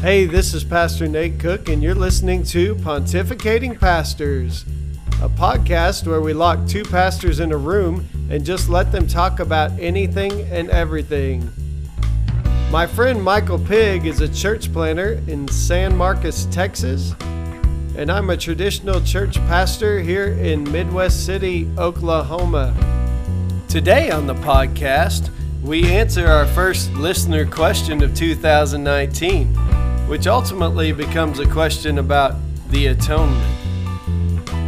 Hey, 0.00 0.24
this 0.24 0.54
is 0.54 0.64
Pastor 0.64 1.06
Nate 1.06 1.38
Cook, 1.38 1.68
and 1.68 1.82
you're 1.82 1.94
listening 1.94 2.42
to 2.44 2.74
Pontificating 2.76 3.78
Pastors, 3.78 4.64
a 5.20 5.28
podcast 5.28 6.06
where 6.06 6.22
we 6.22 6.32
lock 6.32 6.66
two 6.66 6.84
pastors 6.84 7.38
in 7.38 7.52
a 7.52 7.56
room 7.58 8.08
and 8.30 8.42
just 8.42 8.70
let 8.70 8.92
them 8.92 9.06
talk 9.06 9.40
about 9.40 9.78
anything 9.78 10.32
and 10.50 10.70
everything. 10.70 11.50
My 12.70 12.86
friend 12.86 13.22
Michael 13.22 13.58
Pig 13.58 14.06
is 14.06 14.22
a 14.22 14.28
church 14.34 14.72
planter 14.72 15.22
in 15.26 15.46
San 15.48 15.94
Marcos, 15.94 16.46
Texas, 16.46 17.14
and 17.94 18.10
I'm 18.10 18.30
a 18.30 18.38
traditional 18.38 19.02
church 19.02 19.36
pastor 19.48 20.00
here 20.00 20.28
in 20.28 20.64
Midwest 20.72 21.26
City, 21.26 21.68
Oklahoma. 21.76 22.74
Today 23.68 24.10
on 24.10 24.26
the 24.26 24.36
podcast, 24.36 25.28
we 25.62 25.92
answer 25.92 26.26
our 26.26 26.46
first 26.46 26.90
listener 26.94 27.44
question 27.44 28.02
of 28.02 28.14
2019 28.14 29.79
which 30.10 30.26
ultimately 30.26 30.90
becomes 30.90 31.38
a 31.38 31.46
question 31.46 31.98
about 31.98 32.34
the 32.70 32.88
atonement. 32.88 33.56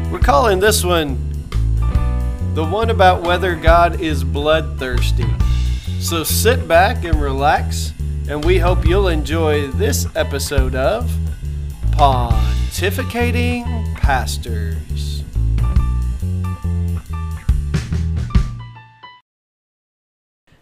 We're 0.09 0.21
calling 0.21 0.61
this 0.61 0.85
one 0.85 1.19
the 2.55 2.65
one 2.65 2.91
about 2.91 3.23
whether 3.23 3.57
God 3.57 4.01
is 4.01 4.23
bloodthirsty. 4.23 5.27
So 5.99 6.23
sit 6.23 6.69
back 6.69 7.05
and 7.05 7.21
relax, 7.21 7.93
and 8.29 8.45
we 8.45 8.59
hope 8.59 8.87
you'll 8.87 9.09
enjoy 9.09 9.67
this 9.73 10.07
episode 10.15 10.77
of 10.77 11.11
Pontificating 11.91 13.97
Pastors. 13.97 15.25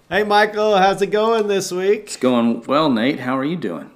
Hey, 0.09 0.25
Michael, 0.25 0.78
how's 0.78 1.03
it 1.03 1.09
going 1.09 1.48
this 1.48 1.70
week? 1.70 2.05
It's 2.05 2.17
going 2.17 2.62
well, 2.62 2.89
Nate. 2.89 3.20
How 3.20 3.37
are 3.37 3.45
you 3.45 3.56
doing? 3.56 3.91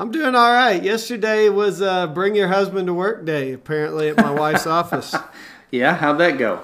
I'm 0.00 0.12
doing 0.12 0.36
all 0.36 0.52
right. 0.52 0.80
Yesterday 0.80 1.48
was 1.48 1.82
uh, 1.82 2.06
bring 2.06 2.36
your 2.36 2.46
husband 2.46 2.86
to 2.86 2.94
work 2.94 3.24
day, 3.24 3.52
apparently 3.52 4.08
at 4.08 4.16
my 4.16 4.30
wife's 4.30 4.66
office. 4.78 5.12
Yeah, 5.72 5.96
how'd 5.96 6.18
that 6.18 6.38
go? 6.38 6.60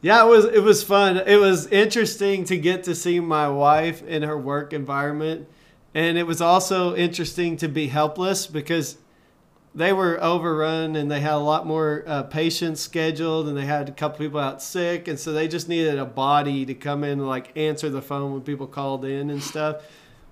Yeah, 0.00 0.24
it 0.24 0.28
was 0.28 0.44
it 0.44 0.62
was 0.62 0.84
fun. 0.84 1.16
It 1.16 1.40
was 1.40 1.66
interesting 1.66 2.44
to 2.44 2.56
get 2.56 2.84
to 2.84 2.94
see 2.94 3.18
my 3.18 3.48
wife 3.48 4.00
in 4.04 4.22
her 4.22 4.38
work 4.38 4.72
environment, 4.72 5.48
and 5.92 6.16
it 6.16 6.24
was 6.24 6.40
also 6.40 6.94
interesting 6.94 7.56
to 7.56 7.68
be 7.68 7.88
helpless 7.88 8.46
because 8.46 8.98
they 9.74 9.92
were 9.92 10.22
overrun 10.22 10.94
and 10.94 11.10
they 11.10 11.20
had 11.20 11.34
a 11.34 11.38
lot 11.38 11.66
more 11.66 12.04
uh, 12.06 12.22
patients 12.22 12.80
scheduled, 12.80 13.48
and 13.48 13.56
they 13.56 13.66
had 13.66 13.88
a 13.88 13.92
couple 13.92 14.18
people 14.18 14.38
out 14.38 14.62
sick, 14.62 15.08
and 15.08 15.18
so 15.18 15.32
they 15.32 15.48
just 15.48 15.68
needed 15.68 15.98
a 15.98 16.04
body 16.04 16.64
to 16.64 16.74
come 16.74 17.02
in 17.02 17.18
and 17.18 17.26
like 17.26 17.56
answer 17.56 17.90
the 17.90 18.02
phone 18.02 18.32
when 18.32 18.42
people 18.42 18.68
called 18.68 19.04
in 19.04 19.30
and 19.30 19.42
stuff. 19.42 19.82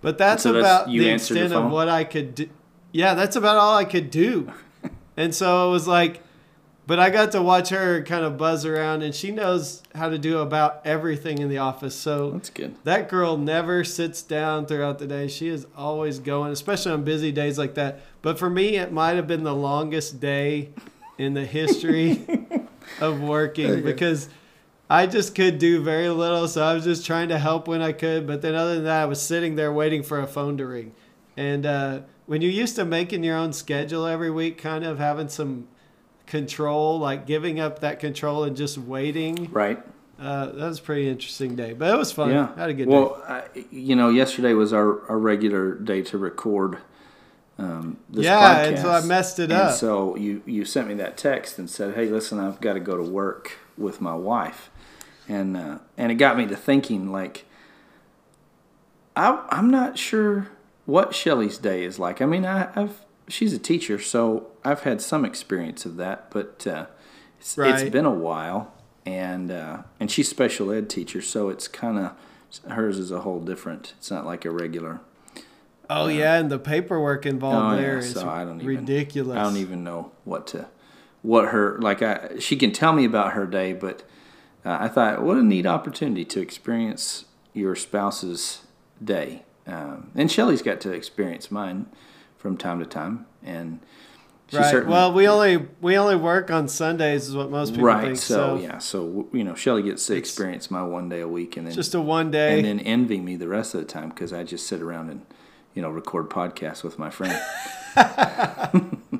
But 0.03 0.19
that's 0.19 0.43
So 0.43 0.53
that's- 0.53 0.65
about 0.83 0.87
the 0.89 1.11
answered 1.11 1.35
the 1.35 1.41
extent 1.45 1.53
of 1.65 1.71
what 1.71 1.89
I 1.89 2.05
could 2.05 2.35
do. 2.35 2.49
Yeah, 2.93 3.15
that's 3.15 3.37
about 3.37 3.57
all 3.57 3.77
I 3.77 3.85
could 3.85 4.11
do. 4.11 4.53
and 5.17 5.35
so 5.35 5.69
it 5.69 5.73
was 5.73 5.87
like, 5.87 6.23
but 6.87 6.99
I 6.99 7.09
got 7.11 7.31
to 7.33 7.43
watch 7.43 7.69
her 7.69 8.03
kind 8.03 8.25
of 8.25 8.37
buzz 8.37 8.65
around, 8.67 9.03
and 9.03 9.15
she 9.15 9.31
knows 9.31 9.81
how 9.95 10.09
to 10.09 10.19
do 10.19 10.39
about 10.39 10.81
everything 10.85 11.39
in 11.39 11.49
the 11.49 11.59
office. 11.59 11.95
So 11.95 12.33
That's 12.33 12.51
good. 12.51 12.75
that 12.83 13.09
girl 13.09 13.37
never 13.37 13.85
sits 13.85 14.23
down 14.23 14.67
throughout 14.67 14.99
the 14.99 15.07
day. 15.07 15.29
She 15.29 15.47
is 15.47 15.69
always 15.77 16.19
going, 16.19 16.51
especially 16.51 16.91
on 16.91 17.05
busy 17.05 17.31
days 17.31 17.59
like 17.59 17.75
that. 17.75 18.01
But 18.23 18.41
for 18.41 18.51
me, 18.51 18.77
it 18.77 18.91
might 18.93 19.15
have 19.15 19.29
been 19.29 19.45
the 19.45 19.55
longest 19.55 20.19
day 20.19 20.71
in 21.17 21.35
the 21.35 21.45
history 21.45 22.27
of 23.01 23.21
working 23.21 23.83
because 23.85 24.29
I 24.93 25.07
just 25.07 25.35
could 25.37 25.59
do 25.59 25.81
very 25.83 26.09
little. 26.09 26.49
So 26.49 26.63
I 26.65 26.75
was 26.75 26.83
just 26.85 27.07
trying 27.07 27.29
to 27.29 27.39
help 27.39 27.69
when 27.69 27.81
I 27.81 27.93
could. 27.93 28.27
But 28.27 28.43
then, 28.43 28.55
other 28.57 28.75
than 28.75 28.85
that, 28.85 29.03
I 29.03 29.07
was 29.07 29.23
sitting 29.23 29.55
there 29.55 29.73
waiting 29.73 30.03
for 30.03 30.19
a 30.21 30.27
phone 30.27 30.57
to 30.59 30.67
ring. 30.67 30.93
And 31.37 31.65
uh, 31.65 32.01
when 32.27 32.43
you're 32.43 32.51
used 32.51 32.75
to 32.77 32.85
making 32.85 33.23
your 33.23 33.37
own 33.37 33.53
schedule 33.53 34.05
every 34.05 34.31
week, 34.31 34.59
kind 34.59 34.85
of 34.85 34.99
having 34.99 35.29
some 35.29 35.69
control, 36.27 36.99
like 36.99 37.27
giving 37.27 37.61
up 37.61 37.79
that 37.81 38.01
control 38.01 38.45
and 38.45 38.57
just 38.57 38.77
waiting, 38.79 39.49
Right. 39.53 39.79
uh, 40.21 40.47
that 40.47 40.55
was 40.57 40.79
a 40.79 40.83
pretty 40.83 41.09
interesting 41.09 41.55
day. 41.57 41.73
But 41.73 41.95
it 41.95 41.97
was 41.97 42.13
fun. 42.13 42.31
Yeah. 42.31 42.49
I 42.57 42.61
had 42.61 42.71
a 42.71 42.75
good 42.75 42.89
day. 42.89 42.93
well, 42.93 43.45
you 43.71 43.97
know, 43.97 44.11
yesterday 44.11 44.53
was 44.55 44.73
our, 44.73 45.09
our 45.09 45.19
regular 45.19 45.75
day 45.75 46.03
to 46.03 46.19
record 46.19 46.79
um, 47.59 47.99
this 48.09 48.25
Yeah, 48.25 48.39
podcast. 48.65 48.69
and 48.69 48.79
so 48.79 48.91
I 48.91 49.01
messed 49.03 49.39
it 49.39 49.45
and 49.45 49.53
up. 49.53 49.75
so 49.75 50.17
you, 50.17 50.43
you 50.47 50.65
sent 50.65 50.89
me 50.89 50.95
that 50.95 51.17
text 51.17 51.59
and 51.59 51.69
said, 51.69 51.95
hey, 51.95 52.07
listen, 52.09 52.39
I've 52.39 52.61
got 52.61 52.73
to 52.75 52.81
go 52.81 52.97
to 52.97 53.03
work 53.03 53.59
with 53.77 54.01
my 54.01 54.15
wife. 54.15 54.70
And, 55.31 55.57
uh, 55.57 55.79
and 55.97 56.11
it 56.11 56.17
got 56.17 56.37
me 56.37 56.47
to 56.47 56.57
thinking, 56.57 57.13
like, 57.13 57.45
I, 59.17 59.47
I'm 59.51 59.71
not 59.71 59.99
sure 59.99 60.49
what 60.87 61.15
Shelly's 61.15 61.59
day 61.59 61.85
is 61.85 61.99
like. 61.99 62.21
I 62.21 62.27
mean, 62.27 62.45
I, 62.45 62.69
I've 62.75 63.05
she's 63.29 63.53
a 63.53 63.59
teacher, 63.59 63.99
so 63.99 64.49
I've 64.65 64.81
had 64.83 65.01
some 65.01 65.25
experience 65.25 65.85
of 65.87 65.97
that, 65.99 66.31
but 66.31 66.67
uh, 66.67 66.87
it's, 67.39 67.57
Right. 67.57 67.79
it's 67.81 67.91
been 67.91 68.05
a 68.07 68.11
while, 68.11 68.73
and 69.07 69.51
uh, 69.51 69.83
and 70.01 70.11
she's 70.11 70.29
special 70.29 70.73
ed 70.73 70.89
teacher, 70.91 71.21
so 71.23 71.49
it's 71.49 71.69
kind 71.69 71.99
of 71.99 72.71
hers 72.73 72.99
is 72.99 73.11
a 73.11 73.21
whole 73.21 73.41
different. 73.41 73.95
It's 73.99 74.11
not 74.11 74.27
like 74.27 74.45
a 74.45 74.51
regular. 74.51 75.01
oh 75.89 76.09
yeah, 76.09 76.39
and 76.39 76.51
the 76.51 76.59
paperwork 76.59 77.25
involved 77.27 77.75
Oh, 77.75 77.77
yeah, 77.77 77.81
there 77.87 77.99
is 77.99 78.13
so 78.15 78.29
I 78.29 78.45
don't 78.45 78.57
even- 78.61 78.67
ridiculous. 78.67 79.37
I 79.39 79.43
don't 79.43 79.57
even 79.59 79.85
know 79.85 80.11
what 80.25 80.47
to 80.49 80.67
what 81.23 81.49
her 81.51 81.79
like. 81.81 82.03
I 82.03 82.39
she 82.41 82.57
can 82.57 82.73
tell 82.73 82.93
me 82.93 83.05
about 83.05 83.33
her 83.35 83.47
day, 83.47 83.73
but 83.75 84.03
uh, 84.65 84.79
I 84.81 84.89
thought 84.89 85.23
what 85.23 85.37
a 85.37 85.43
neat 85.43 85.67
opportunity 85.67 86.25
to 86.27 86.41
experience 86.41 87.25
your 87.53 87.75
spouse's 87.75 88.63
day. 89.03 89.43
Um, 89.67 90.11
and 90.15 90.31
Shelley's 90.31 90.63
got 90.63 90.81
to 90.83 90.93
experience 90.93 91.51
mine 91.51 91.87
from 92.37 92.57
time 92.57 92.81
to 92.81 92.87
time, 92.87 93.27
and 93.43 93.81
she 94.51 94.57
right. 94.57 94.71
certainly 94.71 94.93
Well, 94.93 95.13
we 95.13 95.29
only 95.29 95.69
we 95.81 95.97
only 95.97 96.17
work 96.17 96.51
on 96.51 96.67
Sundays, 96.67 97.29
is 97.29 97.37
what 97.37 97.51
most 97.51 97.71
people 97.71 97.85
right. 97.85 98.05
think. 98.07 98.19
So, 98.19 98.57
yeah, 98.57 98.79
so 98.79 99.29
you 99.33 99.45
know, 99.45 99.55
Shelley 99.55 99.83
gets 99.83 100.07
to 100.07 100.17
experience 100.17 100.71
my 100.71 100.83
one 100.83 101.09
day 101.09 101.21
a 101.21 101.29
week, 101.29 101.57
and 101.57 101.67
then 101.67 101.75
just 101.75 101.95
a 101.95 102.01
one 102.01 102.31
day. 102.31 102.57
and 102.57 102.65
then 102.65 102.81
envy 102.81 103.21
me 103.21 103.37
the 103.37 103.49
rest 103.49 103.75
of 103.75 103.81
the 103.81 103.87
time 103.87 104.09
because 104.09 104.33
I 104.33 104.43
just 104.43 104.67
sit 104.67 104.83
around 104.83 105.11
and 105.11 105.25
you 105.75 105.83
know 105.83 105.91
record 105.91 106.31
podcasts 106.31 106.83
with 106.83 106.99
my 106.99 107.11
friend. 107.11 107.39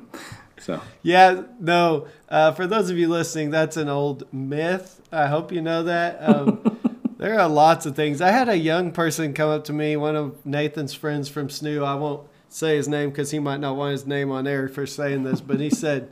so 0.61 0.81
Yeah, 1.01 1.43
no. 1.59 2.07
Uh, 2.29 2.51
for 2.51 2.67
those 2.67 2.89
of 2.89 2.97
you 2.97 3.09
listening, 3.09 3.49
that's 3.49 3.77
an 3.77 3.89
old 3.89 4.31
myth. 4.33 5.01
I 5.11 5.27
hope 5.27 5.51
you 5.51 5.61
know 5.61 5.83
that. 5.83 6.17
Um, 6.21 6.79
there 7.17 7.39
are 7.39 7.49
lots 7.49 7.85
of 7.85 7.95
things. 7.95 8.21
I 8.21 8.29
had 8.31 8.47
a 8.47 8.57
young 8.57 8.91
person 8.91 9.33
come 9.33 9.49
up 9.49 9.63
to 9.65 9.73
me, 9.73 9.95
one 9.95 10.15
of 10.15 10.45
Nathan's 10.45 10.93
friends 10.93 11.27
from 11.27 11.49
SNU. 11.49 11.83
I 11.83 11.95
won't 11.95 12.27
say 12.47 12.75
his 12.77 12.87
name 12.87 13.09
because 13.09 13.31
he 13.31 13.39
might 13.39 13.59
not 13.59 13.75
want 13.75 13.91
his 13.93 14.05
name 14.05 14.31
on 14.31 14.47
air 14.47 14.67
for 14.67 14.85
saying 14.85 15.23
this, 15.23 15.41
but 15.41 15.59
he 15.59 15.69
said, 15.83 16.11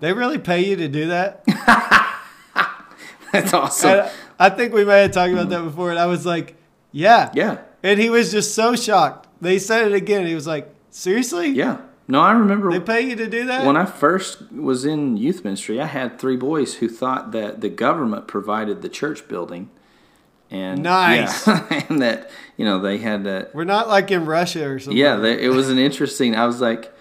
"They 0.00 0.12
really 0.12 0.38
pay 0.38 0.64
you 0.64 0.76
to 0.76 0.88
do 0.88 1.08
that." 1.08 1.44
that's 3.32 3.52
awesome. 3.52 3.90
And 3.90 4.10
I 4.38 4.50
think 4.50 4.72
we 4.72 4.84
may 4.84 5.02
have 5.02 5.12
talked 5.12 5.32
about 5.32 5.48
that 5.48 5.62
before, 5.62 5.90
and 5.90 5.98
I 5.98 6.06
was 6.06 6.26
like, 6.26 6.56
"Yeah, 6.92 7.30
yeah, 7.34 7.58
And 7.82 7.98
he 7.98 8.10
was 8.10 8.30
just 8.30 8.54
so 8.54 8.76
shocked. 8.76 9.28
They 9.40 9.58
said 9.58 9.86
it 9.86 9.94
again. 9.94 10.26
He 10.26 10.34
was 10.34 10.46
like, 10.46 10.72
"Seriously? 10.90 11.48
yeah. 11.48 11.80
No, 12.08 12.20
I 12.20 12.32
remember 12.32 12.70
They 12.70 12.78
pay 12.80 13.00
you 13.02 13.16
to 13.16 13.26
do 13.26 13.46
that?" 13.46 13.66
when 13.66 13.76
I 13.76 13.84
first 13.84 14.52
was 14.52 14.84
in 14.84 15.16
youth 15.16 15.42
ministry. 15.44 15.80
I 15.80 15.86
had 15.86 16.18
three 16.18 16.36
boys 16.36 16.74
who 16.76 16.88
thought 16.88 17.32
that 17.32 17.60
the 17.60 17.68
government 17.68 18.28
provided 18.28 18.82
the 18.82 18.88
church 18.88 19.26
building, 19.28 19.70
and 20.50 20.82
Nice. 20.82 21.46
yeah, 21.46 21.84
and 21.88 22.00
that 22.02 22.30
you 22.56 22.64
know 22.64 22.78
they 22.78 22.98
had 22.98 23.24
that. 23.24 23.54
We're 23.54 23.64
not 23.64 23.88
like 23.88 24.10
in 24.10 24.24
Russia 24.26 24.68
or 24.68 24.78
something. 24.78 24.96
Yeah, 24.96 25.16
they, 25.16 25.42
it 25.42 25.48
was 25.48 25.68
an 25.68 25.78
interesting. 25.78 26.36
I 26.36 26.46
was 26.46 26.60
like, 26.60 26.92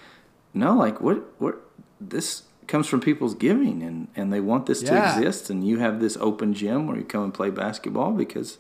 no, 0.54 0.76
like 0.76 1.00
what? 1.02 1.24
What? 1.40 1.62
This 2.02 2.44
comes 2.68 2.88
from 2.88 3.00
people's 3.00 3.36
giving, 3.36 3.84
and 3.84 4.08
and 4.16 4.34
they 4.34 4.40
want 4.42 4.66
this 4.66 4.82
Yeah. 4.82 5.14
to 5.14 5.20
exist. 5.20 5.52
And 5.52 5.66
you 5.68 5.78
have 5.78 6.00
this 6.00 6.18
open 6.20 6.54
gym 6.56 6.88
where 6.88 6.98
you 6.98 7.04
come 7.04 7.24
and 7.26 7.34
play 7.34 7.52
basketball 7.52 8.12
because, 8.12 8.58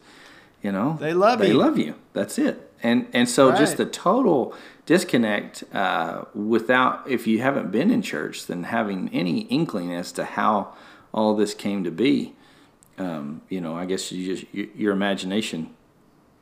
you 0.61 0.71
know, 0.71 0.97
They 1.01 1.13
love 1.13 1.39
they 1.39 1.47
you. 1.47 1.53
They 1.53 1.57
love 1.59 1.77
you. 1.79 1.95
That's 2.13 2.37
it. 2.37 2.71
And 2.83 3.07
and 3.13 3.27
so 3.27 3.55
just 3.55 3.77
the 3.77 3.85
total 3.85 4.53
disconnect 4.85 5.63
uh, 5.73 6.25
without 6.33 7.09
if 7.09 7.25
you 7.27 7.41
haven't 7.41 7.71
been 7.71 7.91
in 7.91 8.01
church, 8.01 8.45
then 8.47 8.63
having 8.63 9.09
any 9.09 9.41
inkling 9.41 9.93
as 9.93 10.11
to 10.13 10.25
how 10.25 10.73
all 11.13 11.35
this 11.35 11.53
came 11.53 11.83
to 11.83 11.91
be. 11.91 12.35
Um, 12.97 13.41
you 13.49 13.59
know, 13.59 13.75
I 13.75 13.85
guess 13.85 14.11
you 14.11 14.35
just 14.35 14.53
your, 14.53 14.67
your 14.75 14.93
imagination 14.93 15.73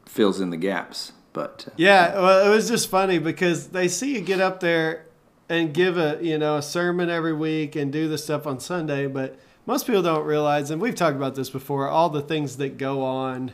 fills 0.05 0.39
in 0.39 0.49
the 0.49 0.57
gaps. 0.57 1.13
But 1.31 1.65
uh, 1.67 1.71
Yeah, 1.77 2.19
well, 2.19 2.45
it 2.45 2.53
was 2.53 2.67
just 2.67 2.89
funny 2.89 3.19
because 3.19 3.69
they 3.69 3.87
see 3.87 4.15
you 4.15 4.21
get 4.21 4.39
up 4.39 4.59
there 4.59 5.05
and 5.49 5.73
give 5.73 5.97
a 5.97 6.19
you 6.21 6.37
know 6.37 6.57
a 6.57 6.61
sermon 6.61 7.09
every 7.09 7.33
week 7.33 7.75
and 7.75 7.91
do 7.91 8.07
the 8.07 8.17
stuff 8.17 8.45
on 8.45 8.59
Sunday, 8.59 9.07
but 9.07 9.39
most 9.65 9.87
people 9.87 10.01
don't 10.01 10.25
realize, 10.25 10.71
and 10.71 10.81
we've 10.81 10.95
talked 10.95 11.15
about 11.15 11.35
this 11.35 11.49
before, 11.49 11.87
all 11.87 12.09
the 12.09 12.21
things 12.21 12.57
that 12.57 12.77
go 12.77 13.01
on 13.01 13.53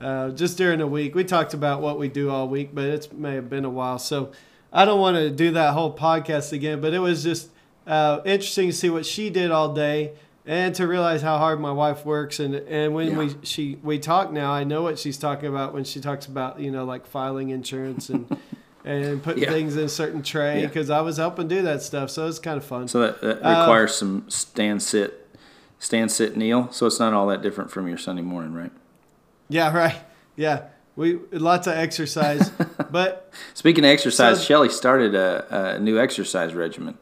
uh, 0.00 0.30
just 0.30 0.58
during 0.58 0.78
the 0.80 0.86
week. 0.86 1.14
We 1.14 1.24
talked 1.24 1.54
about 1.54 1.80
what 1.80 1.98
we 1.98 2.08
do 2.08 2.30
all 2.30 2.48
week, 2.48 2.70
but 2.74 2.84
it 2.84 3.12
may 3.12 3.34
have 3.34 3.48
been 3.50 3.64
a 3.64 3.70
while, 3.70 3.98
so 3.98 4.32
I 4.72 4.84
don't 4.84 5.00
want 5.00 5.16
to 5.16 5.30
do 5.30 5.52
that 5.52 5.72
whole 5.74 5.94
podcast 5.96 6.52
again. 6.52 6.80
But 6.80 6.94
it 6.94 6.98
was 6.98 7.22
just 7.22 7.50
uh, 7.86 8.20
interesting 8.24 8.68
to 8.70 8.72
see 8.76 8.90
what 8.90 9.06
she 9.06 9.30
did 9.30 9.50
all 9.50 9.72
day. 9.74 10.12
And 10.46 10.74
to 10.74 10.86
realize 10.86 11.22
how 11.22 11.38
hard 11.38 11.58
my 11.58 11.72
wife 11.72 12.04
works, 12.04 12.38
and, 12.38 12.54
and 12.54 12.92
when 12.94 13.12
Yeah. 13.12 13.16
we 13.18 13.34
she 13.44 13.78
we 13.82 13.98
talk 13.98 14.30
now, 14.30 14.52
I 14.52 14.62
know 14.62 14.82
what 14.82 14.98
she's 14.98 15.16
talking 15.16 15.48
about 15.48 15.72
when 15.72 15.84
she 15.84 16.00
talks 16.00 16.26
about 16.26 16.60
you 16.60 16.70
know 16.70 16.84
like 16.84 17.06
filing 17.06 17.48
insurance 17.48 18.10
and 18.10 18.26
and 18.84 19.22
putting 19.22 19.44
Yeah. 19.44 19.50
things 19.52 19.74
in 19.78 19.84
a 19.84 19.88
certain 19.88 20.22
tray 20.22 20.60
Yeah. 20.60 20.66
because 20.66 20.90
I 20.90 21.00
was 21.00 21.16
helping 21.16 21.48
do 21.48 21.62
that 21.62 21.80
stuff. 21.80 22.10
So 22.10 22.26
it's 22.28 22.38
kind 22.38 22.58
of 22.58 22.64
fun. 22.64 22.88
So 22.88 23.00
that, 23.00 23.22
that 23.22 23.42
Uh, 23.42 23.60
requires 23.60 23.94
some 23.94 24.26
stand 24.28 24.82
sit, 24.82 25.26
stand 25.78 26.12
sit 26.12 26.36
kneel. 26.36 26.68
So 26.72 26.84
it's 26.84 27.00
not 27.00 27.14
all 27.14 27.26
that 27.28 27.40
different 27.40 27.70
from 27.70 27.88
your 27.88 27.96
Sunday 27.96 28.20
morning, 28.20 28.52
right? 28.52 28.72
Yeah, 29.48 29.74
right. 29.76 29.96
Yeah, 30.36 30.64
we 30.96 31.18
lots 31.32 31.66
of 31.66 31.74
exercise, 31.74 32.50
but 32.90 33.32
Speaking 33.54 33.84
of 33.84 33.90
exercise, 33.90 34.38
So- 34.38 34.44
Shelly 34.44 34.68
started 34.68 35.14
a, 35.14 35.74
a 35.76 35.78
new 35.78 35.98
exercise 35.98 36.54
regimen, 36.54 36.98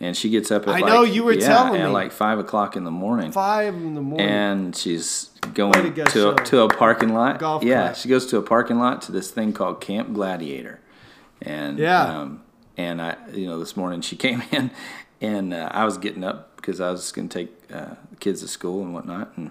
and 0.00 0.16
she 0.16 0.30
gets 0.30 0.50
up 0.50 0.62
at 0.62 0.68
I 0.68 0.72
like, 0.80 0.84
know, 0.86 1.02
you 1.02 1.24
were 1.24 1.32
yeah, 1.34 1.46
telling 1.46 1.80
at 1.80 1.86
me. 1.88 1.92
like 1.92 2.12
five 2.12 2.38
o'clock 2.38 2.76
in 2.76 2.84
the 2.84 2.90
morning, 2.90 3.32
five 3.32 3.74
in 3.74 3.94
the 3.94 4.00
morning. 4.00 4.26
and 4.26 4.76
she's 4.76 5.30
going 5.54 5.72
to 5.72 6.04
to 6.04 6.10
Shelly. 6.10 6.44
to 6.44 6.60
a 6.62 6.68
parking 6.68 7.12
lot. 7.14 7.38
Golf 7.38 7.62
yeah, 7.62 7.82
clap. 7.88 7.96
she 7.96 8.08
goes 8.08 8.26
to 8.26 8.38
a 8.38 8.42
parking 8.42 8.78
lot 8.78 9.02
to 9.02 9.12
this 9.12 9.30
thing 9.30 9.52
called 9.52 9.80
Camp 9.80 10.12
Gladiator, 10.14 10.80
and 11.42 11.78
Yeah. 11.78 12.02
um, 12.20 12.42
and 12.78 13.00
I 13.02 13.16
you 13.34 13.46
know 13.46 13.58
this 13.58 13.76
morning 13.76 14.00
she 14.00 14.16
came 14.26 14.42
in, 14.52 14.70
and 15.20 15.52
uh, 15.52 15.68
I 15.72 15.84
was 15.84 15.98
getting 15.98 16.24
up 16.24 16.56
because 16.56 16.80
I 16.80 16.90
was 16.90 17.12
going 17.12 17.28
to 17.28 17.38
take 17.40 17.50
uh, 17.72 17.94
the 18.10 18.16
kids 18.16 18.40
to 18.40 18.48
school 18.48 18.82
and 18.82 18.94
whatnot, 18.94 19.32
and 19.36 19.50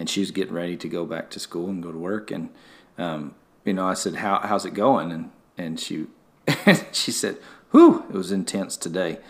and 0.00 0.10
she 0.10 0.18
was 0.18 0.32
getting 0.32 0.54
ready 0.54 0.76
to 0.76 0.88
go 0.88 1.04
back 1.04 1.30
to 1.30 1.38
school 1.38 1.68
and 1.68 1.80
go 1.80 1.92
to 1.92 1.98
work, 1.98 2.32
and 2.32 2.50
um, 2.98 3.36
you 3.64 3.72
know 3.72 3.86
I 3.86 3.94
said 3.94 4.16
how 4.16 4.40
how's 4.40 4.64
it 4.64 4.74
going, 4.74 5.12
and 5.12 5.30
and 5.56 5.78
she 5.78 6.06
she 6.90 7.12
said, 7.12 7.36
"Whew, 7.70 8.04
it 8.08 8.14
was 8.14 8.32
intense 8.32 8.76
today," 8.76 9.20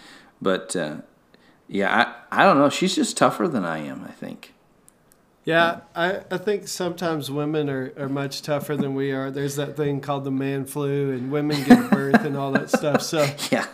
but. 0.41 0.75
Uh, 0.75 0.97
yeah, 1.73 2.15
I, 2.31 2.43
I 2.43 2.45
don't 2.45 2.59
know. 2.59 2.69
She's 2.69 2.97
just 2.97 3.17
tougher 3.17 3.47
than 3.47 3.65
I 3.65 3.79
am, 3.79 4.05
I 4.05 4.11
think. 4.11 4.55
Yeah, 5.45 5.81
I, 5.95 6.23
I 6.29 6.37
think 6.37 6.67
sometimes 6.67 7.31
women 7.31 7.71
are, 7.71 7.93
are 7.97 8.09
much 8.09 8.43
tougher 8.43 8.77
than 8.77 8.97
we 8.97 9.13
are. 9.13 9.31
There's 9.31 9.55
that 9.55 9.77
thing 9.77 10.01
called 10.01 10.25
the 10.25 10.33
man 10.33 10.65
flu, 10.65 11.13
and 11.13 11.31
women 11.31 11.63
give 11.63 11.91
birth 11.91 12.25
and 12.25 12.37
all 12.37 12.51
that 12.53 12.71
stuff. 12.71 13.03
So 13.03 13.25
Yeah. 13.53 13.67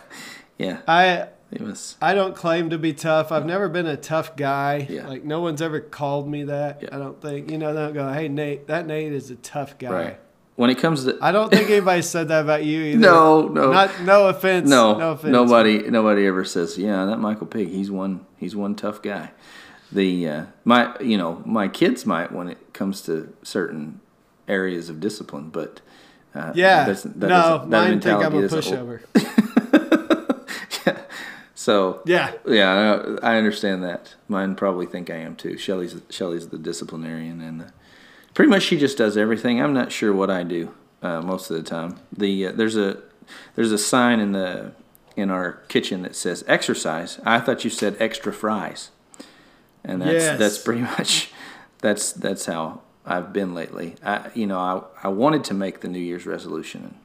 Yeah. 0.59 0.81
I 0.87 1.29
Was 1.59 1.95
I 2.01 2.13
don't 2.13 2.35
claim 2.35 2.69
to 2.71 2.77
be 2.77 2.93
tough. 2.93 3.31
I've 3.31 3.45
never 3.45 3.69
been 3.69 3.87
a 3.87 3.95
tough 3.97 4.35
guy. 4.35 4.85
Yeah. 4.89 5.07
Like 5.07 5.23
no 5.23 5.39
one's 5.39 5.61
ever 5.61 5.79
called 5.79 6.27
me 6.29 6.43
that. 6.43 6.83
Yeah. 6.83 6.89
I 6.91 6.97
don't 6.97 7.21
think 7.21 7.49
you 7.49 7.57
know. 7.57 7.73
They 7.73 7.79
don't 7.81 7.93
go, 7.93 8.11
hey 8.11 8.27
Nate, 8.27 8.67
that 8.67 8.85
Nate 8.85 9.13
is 9.13 9.31
a 9.31 9.35
tough 9.35 9.77
guy. 9.77 9.89
right. 9.91 10.19
When 10.55 10.69
it 10.69 10.77
comes 10.79 11.05
to 11.05 11.17
I 11.21 11.31
don't 11.31 11.51
think 11.51 11.69
anybody 11.69 12.01
said 12.01 12.27
that 12.29 12.41
about 12.41 12.65
you 12.65 12.81
either. 12.81 12.99
No, 12.99 13.47
no. 13.47 13.71
Not 13.71 14.01
no 14.01 14.27
offense. 14.27 14.69
no, 14.69 14.97
no 14.97 15.11
offense. 15.11 15.31
nobody 15.31 15.89
nobody 15.89 16.25
ever 16.27 16.43
says, 16.43 16.77
"Yeah, 16.77 17.05
that 17.05 17.17
Michael 17.17 17.47
Pig, 17.47 17.69
he's 17.69 17.89
one 17.91 18.25
he's 18.37 18.55
one 18.55 18.75
tough 18.75 19.01
guy." 19.01 19.31
The 19.91 20.27
uh, 20.27 20.45
my 20.65 20.97
you 20.99 21.17
know, 21.17 21.41
my 21.45 21.67
kids 21.67 22.05
might 22.05 22.31
when 22.31 22.49
it 22.49 22.73
comes 22.73 23.01
to 23.03 23.33
certain 23.43 24.01
areas 24.47 24.89
of 24.89 24.99
discipline, 24.99 25.49
but 25.49 25.79
uh, 26.35 26.51
Yeah. 26.55 26.79
that's- 26.85 27.03
that 27.03 27.17
no, 27.19 27.59
that 27.59 27.67
mine 27.69 28.01
think 28.01 28.23
I'm 28.23 28.33
a 28.35 28.41
pushover. 28.47 29.01
So 31.67 32.01
Yeah. 32.05 32.31
Yeah, 32.47 33.17
I, 33.21 33.33
I 33.33 33.37
understand 33.37 33.83
that. 33.83 34.15
Mine 34.29 34.55
probably 34.55 34.85
think 34.85 35.09
I 35.09 35.17
am 35.17 35.35
too. 35.35 35.57
Shelly's 35.57 35.97
Shelly's 36.09 36.47
the 36.47 36.57
disciplinarian, 36.57 37.41
and 37.41 37.61
uh, 37.63 37.65
pretty 38.33 38.49
much 38.49 38.63
she 38.63 38.77
just 38.77 38.97
does 38.97 39.17
everything. 39.17 39.61
I'm 39.61 39.73
not 39.73 39.91
sure 39.91 40.13
what 40.13 40.29
I 40.29 40.43
do 40.43 40.73
uh, 41.01 41.21
most 41.21 41.51
of 41.51 41.57
the 41.57 41.63
time. 41.63 41.99
The 42.17 42.47
uh, 42.47 42.51
there's 42.53 42.77
a 42.77 43.01
there's 43.55 43.73
a 43.73 43.77
sign 43.77 44.21
in 44.21 44.31
the 44.31 44.71
in 45.17 45.29
our 45.29 45.55
kitchen 45.67 46.03
that 46.03 46.15
says 46.15 46.41
exercise. 46.47 47.19
I 47.25 47.41
thought 47.41 47.65
you 47.65 47.69
said 47.69 47.97
extra 47.99 48.31
fries, 48.31 48.91
and 49.83 50.01
that's 50.01 50.23
Yes. 50.23 50.39
that's 50.39 50.57
pretty 50.57 50.81
much 50.97 51.33
that's 51.79 52.13
that's 52.13 52.45
how 52.45 52.79
I've 53.05 53.33
been 53.33 53.53
lately. 53.53 53.95
I 54.01 54.29
you 54.33 54.47
know 54.47 54.57
I 54.57 54.83
I 55.03 55.09
wanted 55.09 55.43
to 55.43 55.53
make 55.53 55.81
the 55.81 55.89
New 55.89 55.99
Year's 55.99 56.25
resolution 56.25 56.95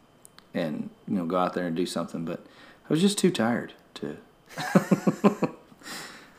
and 0.54 0.64
and 0.64 0.90
you 1.08 1.14
know 1.16 1.26
go 1.26 1.36
out 1.36 1.54
there 1.54 1.66
and 1.66 1.74
do 1.74 1.84
something, 1.84 2.24
but 2.24 2.46
I 2.88 2.92
was 2.92 3.00
just 3.00 3.18
too 3.18 3.32
tired 3.32 3.72
to 3.94 4.18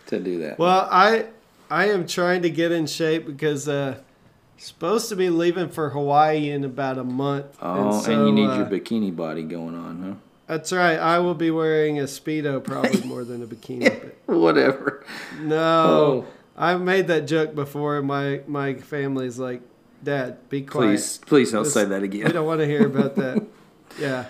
to 0.08 0.20
do 0.20 0.40
that. 0.40 0.60
Well, 0.60 0.88
I 0.92 1.28
I 1.70 1.90
am 1.90 2.06
trying 2.08 2.42
to 2.44 2.50
get 2.50 2.72
in 2.72 2.86
shape 2.88 3.26
because 3.26 3.68
uh 3.68 3.98
supposed 4.58 5.10
to 5.10 5.16
be 5.16 5.30
leaving 5.30 5.70
for 5.70 5.90
Hawaii 5.90 6.50
in 6.50 6.64
about 6.64 6.98
a 6.98 7.04
month. 7.04 7.46
oh, 7.62 7.94
and, 7.96 8.04
so, 8.04 8.26
you 8.28 8.32
need 8.32 8.48
uh, 8.50 8.58
your 8.58 8.66
bikini 8.66 9.14
body 9.16 9.44
going 9.44 9.76
on, 9.76 10.02
huh? 10.02 10.14
That's 10.48 10.72
right. 10.72 10.98
I 11.00 11.20
will 11.20 11.34
be 11.36 11.52
wearing 11.52 12.00
a 12.00 12.04
speedo 12.04 12.64
probably 12.64 13.02
more 13.08 13.24
than 13.24 13.42
a 13.44 13.48
bikini. 13.48 14.14
But? 14.26 14.36
Whatever. 14.38 15.06
no, 15.40 15.58
Oh. 15.60 16.26
I've 16.56 16.82
made 16.82 17.08
that 17.08 17.22
joke 17.28 17.56
before. 17.56 17.98
and 17.98 18.08
My 18.08 18.42
my 18.48 18.76
family's 18.76 19.40
like, 19.40 19.62
Dad, 20.04 20.38
be 20.50 20.62
quiet. 20.62 20.88
Please, 20.90 21.18
please 21.26 21.52
don't 21.52 21.64
This- 21.64 21.74
say 21.74 21.86
that 21.86 22.02
We 22.02 22.08
again. 22.08 22.32
don't 22.32 22.46
want 22.46 22.60
to 22.60 22.68
hear 22.68 22.86
about 22.86 23.16
that. 23.16 23.42
yeah. 24.00 24.26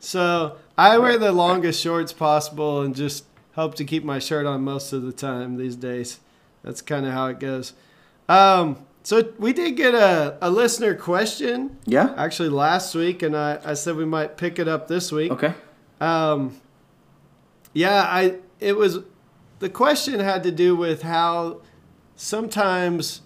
So 0.00 0.56
I 0.78 0.96
wear 0.98 1.18
the 1.18 1.32
longest 1.32 1.82
shorts 1.82 2.12
possible 2.12 2.80
and 2.82 2.94
just 2.94 3.24
hope 3.56 3.74
to 3.74 3.84
keep 3.84 4.04
my 4.04 4.20
shirt 4.20 4.46
on 4.46 4.62
most 4.62 4.92
of 4.92 5.02
the 5.02 5.12
time 5.12 5.56
these 5.56 5.74
days. 5.76 6.20
That's 6.62 6.80
kind 6.80 7.04
of 7.04 7.12
how 7.12 7.26
it 7.26 7.40
goes. 7.40 7.72
Um, 8.28 8.78
so 9.02 9.32
we 9.38 9.52
did 9.52 9.76
get 9.76 9.94
a, 9.94 10.38
a 10.40 10.50
listener 10.50 10.94
question 10.94 11.76
Yeah. 11.84 12.14
actually 12.16 12.50
last 12.50 12.94
week, 12.94 13.22
and 13.22 13.36
I, 13.36 13.58
I 13.64 13.74
said 13.74 13.96
we 13.96 14.04
might 14.04 14.36
pick 14.36 14.58
it 14.60 14.68
up 14.68 14.86
this 14.86 15.10
week. 15.10 15.32
Okay. 15.32 15.52
Um, 16.00 16.60
yeah, 17.72 18.02
I 18.02 18.36
it 18.60 18.76
was 18.76 18.98
the 19.58 19.68
question 19.68 20.20
had 20.20 20.42
to 20.44 20.52
do 20.52 20.76
with 20.76 21.02
how 21.02 21.60
sometimes 22.14 23.22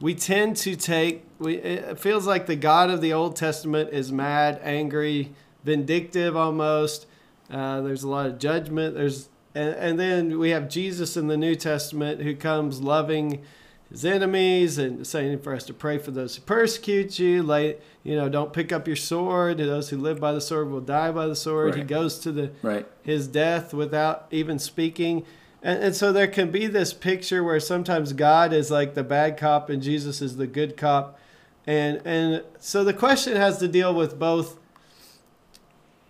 we 0.00 0.14
tend 0.14 0.56
to 0.58 0.76
take 0.76 1.24
we 1.38 1.54
it 1.56 1.98
feels 1.98 2.26
like 2.26 2.46
the 2.46 2.56
God 2.56 2.90
of 2.90 3.00
the 3.00 3.12
Old 3.12 3.36
Testament 3.36 3.90
is 3.92 4.10
mad, 4.12 4.60
angry, 4.62 5.32
vindictive 5.64 6.36
almost. 6.36 7.06
Uh, 7.50 7.80
there's 7.80 8.02
a 8.02 8.08
lot 8.08 8.26
of 8.26 8.38
judgment. 8.38 8.94
There's 8.94 9.28
and, 9.54 9.74
and 9.74 10.00
then 10.00 10.38
we 10.38 10.50
have 10.50 10.68
Jesus 10.68 11.16
in 11.16 11.26
the 11.28 11.36
New 11.36 11.54
Testament 11.54 12.22
who 12.22 12.34
comes 12.34 12.80
loving 12.80 13.42
his 13.90 14.04
enemies 14.06 14.78
and 14.78 15.06
saying 15.06 15.40
for 15.40 15.54
us 15.54 15.64
to 15.64 15.74
pray 15.74 15.98
for 15.98 16.10
those 16.10 16.36
who 16.36 16.42
persecute 16.42 17.18
you. 17.18 17.42
Lay, 17.42 17.76
you 18.02 18.16
know, 18.16 18.30
don't 18.30 18.54
pick 18.54 18.72
up 18.72 18.86
your 18.86 18.96
sword. 18.96 19.58
Those 19.58 19.90
who 19.90 19.98
live 19.98 20.18
by 20.18 20.32
the 20.32 20.40
sword 20.40 20.70
will 20.70 20.80
die 20.80 21.12
by 21.12 21.26
the 21.26 21.36
sword. 21.36 21.74
He 21.74 21.82
goes 21.82 22.18
to 22.20 22.32
the 22.32 22.50
Right. 22.62 22.86
his 23.02 23.28
death 23.28 23.74
without 23.74 24.26
even 24.30 24.58
speaking. 24.58 25.24
And, 25.62 25.84
and 25.84 25.94
so 25.94 26.10
there 26.12 26.26
can 26.26 26.50
be 26.50 26.66
this 26.66 26.94
picture 26.94 27.44
where 27.44 27.60
sometimes 27.60 28.14
God 28.14 28.54
is 28.54 28.70
like 28.70 28.94
the 28.94 29.04
bad 29.04 29.36
cop 29.36 29.68
and 29.68 29.82
Jesus 29.82 30.22
is 30.22 30.36
the 30.38 30.46
good 30.46 30.76
cop. 30.78 31.18
And 31.66 32.00
and 32.06 32.42
so 32.58 32.82
the 32.82 32.94
question 32.94 33.36
has 33.36 33.58
to 33.58 33.68
deal 33.68 33.94
with 33.94 34.18
both 34.18 34.58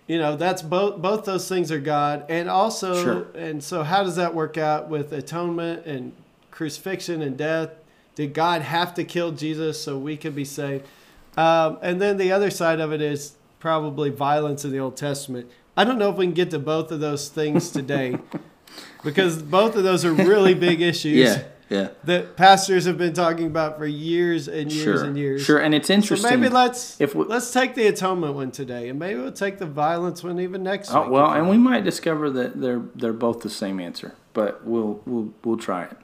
you 0.07 0.19
know, 0.19 0.37
that's 0.37 0.63
both 0.63 1.01
both 1.01 1.25
those 1.25 1.49
things 1.49 1.71
are 1.73 1.79
God 1.81 2.25
and 2.29 2.49
also 2.51 3.03
Sure. 3.03 3.27
and 3.35 3.63
so 3.63 3.83
how 3.83 4.03
does 4.03 4.17
that 4.17 4.35
work 4.35 4.59
out 4.59 4.89
with 4.89 5.13
atonement 5.13 5.87
and 5.87 6.13
crucifixion 6.51 7.23
and 7.23 7.37
death? 7.37 7.71
Did 8.15 8.35
God 8.35 8.63
have 8.63 8.93
to 8.95 9.05
kill 9.05 9.33
Jesus 9.33 9.81
so 9.81 9.97
we 9.97 10.17
could 10.17 10.35
be 10.35 10.45
saved? 10.45 10.85
Um, 11.37 11.79
and 11.81 12.01
then 12.01 12.19
the 12.19 12.31
other 12.33 12.51
side 12.51 12.79
of 12.81 12.93
it 12.93 13.01
is 13.01 13.37
probably 13.59 14.11
violence 14.11 14.65
in 14.65 14.73
the 14.73 14.79
Old 14.79 14.97
Testament. 14.97 15.51
I 15.77 15.85
don't 15.85 15.99
know 15.99 16.11
if 16.11 16.17
we 16.17 16.27
can 16.27 16.35
get 16.35 16.51
to 16.51 16.59
both 16.59 16.91
of 16.93 17.01
those 17.01 17.29
things 17.31 17.71
today 17.71 18.19
because 19.05 19.43
both 19.43 19.77
of 19.77 19.85
those 19.85 20.05
are 20.05 20.13
really 20.13 20.53
big 20.55 20.83
issues 20.83 21.17
Yeah. 21.17 21.43
Yeah. 21.71 21.89
that 22.05 22.37
pastors 22.37 22.85
have 22.85 22.99
been 22.99 23.15
talking 23.15 23.47
about 23.47 23.79
for 23.79 23.87
years 23.87 24.47
and 24.47 24.71
years 24.71 24.83
Sure. 25.01 25.05
and 25.05 25.17
years. 25.17 25.43
Sure. 25.43 25.59
And 25.59 25.75
it's 25.75 25.89
So 25.89 25.95
interesting. 25.95 26.41
maybe 26.41 26.53
let's 26.53 27.01
if 27.01 27.15
we- 27.15 27.25
let's 27.25 27.51
take 27.51 27.75
the 27.75 27.87
atonement 27.87 28.35
one 28.35 28.51
today, 28.51 28.89
and 28.89 28.99
maybe 28.99 29.19
we'll 29.21 29.33
take 29.33 29.59
the 29.59 29.67
violence 29.67 30.23
one 30.23 30.39
even 30.39 30.63
next 30.63 30.93
Oh, 30.95 31.09
well, 31.09 31.31
and 31.33 31.49
we 31.49 31.57
might 31.57 31.83
discover 31.85 32.29
that 32.31 32.61
they're 32.61 32.83
they're 32.95 33.13
both 33.15 33.41
the 33.41 33.49
same 33.51 33.81
answer, 33.81 34.13
but 34.35 34.67
we'll 34.67 35.01
we'll 35.07 35.31
we'll 35.45 35.57
try 35.57 35.85
it. 35.85 35.97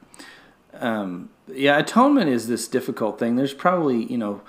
Um, 0.81 1.29
yeah, 1.53 1.79
atonement 1.79 2.31
is 2.31 2.47
this 2.49 2.69
difficult 2.69 3.19
thing. 3.19 3.37
There's 3.37 3.55
probably 3.55 4.05
you 4.05 4.19
know 4.19 4.41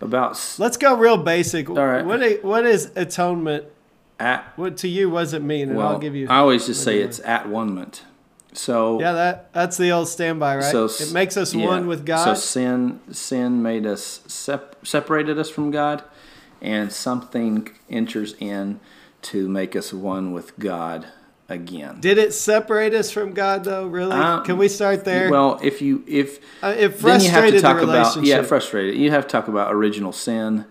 about 0.00 0.38
let's 0.58 0.76
go 0.76 0.96
real 0.96 1.16
basic. 1.18 1.68
All 1.68 1.76
right, 1.76 2.04
what 2.04 2.42
what 2.44 2.64
is 2.66 2.90
atonement? 2.96 3.64
at 4.20 4.52
What 4.56 4.76
to 4.78 4.88
you? 4.88 5.10
What 5.10 5.22
does 5.22 5.32
it 5.34 5.42
mean? 5.42 5.68
And 5.70 5.76
well, 5.76 5.88
I'll 5.88 5.98
give 5.98 6.14
you. 6.14 6.28
I 6.30 6.36
always 6.36 6.66
just 6.66 6.84
say 6.84 7.00
it's 7.00 7.18
at 7.24 7.48
one-ment. 7.48 8.02
So 8.54 9.00
yeah, 9.00 9.12
that 9.12 9.52
that's 9.52 9.76
the 9.76 9.90
old 9.92 10.08
standby, 10.08 10.56
right? 10.56 10.64
So 10.64 10.84
it 10.84 11.12
makes 11.12 11.36
us 11.36 11.54
yeah. 11.54 11.66
one 11.66 11.86
with 11.86 12.04
God. 12.04 12.24
So 12.24 12.34
sin 12.34 13.00
sin 13.10 13.62
made 13.62 13.86
us 13.86 14.20
sep- 14.26 14.86
separated 14.86 15.38
us 15.38 15.48
from 15.48 15.70
God, 15.70 16.04
and 16.60 16.92
something 16.92 17.68
enters 17.88 18.34
in 18.38 18.80
to 19.22 19.48
make 19.48 19.74
us 19.74 19.92
one 19.92 20.32
with 20.32 20.58
God 20.58 21.06
again. 21.48 22.00
Did 22.00 22.18
it 22.18 22.34
separate 22.34 22.92
us 22.94 23.10
from 23.10 23.32
God 23.32 23.64
though? 23.64 23.86
Really? 23.86 24.12
Um, 24.12 24.44
Can 24.44 24.58
we 24.58 24.68
start 24.68 25.04
there? 25.04 25.30
Well, 25.30 25.58
if 25.62 25.80
you 25.80 26.04
if 26.06 26.38
Uh, 26.62 26.74
it 26.76 26.98
then 26.98 27.20
you 27.20 27.30
have 27.30 27.40
frustrated 27.40 27.54
to 27.54 27.60
talk 27.62 27.76
the 27.78 27.84
about 27.84 27.92
relationship. 27.94 28.28
yeah 28.36 28.42
frustrated. 28.42 28.96
You 28.96 29.10
have 29.12 29.26
to 29.26 29.30
talk 29.32 29.48
about 29.48 29.72
original 29.72 30.12
sin, 30.12 30.66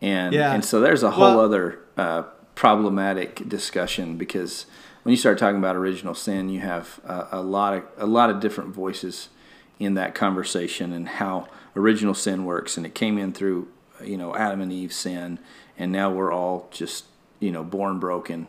and 0.00 0.32
Yeah. 0.34 0.52
and 0.54 0.64
so 0.64 0.80
there's 0.80 1.02
a 1.02 1.10
whole 1.12 1.36
Well- 1.36 1.40
other 1.40 1.78
uh, 1.98 2.22
problematic 2.54 3.46
discussion 3.48 4.16
because 4.16 4.66
when 5.06 5.12
you 5.12 5.16
start 5.16 5.38
talking 5.38 5.58
about 5.58 5.76
original 5.76 6.14
sin, 6.16 6.48
you 6.48 6.58
have 6.58 6.98
a, 7.06 7.28
a 7.32 7.40
lot 7.40 7.74
of 7.74 7.84
a 7.96 8.06
lot 8.06 8.28
of 8.28 8.40
different 8.40 8.70
voices 8.74 9.28
in 9.78 9.94
that 9.94 10.16
conversation 10.16 10.92
and 10.92 11.06
how 11.08 11.46
original 11.76 12.12
sin 12.12 12.44
works, 12.44 12.76
and 12.76 12.84
it 12.84 12.92
came 12.92 13.16
in 13.16 13.32
through 13.32 13.68
you 14.02 14.16
know 14.16 14.34
Adam 14.34 14.60
and 14.60 14.72
Eve's 14.72 14.96
sin, 14.96 15.38
and 15.78 15.92
now 15.92 16.10
we're 16.10 16.32
all 16.32 16.66
just 16.72 17.04
you 17.38 17.52
know, 17.52 17.62
born 17.62 18.00
broken, 18.00 18.48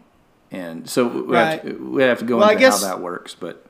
and 0.49 0.89
so 0.89 1.07
we, 1.07 1.21
Right. 1.35 1.61
have, 1.61 1.61
to, 1.63 1.91
we 1.91 2.01
have 2.03 2.19
to 2.19 2.25
go 2.25 2.37
Well, 2.37 2.49
into 2.49 2.59
guess- 2.59 2.81
how 2.81 2.87
that 2.95 3.03
works. 3.03 3.35
But 3.35 3.63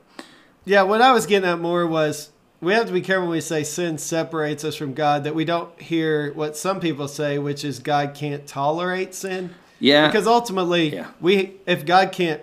Yeah, 0.64 0.82
what 0.82 1.02
I 1.02 1.12
was 1.12 1.26
getting 1.26 1.46
at 1.46 1.58
more 1.60 1.86
was 1.86 2.30
we 2.62 2.72
have 2.72 2.86
to 2.86 2.92
be 2.92 3.02
careful 3.02 3.24
when 3.26 3.32
we 3.32 3.40
say 3.42 3.64
sin 3.64 3.98
separates 3.98 4.64
us 4.64 4.76
from 4.76 4.94
God 4.94 5.24
that 5.24 5.34
we 5.34 5.44
don't 5.44 5.78
hear 5.78 6.32
what 6.32 6.56
some 6.56 6.80
people 6.80 7.06
say, 7.06 7.38
which 7.38 7.64
is 7.64 7.80
God 7.80 8.14
can't 8.14 8.46
tolerate 8.46 9.14
sin. 9.14 9.54
yeah, 9.78 10.06
Because 10.06 10.26
ultimately, 10.26 10.94
Yeah. 10.94 11.08
we 11.20 11.56
if 11.66 11.84
God 11.84 12.12
can't 12.12 12.40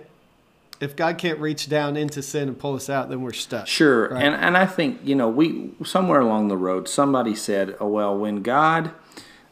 if 0.80 0.94
God 0.96 1.18
can't 1.18 1.38
reach 1.38 1.68
down 1.68 1.96
into 1.96 2.22
sin 2.22 2.48
and 2.48 2.58
pull 2.58 2.74
us 2.74 2.88
out, 2.90 3.08
then 3.08 3.22
we're 3.22 3.32
stuck. 3.32 3.66
Sure, 3.66 4.08
Right. 4.08 4.22
and 4.24 4.34
and 4.34 4.56
I 4.56 4.66
think 4.66 5.00
you 5.04 5.14
know 5.14 5.28
we 5.28 5.72
somewhere 5.84 6.20
along 6.20 6.48
the 6.48 6.56
road 6.56 6.88
somebody 6.88 7.34
said, 7.34 7.76
"Oh 7.80 7.88
well, 7.88 8.16
when 8.16 8.42
God, 8.42 8.90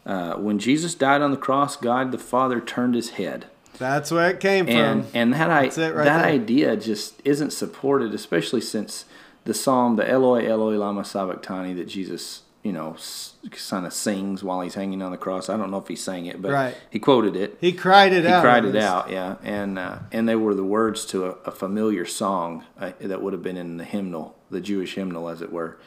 uh, 0.06 0.34
when 0.34 0.58
Jesus 0.58 0.94
died 0.94 1.22
on 1.22 1.30
the 1.30 1.36
cross, 1.36 1.76
God 1.76 2.12
the 2.12 2.18
Father 2.18 2.60
turned 2.60 2.94
His 2.94 3.10
head." 3.10 3.46
That's 3.78 4.10
where 4.12 4.30
it 4.30 4.38
came 4.38 4.68
and 4.68 5.04
from. 5.04 5.10
and 5.14 5.32
that 5.34 5.50
I 5.50 5.62
right 5.62 5.74
that 5.74 5.94
there. 5.94 6.24
idea 6.24 6.76
just 6.76 7.20
isn't 7.24 7.52
supported, 7.52 8.14
especially 8.14 8.60
since 8.60 9.04
the 9.44 9.54
psalm, 9.54 9.96
the 9.96 10.08
Eloi 10.08 10.46
Eloi 10.48 10.76
lama 10.76 11.04
sabachthani, 11.04 11.74
that 11.74 11.88
Jesus 11.88 12.42
you 12.62 12.72
know 12.72 12.94
kind 13.50 13.86
of 13.86 13.92
sings 13.92 14.42
while 14.42 14.60
he's 14.60 14.74
hanging 14.74 15.02
on 15.02 15.10
the 15.10 15.16
cross. 15.18 15.48
I 15.48 15.56
don't 15.56 15.70
know 15.70 15.78
if 15.78 15.88
he 15.88 15.96
sang 15.96 16.26
it, 16.26 16.40
but 16.42 16.52
Right. 16.52 16.76
he 16.90 16.98
quoted 16.98 17.36
it. 17.36 17.56
He 17.60 17.72
cried 17.72 18.12
it 18.12 18.24
He 18.24 18.30
out. 18.30 18.42
cried 18.42 18.64
it 18.64 18.76
out, 18.76 19.10
yeah, 19.10 19.36
and 19.42 19.78
uh, 19.78 19.98
and 20.12 20.28
they 20.28 20.36
were 20.36 20.54
the 20.54 20.64
words 20.64 21.04
to 21.06 21.26
a, 21.26 21.30
a 21.44 21.50
familiar 21.50 22.04
song 22.04 22.64
uh, 22.80 22.92
that 23.00 23.22
would 23.22 23.32
have 23.32 23.42
been 23.42 23.56
in 23.56 23.76
the 23.76 23.84
hymnal, 23.84 24.36
the 24.50 24.60
Jewish 24.60 24.94
hymnal, 24.94 25.28
as 25.28 25.40
it 25.42 25.52
were. 25.52 25.78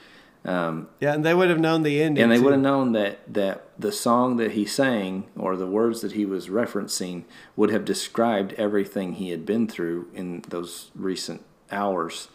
Um, 0.45 0.87
Yeah, 1.01 1.13
and 1.13 1.25
they 1.25 1.33
would 1.33 1.49
have 1.49 1.59
known 1.59 1.83
the 1.83 2.01
ending. 2.01 2.23
and 2.23 2.31
they 2.31 2.37
too. 2.37 2.43
would 2.43 2.53
have 2.53 2.61
known 2.61 2.93
that 2.93 3.19
that 3.33 3.65
the 3.77 3.91
song 3.91 4.37
that 4.37 4.51
he 4.51 4.65
sang 4.65 5.25
or 5.35 5.57
the 5.57 5.67
words 5.67 6.01
that 6.01 6.13
he 6.13 6.25
was 6.25 6.47
referencing 6.47 7.23
would 7.57 7.69
have 7.71 7.83
described 7.83 8.53
everything 8.53 9.13
he 9.13 9.31
had 9.31 9.45
been 9.45 9.67
through 9.67 10.07
in 10.13 10.43
those 10.47 10.91
recent 10.95 11.41
hours, 11.71 12.29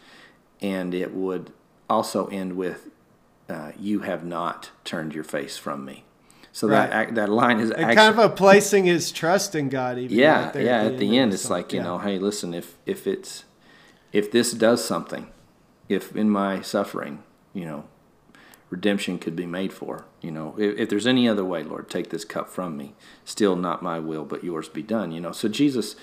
and 0.61 0.93
it 0.93 1.13
would 1.13 1.51
also 1.89 2.27
end 2.27 2.55
with, 2.55 2.89
uh, 3.49 3.71
"You 3.79 3.99
have 3.99 4.23
not 4.23 4.71
turned 4.83 5.13
your 5.13 5.23
face 5.23 5.57
from 5.57 5.85
me." 5.85 6.05
So 6.51 6.67
that 6.67 6.91
Right. 6.91 7.07
ac- 7.07 7.15
that 7.15 7.29
line 7.29 7.59
is 7.59 7.71
actually 7.71 7.95
kind 7.95 8.13
of 8.13 8.19
a 8.19 8.29
placing 8.29 8.85
his 8.85 9.11
trust 9.11 9.55
in 9.55 9.69
God. 9.69 9.97
Even 9.97 10.15
yeah, 10.17 10.45
right 10.45 10.55
yeah. 10.63 10.83
At 10.83 10.97
the 10.99 11.17
end, 11.17 11.31
the 11.31 11.35
it's 11.35 11.49
like 11.49 11.73
you 11.73 11.79
Yeah. 11.79 11.83
know, 11.85 11.97
hey, 11.97 12.19
listen, 12.19 12.53
if 12.53 12.77
if 12.85 13.07
it's 13.07 13.45
if 14.11 14.31
this 14.31 14.51
does 14.53 14.83
something, 14.85 15.27
if 15.89 16.15
in 16.15 16.29
my 16.29 16.61
suffering, 16.61 17.23
you 17.53 17.65
know, 17.65 17.85
redemption 18.69 19.17
could 19.17 19.35
be 19.35 19.47
made 19.47 19.73
for, 19.73 20.05
you 20.21 20.29
know, 20.31 20.53
if, 20.57 20.77
if 20.77 20.89
there's 20.89 21.07
any 21.07 21.27
other 21.27 21.43
way, 21.43 21.63
Lord, 21.63 21.89
take 21.89 22.09
this 22.11 22.23
cup 22.25 22.49
from 22.49 22.77
me. 22.77 22.93
Still, 23.25 23.55
not 23.55 23.81
my 23.81 23.97
will, 23.99 24.23
but 24.23 24.43
yours 24.43 24.69
be 24.69 24.83
done. 24.83 25.11
You 25.11 25.21
know, 25.21 25.31
so 25.31 25.47
Jesus. 25.47 25.95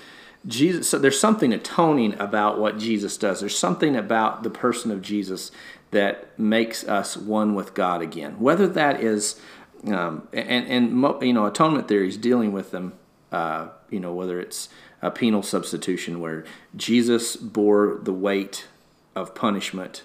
Jesus, 0.46 0.88
so 0.88 0.98
there's 0.98 1.20
something 1.20 1.52
atoning 1.52 2.18
about 2.18 2.58
what 2.58 2.78
Jesus 2.78 3.16
does. 3.16 3.40
There's 3.40 3.58
something 3.58 3.94
about 3.94 4.42
the 4.42 4.50
person 4.50 4.90
of 4.90 5.02
Jesus 5.02 5.50
that 5.90 6.38
makes 6.38 6.84
us 6.84 7.16
one 7.16 7.54
with 7.54 7.74
God 7.74 8.00
again. 8.00 8.38
Whether 8.38 8.66
that 8.68 9.00
is, 9.02 9.40
um, 9.86 10.28
and 10.32 10.66
and 10.66 11.22
you 11.22 11.32
know, 11.32 11.46
atonement 11.46 11.88
theory 11.88 12.08
is 12.08 12.16
dealing 12.16 12.52
with 12.52 12.70
them. 12.70 12.94
Uh, 13.30 13.68
you 13.90 14.00
know, 14.00 14.12
whether 14.12 14.40
it's 14.40 14.68
a 15.02 15.10
penal 15.10 15.42
substitution 15.42 16.20
where 16.20 16.44
Jesus 16.76 17.36
bore 17.36 18.00
the 18.02 18.12
weight 18.12 18.66
of 19.14 19.34
punishment 19.34 20.02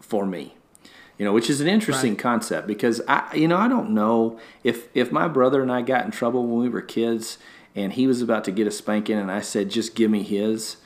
for 0.00 0.26
me. 0.26 0.54
You 1.18 1.24
know, 1.24 1.32
which 1.32 1.50
is 1.50 1.60
an 1.60 1.66
interesting 1.66 2.12
Right. 2.12 2.18
concept 2.20 2.68
because 2.68 3.00
I, 3.08 3.34
you 3.34 3.48
know, 3.48 3.56
I 3.56 3.66
don't 3.68 3.90
know 3.90 4.38
if 4.62 4.88
if 4.94 5.10
my 5.10 5.26
brother 5.26 5.62
and 5.62 5.72
I 5.72 5.82
got 5.82 6.04
in 6.04 6.12
trouble 6.12 6.46
when 6.46 6.60
we 6.60 6.68
were 6.68 6.80
kids 6.82 7.38
and 7.78 7.92
he 7.92 8.06
was 8.06 8.20
about 8.22 8.44
to 8.44 8.50
get 8.50 8.66
a 8.66 8.70
spanking 8.70 9.16
and 9.18 9.30
I 9.30 9.40
said, 9.40 9.70
just 9.70 9.94
give 9.94 10.10
me 10.10 10.22
his, 10.22 10.76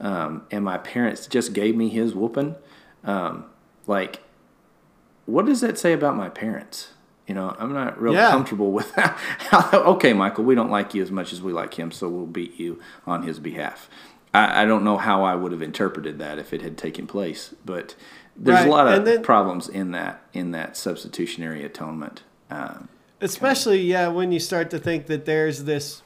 um, 0.00 0.42
and 0.50 0.64
my 0.64 0.78
parents 0.78 1.26
just 1.26 1.52
gave 1.54 1.74
me 1.76 1.88
his 1.88 2.14
whooping. 2.14 2.56
Um, 3.04 3.46
like, 3.86 4.20
what 5.26 5.46
does 5.46 5.60
that 5.60 5.78
say 5.78 5.92
about 5.92 6.16
my 6.16 6.28
parents? 6.28 6.90
You 7.26 7.34
know, 7.34 7.56
I'm 7.58 7.72
not 7.72 8.00
real 8.00 8.12
Yeah. 8.14 8.30
comfortable 8.30 8.72
with 8.72 8.92
that. 8.96 9.16
okay, 9.72 10.12
Michael, 10.12 10.44
we 10.44 10.54
don't 10.54 10.70
like 10.70 10.92
you 10.94 11.02
as 11.02 11.10
much 11.10 11.32
as 11.32 11.40
we 11.40 11.52
like 11.52 11.74
him, 11.74 11.90
so 11.90 12.08
we'll 12.08 12.26
beat 12.26 12.58
you 12.58 12.80
on 13.06 13.22
his 13.22 13.38
behalf. 13.38 13.88
I, 14.34 14.62
I 14.62 14.64
don't 14.64 14.84
know 14.84 14.98
how 14.98 15.24
I 15.24 15.34
would 15.34 15.52
have 15.52 15.62
interpreted 15.62 16.18
that 16.18 16.38
if 16.38 16.52
it 16.52 16.62
had 16.62 16.76
taken 16.76 17.06
place, 17.06 17.54
but 17.64 17.94
there's 18.36 18.58
Right, 18.60 18.66
a 18.68 18.70
lot 18.70 18.88
of 18.88 19.04
then- 19.04 19.22
problems 19.22 19.68
in 19.68 19.92
that 19.92 20.22
in 20.32 20.50
that 20.52 20.76
substitutionary 20.76 21.64
atonement. 21.64 22.22
Um, 22.50 22.88
Especially, 23.20 23.80
yeah, 23.82 24.08
when 24.08 24.32
you 24.32 24.40
start 24.40 24.68
to 24.70 24.78
think 24.80 25.06
that 25.06 25.26
there's 25.26 25.62
this, 25.64 26.02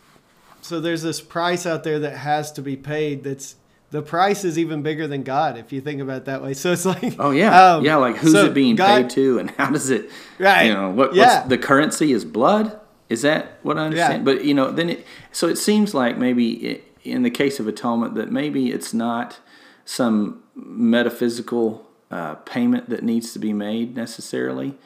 so 0.66 0.80
there's 0.80 1.02
this 1.02 1.20
price 1.20 1.66
out 1.66 1.84
there 1.84 1.98
that 2.00 2.16
has 2.16 2.52
to 2.52 2.62
be 2.62 2.76
paid. 2.76 3.22
That's 3.24 3.56
the 3.90 4.02
price 4.02 4.44
is 4.44 4.58
even 4.58 4.82
bigger 4.82 5.06
than 5.06 5.22
God, 5.22 5.56
if 5.56 5.72
you 5.72 5.80
think 5.80 6.00
about 6.00 6.18
it 6.18 6.24
that 6.24 6.42
way. 6.42 6.54
So 6.54 6.72
it's 6.72 6.84
like, 6.84 7.14
oh 7.18 7.30
yeah, 7.30 7.74
um, 7.74 7.84
yeah. 7.84 7.96
Like 7.96 8.16
who's 8.16 8.32
so 8.32 8.46
it 8.46 8.54
being 8.54 8.76
God- 8.76 9.02
paid 9.02 9.10
to, 9.10 9.38
and 9.38 9.50
how 9.52 9.70
does 9.70 9.90
it? 9.90 10.10
Right. 10.38 10.64
You 10.64 10.74
know 10.74 10.90
what? 10.90 11.14
Yeah. 11.14 11.38
What's 11.38 11.48
the 11.48 11.58
currency 11.58 12.12
is 12.12 12.24
blood. 12.24 12.80
Is 13.08 13.22
that 13.22 13.58
what 13.62 13.78
I 13.78 13.86
understand? 13.86 14.24
But 14.24 14.44
you 14.44 14.54
know, 14.54 14.72
then 14.72 14.90
it 14.90 15.06
so 15.30 15.48
it 15.48 15.56
seems 15.56 15.94
like 15.94 16.18
maybe 16.18 16.70
i 16.70 16.82
in 17.04 17.22
the 17.22 17.30
case 17.30 17.60
of 17.60 17.68
atonement 17.68 18.16
that 18.16 18.32
maybe 18.32 18.72
it's 18.72 18.92
not 18.92 19.38
some 19.84 20.42
metaphysical 20.56 21.86
uh, 22.10 22.34
payment 22.34 22.90
that 22.90 23.04
needs 23.04 23.32
to 23.32 23.38
be 23.38 23.52
made 23.52 23.94
necessarily. 23.94 24.76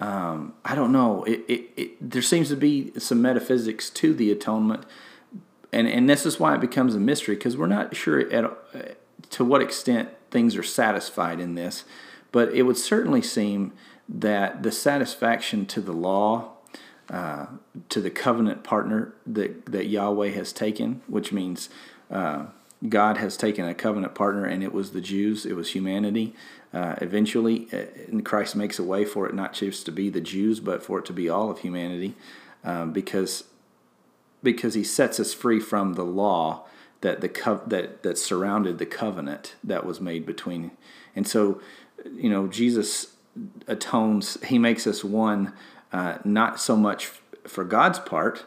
Um, 0.00 0.52
I 0.62 0.74
don't 0.74 0.92
know. 0.92 1.24
It, 1.24 1.44
it, 1.48 1.70
it 1.76 2.10
there 2.10 2.20
seems 2.20 2.48
to 2.50 2.56
be 2.56 2.92
some 2.98 3.22
metaphysics 3.22 3.88
to 3.90 4.12
the 4.12 4.30
atonement, 4.30 4.84
and 5.74 5.88
and 5.88 6.08
this 6.08 6.24
is 6.24 6.38
why 6.38 6.54
it 6.54 6.60
becomes 6.60 6.94
a 6.94 7.00
mystery 7.00 7.34
because 7.34 7.56
we're 7.56 7.66
not 7.66 7.94
sure 7.94 8.20
at 8.32 8.44
to 9.30 9.44
what 9.44 9.60
extent 9.60 10.10
things 10.30 10.56
are 10.56 10.62
satisfied 10.62 11.40
in 11.40 11.54
this, 11.54 11.84
but 12.32 12.52
it 12.52 12.62
would 12.62 12.76
certainly 12.76 13.22
seem 13.22 13.72
that 14.08 14.62
the 14.62 14.72
satisfaction 14.72 15.66
to 15.66 15.80
the 15.80 15.92
law, 15.92 16.52
uh, 17.10 17.46
to 17.88 18.00
the 18.00 18.10
covenant 18.10 18.62
partner 18.62 19.14
that 19.26 19.66
that 19.66 19.86
Yahweh 19.86 20.30
has 20.30 20.52
taken, 20.52 21.02
which 21.06 21.32
means 21.32 21.68
uh, 22.10 22.46
God 22.88 23.16
has 23.16 23.36
taken 23.36 23.66
a 23.66 23.74
covenant 23.74 24.14
partner, 24.14 24.44
and 24.44 24.62
it 24.62 24.72
was 24.72 24.92
the 24.92 25.00
Jews, 25.00 25.44
it 25.46 25.54
was 25.54 25.72
humanity. 25.72 26.34
Uh, 26.72 26.96
eventually, 27.00 27.68
uh, 27.72 27.84
and 28.08 28.24
Christ 28.24 28.56
makes 28.56 28.80
a 28.80 28.82
way 28.82 29.04
for 29.04 29.28
it 29.28 29.34
not 29.34 29.52
just 29.52 29.86
to 29.86 29.92
be 29.92 30.10
the 30.10 30.20
Jews, 30.20 30.58
but 30.58 30.82
for 30.82 30.98
it 30.98 31.04
to 31.04 31.12
be 31.12 31.28
all 31.28 31.48
of 31.48 31.60
humanity, 31.60 32.14
um, 32.64 32.92
because 32.92 33.44
because 34.44 34.74
he 34.74 34.84
sets 34.84 35.18
us 35.18 35.34
free 35.34 35.58
from 35.58 35.94
the 35.94 36.04
law 36.04 36.66
that 37.00 37.20
the 37.20 37.28
co- 37.28 37.62
that 37.66 38.02
that 38.02 38.16
surrounded 38.18 38.78
the 38.78 38.86
covenant 38.86 39.56
that 39.64 39.84
was 39.84 40.00
made 40.00 40.24
between. 40.24 40.70
And 41.16 41.26
so 41.26 41.60
you 42.12 42.30
know 42.30 42.46
Jesus 42.46 43.16
atones 43.66 44.38
he 44.44 44.58
makes 44.58 44.86
us 44.86 45.02
one 45.02 45.52
uh, 45.92 46.18
not 46.24 46.60
so 46.60 46.76
much 46.76 47.06
for 47.46 47.64
God's 47.64 47.98
part 47.98 48.44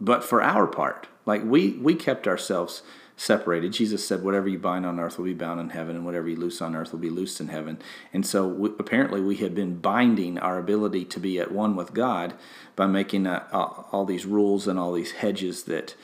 but 0.00 0.22
for 0.22 0.42
our 0.42 0.66
part. 0.66 1.08
Like 1.26 1.44
we 1.44 1.70
we 1.72 1.94
kept 1.94 2.26
ourselves 2.28 2.82
separated 3.18 3.72
Jesus 3.72 4.06
said 4.06 4.22
whatever 4.22 4.48
you 4.48 4.58
bind 4.58 4.86
on 4.86 4.98
earth 4.98 5.18
will 5.18 5.24
be 5.24 5.34
bound 5.34 5.60
in 5.60 5.70
heaven 5.70 5.96
and 5.96 6.06
whatever 6.06 6.28
you 6.28 6.36
loose 6.36 6.62
on 6.62 6.74
earth 6.74 6.92
will 6.92 7.00
be 7.00 7.10
loosed 7.10 7.40
in 7.40 7.48
heaven 7.48 7.78
and 8.12 8.24
so 8.24 8.46
we, 8.46 8.70
apparently 8.78 9.20
we 9.20 9.36
had 9.36 9.54
been 9.54 9.76
binding 9.76 10.38
our 10.38 10.58
ability 10.58 11.04
to 11.04 11.18
be 11.18 11.38
at 11.38 11.52
one 11.52 11.76
with 11.76 11.92
God 11.92 12.34
by 12.76 12.86
making 12.86 13.26
uh, 13.26 13.46
all 13.52 13.88
all 13.92 14.04
these 14.04 14.24
rules 14.24 14.68
and 14.68 14.78
all 14.78 14.92
these 14.92 15.12
hedges 15.12 15.64
that 15.64 15.96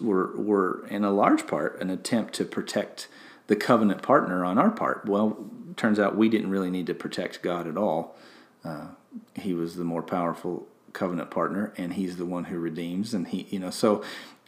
were 0.00 0.34
were 0.36 0.86
in 0.88 1.04
a 1.04 1.12
large 1.12 1.46
part 1.46 1.80
an 1.80 1.90
attempt 1.90 2.32
to 2.34 2.44
protect 2.44 3.08
the 3.46 3.56
covenant 3.56 4.02
partner 4.02 4.44
on 4.44 4.58
our 4.58 4.70
part. 4.70 5.04
Well, 5.06 5.50
turns 5.76 5.98
out 5.98 6.16
we 6.16 6.28
didn't 6.28 6.50
really 6.50 6.70
need 6.70 6.86
to 6.86 6.94
protect 6.94 7.42
God 7.42 7.66
at 7.66 7.76
all. 7.76 8.16
Uh, 8.64 8.86
he 9.34 9.52
was 9.52 9.76
the 9.76 9.84
more 9.84 10.02
powerful 10.02 10.66
covenant 10.92 11.30
partner, 11.30 11.72
and 11.76 11.92
He's 11.92 12.16
the 12.16 12.24
one 12.24 12.44
who 12.44 12.58
redeems. 12.58 13.12
And 13.12 13.28
He, 13.28 13.46
you 13.50 13.58
know, 13.58 13.70
so 13.70 14.02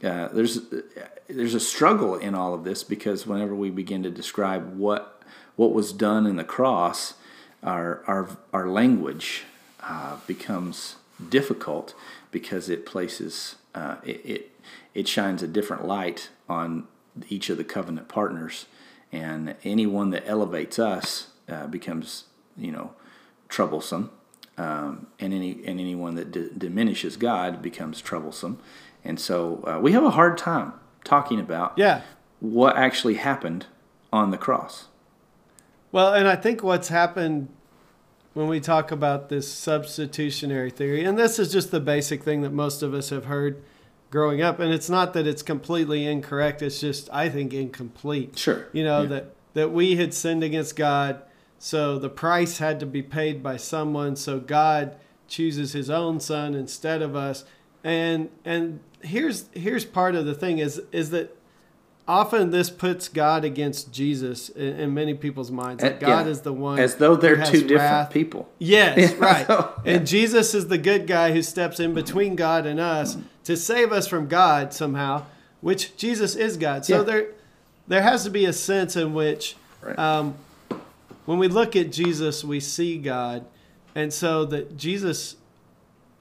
uh, 0.05 0.29
there's 0.29 0.61
there's 1.29 1.55
a 1.55 1.61
struggle 1.61 2.17
in 2.17 2.35
all 2.35 2.55
of 2.55 2.65
this 2.65 2.85
because 2.85 3.27
whenever 3.27 3.55
we 3.55 3.71
begin 3.71 4.03
to 4.03 4.11
describe 4.11 4.77
what 4.77 5.23
what 5.57 5.73
was 5.73 5.93
done 5.93 6.27
in 6.27 6.37
the 6.37 6.45
cross, 6.45 7.15
our 7.63 8.03
our 8.07 8.37
our 8.53 8.69
language 8.69 9.45
uh, 9.81 10.19
becomes 10.27 10.97
difficult 11.29 11.95
because 12.31 12.69
it 12.69 12.85
places 12.85 13.57
uh, 13.75 13.97
it, 14.05 14.21
it 14.25 14.51
it 14.95 15.09
shines 15.09 15.43
a 15.43 15.49
different 15.49 15.87
light 15.87 16.31
on 16.49 16.87
each 17.29 17.49
of 17.49 17.57
the 17.57 17.65
covenant 17.65 18.09
partners, 18.09 18.67
and 19.11 19.55
anyone 19.65 20.11
that 20.11 20.25
elevates 20.27 20.79
us 20.79 21.29
uh, 21.49 21.67
becomes 21.67 22.25
you 22.57 22.71
know 22.71 22.93
troublesome, 23.49 24.11
um, 24.59 25.07
and 25.19 25.33
any 25.33 25.53
and 25.67 25.81
anyone 25.81 26.15
that 26.17 26.31
d- 26.33 26.51
diminishes 26.57 27.17
God 27.17 27.63
becomes 27.63 28.01
troublesome, 28.01 28.59
and 29.07 29.19
so 29.21 29.63
uh, 29.67 29.79
we 29.81 29.93
have 29.93 30.03
a 30.05 30.11
hard 30.11 30.37
time 30.37 30.73
talking 31.05 31.39
about 31.41 31.73
Yeah. 31.77 32.03
what 32.41 32.77
actually 32.77 33.15
happened 33.15 33.67
on 34.13 34.31
the 34.31 34.39
cross. 34.39 34.87
Well, 35.93 36.13
and 36.13 36.27
I 36.29 36.37
think 36.37 36.63
what's 36.63 36.89
happened 36.89 37.49
when 38.35 38.49
we 38.49 38.61
talk 38.61 38.91
about 38.91 39.29
this 39.29 39.51
substitutionary 39.51 40.71
theory, 40.71 41.05
and 41.05 41.17
this 41.19 41.39
is 41.39 41.51
just 41.53 41.71
the 41.71 41.81
basic 41.81 42.23
thing 42.23 42.43
that 42.43 42.53
most 42.53 42.83
of 42.83 42.93
us 42.93 43.11
have 43.11 43.27
heard 43.27 43.63
growing 44.11 44.43
up, 44.43 44.59
and 44.61 44.73
it's 44.73 44.91
not 44.91 45.13
that 45.15 45.27
it's 45.27 45.43
completely 45.43 46.05
incorrect. 46.07 46.61
It's 46.63 46.81
just 46.81 47.09
I 47.13 47.29
think 47.29 47.55
incomplete. 47.55 48.39
Sure. 48.39 48.67
You 48.73 48.85
know 48.85 49.03
Yeah. 49.03 49.09
that 49.09 49.25
that 49.55 49.73
we 49.73 49.97
had 49.97 50.13
sinned 50.13 50.45
against 50.45 50.77
God, 50.77 51.23
so 51.59 51.99
the 51.99 52.11
price 52.11 52.59
had 52.59 52.79
to 52.81 52.87
be 52.87 53.03
paid 53.03 53.43
by 53.43 53.57
someone. 53.57 54.15
So 54.17 54.39
God 54.39 54.97
chooses 55.29 55.73
His 55.73 55.89
own 55.89 56.21
Son 56.21 56.55
instead 56.55 57.01
of 57.01 57.17
us, 57.17 57.45
and 57.87 58.29
and 58.45 58.81
here's 59.01 59.49
here's 59.55 59.85
part 59.85 60.15
of 60.17 60.27
the 60.27 60.35
thing 60.35 60.59
is 60.59 60.83
is 60.93 61.11
that 61.11 61.37
often 62.09 62.51
this 62.51 62.69
puts 62.71 63.09
God 63.09 63.45
against 63.45 63.93
Jesus 63.93 64.49
in, 64.49 64.79
in 64.81 64.95
many 64.95 65.15
people's 65.15 65.51
minds. 65.51 65.83
That 65.83 65.95
Uh, 66.03 66.07
God 66.07 66.27
yeah. 66.27 66.33
is 66.33 66.41
the 66.43 66.53
one 66.53 66.79
As 66.79 66.97
though 66.97 67.17
they're 67.17 67.37
two 67.45 67.61
different 67.63 67.79
wrath. 67.79 68.11
people. 68.13 68.49
Yes, 68.59 69.13
Yeah, 69.13 69.17
right. 69.25 69.47
so- 69.47 69.73
and 69.85 70.07
Jesus 70.07 70.55
is 70.55 70.69
the 70.69 70.79
good 70.79 71.07
guy 71.07 71.33
who 71.33 71.43
steps 71.43 71.81
in 71.81 71.95
between 71.95 72.37
God 72.37 72.67
and 72.67 72.79
us 72.81 73.17
to 73.45 73.57
save 73.57 73.93
us 73.93 74.07
from 74.09 74.27
God 74.29 74.73
somehow, 74.73 75.23
which 75.61 75.97
Jesus 75.97 76.35
is 76.37 76.57
God. 76.57 76.85
So 76.85 76.99
Yeah. 76.99 77.03
there 77.05 77.27
there 77.89 78.03
has 78.03 78.25
to 78.25 78.31
be 78.31 78.45
a 78.47 78.53
sense 78.53 78.97
in 78.97 79.15
which 79.15 79.55
Right. 79.81 79.97
um, 79.99 80.35
when 81.25 81.39
we 81.39 81.47
look 81.49 81.77
at 81.77 81.93
Jesus, 81.93 82.43
we 82.43 82.59
see 82.59 82.99
God. 82.99 83.45
And 83.95 84.13
so 84.13 84.45
that 84.47 84.77
Jesus 84.77 85.37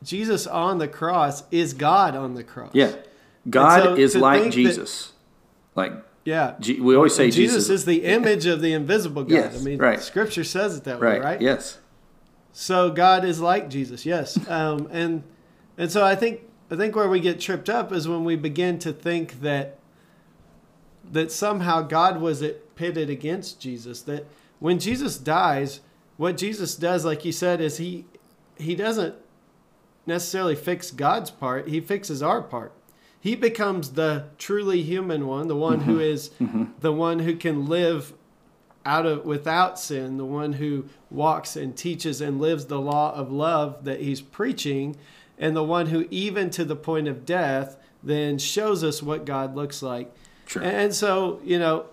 Jesus 0.04 0.46
on 0.48 0.78
the 0.78 0.88
cross 0.88 1.44
is 1.52 1.74
God 1.74 2.16
on 2.16 2.34
the 2.36 2.44
cross. 2.44 2.72
Yeah. 2.74 2.94
God 3.50 3.84
so 3.84 3.96
is 3.96 4.16
like 4.16 4.42
think 4.42 4.54
that- 4.54 4.60
Jesus. 4.60 5.14
like 5.75 5.94
Yeah. 6.24 6.56
Je- 6.60 6.80
we 6.80 6.96
always 6.96 7.16
say 7.16 7.30
Jesus, 7.32 7.66
Jesus, 7.66 7.70
is 7.70 7.86
the 7.86 8.04
image 8.04 8.46
of 8.46 8.62
the 8.62 8.74
invisible 8.74 9.24
God. 9.24 9.32
Yes, 9.32 9.60
I 9.60 9.64
mean, 9.64 9.78
right. 9.78 10.00
Scripture 10.02 10.44
says 10.44 10.78
it 10.78 10.84
that 10.86 11.00
right, 11.00 11.20
way, 11.20 11.25
right? 11.25 11.42
Yes. 11.42 11.80
So 12.52 12.90
God 12.90 13.25
is 13.25 13.40
like 13.42 13.70
Jesus, 13.70 14.06
yes. 14.06 14.38
Um, 14.50 14.88
and 14.92 15.24
and 15.78 15.92
so 15.92 16.04
I 16.04 16.16
think 16.16 16.42
I 16.72 16.75
think 16.75 16.96
where 16.96 17.10
we 17.10 17.20
get 17.20 17.40
tripped 17.40 17.70
up 17.70 17.92
is 17.92 18.08
when 18.08 18.24
we 18.24 18.36
begin 18.36 18.80
to 18.80 18.94
think 18.94 19.42
that 19.42 19.78
that 21.12 21.32
somehow 21.32 21.82
God 21.82 22.20
was 22.20 22.42
it 22.42 22.75
pitted 22.75 23.10
against 23.10 23.60
Jesus. 23.60 24.02
That 24.02 24.25
when 24.60 24.80
Jesus 24.80 25.18
dies, 25.18 25.82
what 26.18 26.38
Jesus 26.38 26.75
does, 26.75 27.06
like 27.06 27.25
you 27.25 27.32
said, 27.32 27.62
is 27.62 27.78
he 27.78 28.06
he 28.58 28.74
doesn't 28.75 29.16
necessarily 30.06 30.56
fix 30.56 30.92
God's 30.92 31.32
part; 31.32 31.68
he 31.68 31.80
fixes 31.82 32.22
our 32.22 32.42
part. 32.42 32.74
He 33.20 33.36
becomes 33.36 33.92
the 33.92 34.26
truly 34.38 34.84
human 34.84 35.26
one, 35.26 35.48
the 35.48 35.56
one 35.56 35.82
who 35.82 36.00
is 36.00 36.30
the 36.80 36.94
one 36.94 37.20
who 37.20 37.36
can 37.36 37.66
live 37.66 38.14
out 38.86 39.06
of 39.06 39.26
without 39.26 39.80
sin, 39.80 40.18
the 40.18 40.26
one 40.26 40.54
who 40.54 40.86
walks 41.10 41.56
and 41.56 41.76
teaches 41.76 42.22
and 42.22 42.40
lives 42.40 42.66
the 42.66 42.80
law 42.80 43.14
of 43.16 43.32
love 43.32 43.84
that 43.86 44.02
he's 44.02 44.22
preaching, 44.22 44.96
and 45.40 45.56
the 45.56 45.64
one 45.64 45.88
who 45.88 46.08
even 46.12 46.50
to 46.52 46.64
the 46.64 46.76
point 46.76 47.08
of 47.08 47.26
death 47.26 47.78
then 48.04 48.38
shows 48.38 48.84
us 48.84 49.02
what 49.02 49.26
God 49.26 49.56
looks 49.56 49.82
like. 49.82 50.14
Sure. 50.46 50.62
And 50.62 50.94
so, 50.94 51.40
you 51.44 51.58
know, 51.58 51.88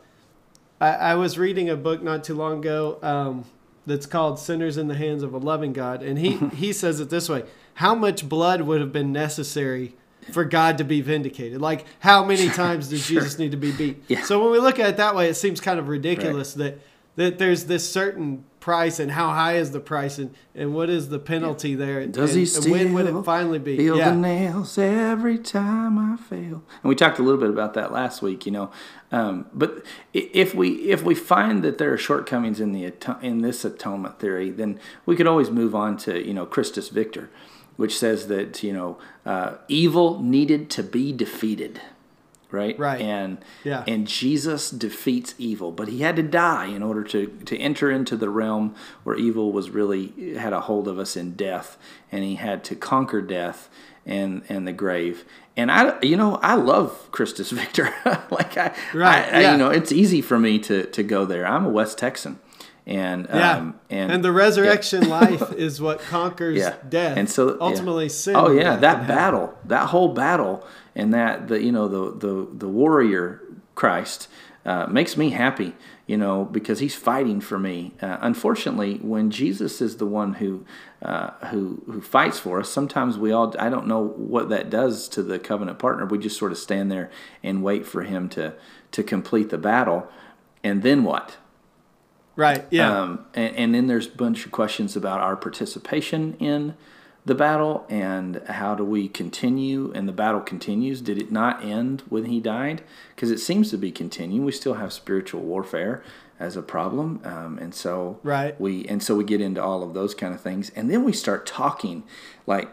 I, 0.81 0.89
I 0.89 1.15
was 1.15 1.39
reading 1.39 1.71
a 1.71 1.77
book 1.77 2.03
not 2.03 2.25
too 2.25 2.35
long 2.35 2.59
ago 2.59 2.99
um, 3.03 3.45
that's 3.87 4.05
called 4.05 4.39
"Sinners 4.39 4.77
in 4.77 4.89
the 4.89 4.95
Hands 4.95 5.23
of 5.23 5.33
a 5.33 5.39
Loving 5.39 5.73
God," 5.73 6.03
and 6.03 6.19
he 6.19 6.37
he 6.55 6.73
says 6.73 7.01
it 7.01 7.09
this 7.09 7.29
way: 7.29 7.45
How 7.75 7.95
much 7.95 8.29
blood 8.29 8.63
would 8.63 8.81
have 8.81 8.93
been 8.93 9.13
necessary 9.13 9.95
for 10.31 10.45
God 10.45 10.79
to 10.79 10.85
be 10.85 11.01
vindicated? 11.01 11.61
Like, 11.61 11.85
how 12.01 12.25
many 12.25 12.49
times 12.49 12.89
did 12.89 13.01
Jesus 13.01 13.39
need 13.39 13.51
to 13.53 13.57
be 13.57 13.73
beat? 13.73 14.03
Yeah. 14.09 14.23
So 14.23 14.43
when 14.43 14.53
we 14.53 14.59
look 14.59 14.79
at 14.79 14.91
it 14.91 14.97
that 14.99 15.15
way, 15.15 15.29
it 15.29 15.35
seems 15.35 15.61
kind 15.61 15.79
of 15.79 15.89
ridiculous 15.89 16.55
that 16.55 16.79
that 17.17 17.39
there's 17.39 17.67
this 17.67 17.91
certain 17.91 18.45
price, 18.59 18.99
and 18.99 19.11
how 19.11 19.31
high 19.31 19.57
is 19.57 19.73
the 19.73 19.81
price, 19.81 20.19
and, 20.19 20.35
and 20.55 20.73
what 20.73 20.89
is 20.89 21.09
the 21.09 21.19
penalty 21.19 21.75
there? 21.75 22.07
Does 22.07 22.31
and, 22.31 22.39
he 22.39 22.43
and 22.43 22.49
still 22.49 22.73
when 22.73 22.95
would 22.95 23.07
it 23.07 23.23
finally 23.25 23.59
be? 23.59 23.77
feel 23.77 23.99
yeah. 23.99 24.11
the 24.11 24.17
nails 24.17 24.79
every 24.79 25.37
time 25.37 25.99
I 25.99 26.17
fail? 26.17 26.63
And 26.83 26.89
we 26.89 26.95
talked 26.95 27.19
a 27.19 27.23
little 27.23 27.41
bit 27.41 27.51
about 27.51 27.75
that 27.75 27.93
last 27.93 28.23
week, 28.23 28.47
you 28.47 28.53
know. 28.53 28.71
Um, 29.11 29.47
but 29.53 29.85
if 30.15 30.55
we 30.55 30.71
if 30.91 31.03
we 31.03 31.15
find 31.15 31.63
that 31.65 31.77
there 31.77 31.93
are 31.93 31.99
shortcomings 31.99 32.61
in 32.61 32.73
the 32.73 32.95
in 33.21 33.43
this 33.43 33.65
atonement 33.65 34.19
theory, 34.19 34.51
then 34.51 34.81
we 35.05 35.17
could 35.17 35.27
always 35.27 35.51
move 35.51 35.75
on 35.75 35.97
to 35.99 36.25
you 36.25 36.33
know 36.33 36.47
Christus 36.47 36.89
Victor, 36.89 37.29
which 37.77 37.99
says 37.99 38.27
that 38.29 38.63
you 38.63 38.73
know 38.73 38.99
uh, 39.27 39.55
evil 39.69 40.21
needed 40.23 40.69
to 40.71 40.83
be 40.83 41.13
defeated, 41.13 41.81
right? 42.51 42.79
Right. 42.79 43.01
And 43.01 43.39
Yeah. 43.65 43.85
and 43.87 44.07
Jesus 44.07 44.71
defeats 44.71 45.35
evil, 45.39 45.71
but 45.73 45.89
he 45.89 46.01
had 46.03 46.17
to 46.17 46.23
die 46.23 46.67
in 46.67 46.83
order 46.83 47.03
to 47.05 47.27
to 47.47 47.57
enter 47.59 47.91
into 47.91 48.17
the 48.17 48.29
realm 48.29 48.75
where 49.05 49.17
evil 49.17 49.53
was 49.53 49.71
really 49.71 50.35
had 50.37 50.53
a 50.53 50.61
hold 50.61 50.89
of 50.89 50.99
us 50.99 51.17
in 51.17 51.33
death, 51.35 51.77
and 52.11 52.25
he 52.25 52.35
had 52.37 52.63
to 52.65 52.77
conquer 52.77 53.21
death 53.23 53.69
and 54.07 54.43
and 54.49 54.67
the 54.67 54.73
grave. 54.73 55.25
And 55.55 55.71
I, 55.71 56.01
you 56.01 56.17
know, 56.17 56.37
I 56.37 56.55
love 56.55 57.11
Christus 57.13 57.51
Victor. 57.61 57.93
like 58.31 58.57
I, 58.57 58.75
Right, 58.95 59.25
I, 59.33 59.37
I- 59.37 59.41
yeah. 59.41 59.53
you 59.53 59.59
know, 59.59 59.71
it's 59.71 59.93
easy 59.93 60.21
for 60.23 60.39
me 60.39 60.59
to 60.61 60.85
to 60.87 61.03
go 61.03 61.25
there. 61.25 61.47
I'm 61.47 61.65
a 61.65 61.69
West 61.69 61.99
Texan, 61.99 62.39
and 62.87 63.29
Yeah, 63.29 63.57
um, 63.57 63.81
and, 63.91 64.13
and 64.13 64.25
the 64.25 64.33
resurrection 64.33 65.09
life 65.21 65.53
is 65.53 65.81
what 65.81 66.01
conquers 66.01 66.59
yeah. 66.59 66.77
death, 66.89 67.17
and 67.17 67.31
so 67.31 67.51
yeah. 67.51 67.57
ultimately 67.61 68.09
sin. 68.09 68.35
Oh 68.37 68.51
yeah, 68.51 68.77
that 68.77 68.99
hell. 68.99 69.09
battle, 69.09 69.59
that 69.67 69.89
whole 69.91 70.13
battle, 70.13 70.67
and 70.95 71.15
that 71.15 71.49
the 71.49 71.63
you 71.63 71.71
know 71.71 71.89
the 71.89 72.19
the 72.19 72.49
the 72.53 72.69
warrior 72.69 73.41
Christ 73.75 74.29
uh, 74.65 74.87
makes 74.87 75.17
me 75.17 75.31
happy. 75.31 75.75
You 76.07 76.17
know 76.17 76.45
because 76.45 76.81
he's 76.81 76.97
fighting 76.97 77.41
for 77.41 77.59
me. 77.59 77.93
Uh, 78.03 78.19
unfortunately, 78.21 78.97
when 78.97 79.31
Jesus 79.31 79.81
is 79.81 79.99
the 79.99 80.07
one 80.07 80.35
who 80.35 80.67
uh, 81.01 81.31
who 81.47 81.83
who 81.87 82.01
fights 82.01 82.41
for 82.41 82.59
us, 82.59 82.69
sometimes 82.69 83.17
we 83.17 83.31
all 83.31 83.55
I 83.61 83.69
don't 83.69 83.87
know 83.87 84.09
what 84.09 84.49
that 84.49 84.71
does 84.71 85.09
to 85.11 85.23
the 85.23 85.39
covenant 85.39 85.79
partner. 85.79 86.05
We 86.05 86.19
just 86.19 86.37
sort 86.37 86.51
of 86.51 86.59
stand 86.59 86.91
there 86.91 87.11
and 87.45 87.63
wait 87.63 87.87
for 87.87 88.03
him 88.03 88.29
to 88.31 88.55
to 88.91 89.03
complete 89.05 89.51
the 89.51 89.59
battle, 89.59 90.09
and 90.65 90.83
then 90.83 91.05
what? 91.05 91.37
Right. 92.37 92.65
Yeah. 92.71 93.01
Um, 93.03 93.27
and, 93.35 93.57
and 93.57 93.75
then 93.75 93.87
there's 93.87 94.07
a 94.07 94.11
bunch 94.11 94.47
of 94.47 94.53
questions 94.53 94.97
about 94.97 95.21
our 95.21 95.37
participation 95.37 96.35
in 96.35 96.75
the 97.25 97.35
battle 97.37 97.87
and 97.89 98.43
how 98.49 98.75
do 98.75 98.85
we 98.85 99.07
continue 99.09 99.93
and 99.95 100.09
the 100.09 100.13
battle 100.13 100.41
continues 100.41 101.01
did 101.01 101.19
it 101.19 101.31
not 101.31 101.63
end 101.65 102.03
when 102.09 102.25
he 102.25 102.41
died 102.41 102.83
because 103.15 103.31
it 103.31 103.39
seems 103.39 103.71
to 103.71 103.79
be 103.79 103.93
continuing 103.93 104.45
we 104.45 104.51
still 104.51 104.75
have 104.75 104.93
spiritual 104.93 105.41
warfare 105.41 106.03
as 106.41 106.57
a 106.57 106.63
problem 106.63 107.21
um, 107.23 107.59
and 107.59 107.77
so 107.77 108.19
Right. 108.25 108.61
we 108.61 108.85
and 108.87 109.01
so 109.01 109.15
we 109.15 109.23
get 109.23 109.41
into 109.41 109.63
all 109.63 109.85
of 109.85 109.95
those 109.95 110.17
kind 110.17 110.35
of 110.35 110.41
things 110.41 110.71
and 110.75 110.91
then 110.91 111.05
we 111.05 111.13
start 111.13 111.47
talking 111.47 112.03
like 112.45 112.69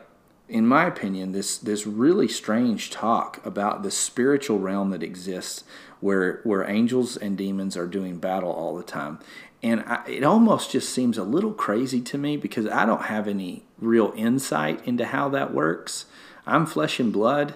in 0.47 0.65
my 0.65 0.87
opinion 0.87 1.31
this 1.31 1.59
this 1.59 1.85
really 1.85 2.27
strange 2.27 2.89
talk 2.89 3.45
about 3.45 3.83
the 3.83 3.91
spiritual 3.91 4.57
realm 4.57 4.89
that 4.89 5.03
exists 5.03 5.63
where 5.99 6.41
where 6.43 6.67
angels 6.67 7.15
and 7.17 7.37
demons 7.37 7.77
are 7.77 7.85
doing 7.85 8.17
battle 8.17 8.51
all 8.51 8.75
the 8.75 8.81
time 8.81 9.19
and 9.61 9.81
I, 9.81 10.03
it 10.07 10.23
almost 10.23 10.71
just 10.71 10.89
seems 10.93 11.17
a 11.17 11.23
little 11.23 11.53
crazy 11.53 12.01
to 12.01 12.17
me 12.17 12.37
because 12.37 12.67
I 12.67 12.85
don't 12.85 13.03
have 13.03 13.27
any 13.27 13.63
real 13.77 14.13
insight 14.15 14.85
into 14.87 15.05
how 15.05 15.29
that 15.29 15.53
works. 15.53 16.05
I'm 16.45 16.65
flesh 16.65 16.99
and 16.99 17.11
blood, 17.11 17.55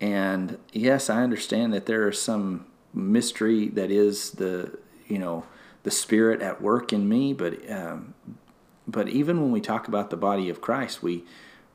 and 0.00 0.58
yes, 0.72 1.08
I 1.08 1.22
understand 1.22 1.72
that 1.72 1.86
there 1.86 2.08
is 2.08 2.20
some 2.20 2.66
mystery 2.94 3.68
that 3.68 3.90
is 3.90 4.32
the 4.32 4.78
you 5.08 5.18
know 5.18 5.44
the 5.82 5.90
spirit 5.90 6.42
at 6.42 6.60
work 6.60 6.92
in 6.92 7.08
me, 7.08 7.32
but 7.32 7.70
um, 7.70 8.14
but 8.86 9.08
even 9.08 9.40
when 9.40 9.52
we 9.52 9.60
talk 9.60 9.88
about 9.88 10.10
the 10.10 10.16
body 10.16 10.48
of 10.48 10.60
Christ, 10.60 11.02
we, 11.02 11.24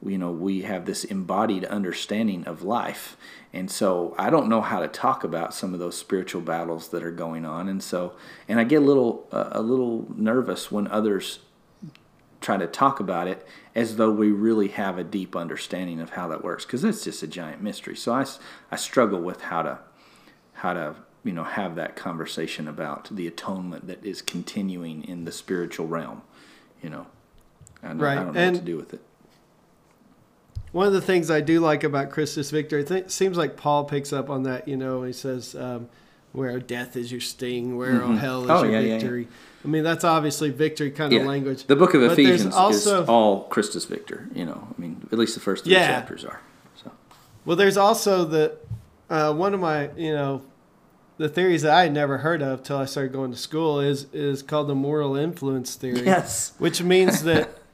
you 0.05 0.17
know 0.17 0.31
we 0.31 0.61
have 0.61 0.85
this 0.85 1.03
embodied 1.03 1.65
understanding 1.65 2.45
of 2.45 2.63
life, 2.63 3.17
and 3.53 3.71
so 3.71 4.13
I 4.17 4.29
don't 4.29 4.49
know 4.49 4.61
how 4.61 4.79
to 4.81 4.87
talk 4.87 5.23
about 5.23 5.53
some 5.53 5.73
of 5.73 5.79
those 5.79 5.97
spiritual 5.97 6.41
battles 6.41 6.89
that 6.89 7.03
are 7.03 7.11
going 7.11 7.45
on, 7.45 7.67
and 7.69 7.81
so 7.81 8.13
and 8.47 8.59
I 8.59 8.63
get 8.63 8.77
a 8.81 8.85
little 8.85 9.27
uh, 9.31 9.49
a 9.51 9.61
little 9.61 10.05
nervous 10.15 10.71
when 10.71 10.87
others 10.87 11.39
try 12.39 12.55
to 12.57 12.67
talk 12.67 12.99
about 12.99 13.27
it 13.27 13.45
as 13.73 13.95
though 13.95 14.11
we 14.11 14.29
really 14.31 14.67
have 14.67 14.97
a 14.97 15.03
deep 15.03 15.35
understanding 15.35 15.99
of 15.99 16.11
how 16.11 16.27
that 16.27 16.43
works 16.43 16.65
because 16.65 16.83
it's 16.83 17.03
just 17.03 17.23
a 17.23 17.27
giant 17.27 17.61
mystery. 17.63 17.95
So 17.95 18.13
I, 18.13 18.25
I 18.71 18.75
struggle 18.75 19.19
with 19.21 19.41
how 19.41 19.63
to 19.63 19.79
how 20.53 20.73
to 20.73 20.95
you 21.23 21.33
know 21.33 21.43
have 21.43 21.75
that 21.75 21.95
conversation 21.95 22.67
about 22.67 23.09
the 23.15 23.27
atonement 23.27 23.87
that 23.87 24.05
is 24.05 24.21
continuing 24.21 25.03
in 25.03 25.25
the 25.25 25.31
spiritual 25.31 25.87
realm. 25.87 26.21
You 26.81 26.91
know, 26.91 27.07
I 27.81 27.87
don't, 27.87 27.97
Right, 27.99 28.17
I 28.17 28.23
don't 28.23 28.33
know 28.33 28.39
and- 28.39 28.55
what 28.55 28.59
to 28.59 28.65
do 28.65 28.77
with 28.77 28.93
it. 28.93 29.01
One 30.71 30.85
of 30.87 30.93
the 30.93 31.01
things 31.01 31.31
I 31.31 31.41
do 31.41 31.59
like 31.59 31.83
about 31.83 32.11
Christus 32.11 32.51
Victor, 32.51 32.79
it 32.79 32.87
th- 32.87 33.09
seems 33.09 33.37
like 33.37 33.55
Paul 33.57 33.85
picks 33.85 34.11
up 34.13 34.29
on 34.29 34.43
that. 34.43 34.67
You 34.67 34.77
know, 34.77 35.03
he 35.03 35.13
says, 35.13 35.55
um, 35.55 35.87
"Where 36.33 36.59
death 36.59 36.95
is 36.97 37.11
your 37.11 37.21
sting, 37.21 37.77
where 37.77 38.03
oh 38.03 38.13
hell 38.13 38.43
is 38.43 38.49
Oh, 38.49 38.63
your 38.63 38.73
yeah, 38.73 38.79
yeah, 38.79 38.85
yeah. 38.93 38.99
victory." 38.99 39.27
I 39.63 39.67
mean, 39.69 39.83
that's 39.83 40.03
obviously 40.03 40.49
victory 40.49 40.91
kind 40.91 41.11
of 41.13 41.23
language. 41.25 41.65
The 41.65 41.75
book 41.75 41.93
of 41.93 42.01
But 42.01 42.11
Ephesians 42.13 42.53
also- 42.53 43.03
is 43.03 43.09
all 43.09 43.43
Christus 43.45 43.85
Victor. 43.85 44.27
You 44.33 44.45
know, 44.45 44.67
I 44.77 44.81
mean, 44.81 45.07
at 45.11 45.17
least 45.17 45.33
the 45.35 45.39
first 45.41 45.63
three 45.63 45.73
Yeah. 45.73 45.87
chapters 45.87 46.23
are. 46.23 46.41
So 46.81 46.91
Well, 47.45 47.57
there's 47.57 47.77
also 47.77 48.23
the 48.25 48.53
uh, 49.09 49.33
one 49.33 49.53
of 49.53 49.59
my 49.59 49.89
you 49.97 50.13
know 50.13 50.41
the 51.17 51.27
theories 51.29 51.63
that 51.63 51.71
I 51.73 51.83
had 51.83 51.93
never 51.93 52.19
heard 52.19 52.41
of 52.43 52.61
till 52.61 52.77
I 52.77 52.85
started 52.85 53.11
going 53.13 53.31
to 53.31 53.37
school 53.37 53.79
is 53.79 54.05
is 54.13 54.43
called 54.43 54.67
the 54.67 54.75
moral 54.75 55.15
influence 55.15 55.75
theory. 55.75 56.03
yes, 56.05 56.51
which 56.59 56.83
means 56.83 57.23
that 57.23 57.49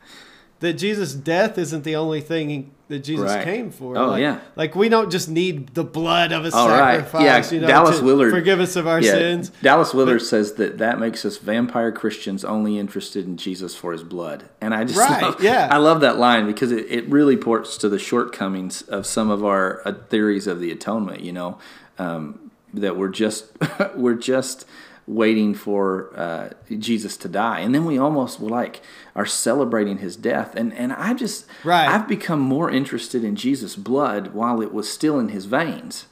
that 0.63 0.73
Jesus' 0.73 1.13
death 1.13 1.57
isn't 1.57 1.83
the 1.83 1.95
only 1.97 2.21
thing 2.21 2.49
he, 2.49 2.67
that 2.87 2.99
Jesus 3.03 3.25
Right. 3.25 3.43
came 3.43 3.69
for. 3.69 3.97
Oh, 3.97 4.07
like, 4.11 4.21
yeah. 4.21 4.39
Like 4.55 4.75
we 4.75 4.87
don't 4.87 5.11
just 5.11 5.27
need 5.27 5.73
the 5.75 5.83
blood 5.83 6.31
of 6.31 6.45
a 6.45 6.51
Oh, 6.53 6.69
right. 6.69 7.05
Yeah, 7.15 7.43
you 7.51 7.59
know, 7.59 7.67
Dallas 7.67 7.99
to 7.99 8.05
Willard- 8.05 8.31
forgive 8.31 8.59
us 8.61 8.75
of 8.77 8.87
our 8.87 9.01
yeah, 9.01 9.11
sins. 9.11 9.51
Dallas 9.61 9.93
Willard 9.93 10.21
says 10.21 10.53
that 10.53 10.77
that 10.77 10.99
makes 10.99 11.25
us 11.25 11.35
vampire 11.37 11.91
Christians 11.91 12.45
only 12.45 12.79
interested 12.79 13.25
in 13.25 13.35
Jesus 13.35 13.75
for 13.75 13.91
his 13.91 14.03
blood. 14.03 14.45
And 14.61 14.73
I 14.73 14.85
just 14.85 14.97
Right, 14.97 15.21
love, 15.21 15.43
yeah. 15.43 15.67
I 15.69 15.77
love 15.77 15.99
that 16.01 16.17
line 16.17 16.45
because 16.47 16.71
it, 16.71 16.85
it 16.89 17.09
really 17.09 17.35
ports 17.35 17.77
to 17.79 17.89
the 17.89 17.99
shortcomings 17.99 18.83
of 18.83 19.05
some 19.05 19.29
of 19.29 19.43
our 19.43 19.81
uh, 19.85 19.91
theories 20.09 20.47
of 20.47 20.59
the 20.61 20.71
atonement, 20.71 21.21
you 21.21 21.33
know, 21.33 21.57
um, 21.99 22.51
that 22.73 22.95
we're 22.95 23.09
just 23.09 23.47
we're 23.95 24.15
just 24.15 24.65
waiting 25.05 25.53
for 25.53 26.11
uh, 26.15 26.49
Jesus 26.79 27.17
to 27.17 27.27
die. 27.27 27.59
And 27.59 27.75
then 27.75 27.85
we 27.85 27.97
almost 27.97 28.39
like 28.39 28.81
are 29.15 29.25
celebrating 29.25 29.97
his 29.97 30.15
death. 30.15 30.55
And 30.55 30.73
and 30.73 30.93
I 30.93 31.13
just 31.13 31.45
Right. 31.63 31.87
I've 31.89 32.07
become 32.07 32.39
more 32.39 32.69
interested 32.71 33.23
in 33.23 33.35
Jesus' 33.35 33.75
blood 33.75 34.33
while 34.33 34.61
it 34.61 34.73
was 34.73 34.89
still 34.89 35.19
in 35.19 35.29
his 35.29 35.45
veins 35.45 36.05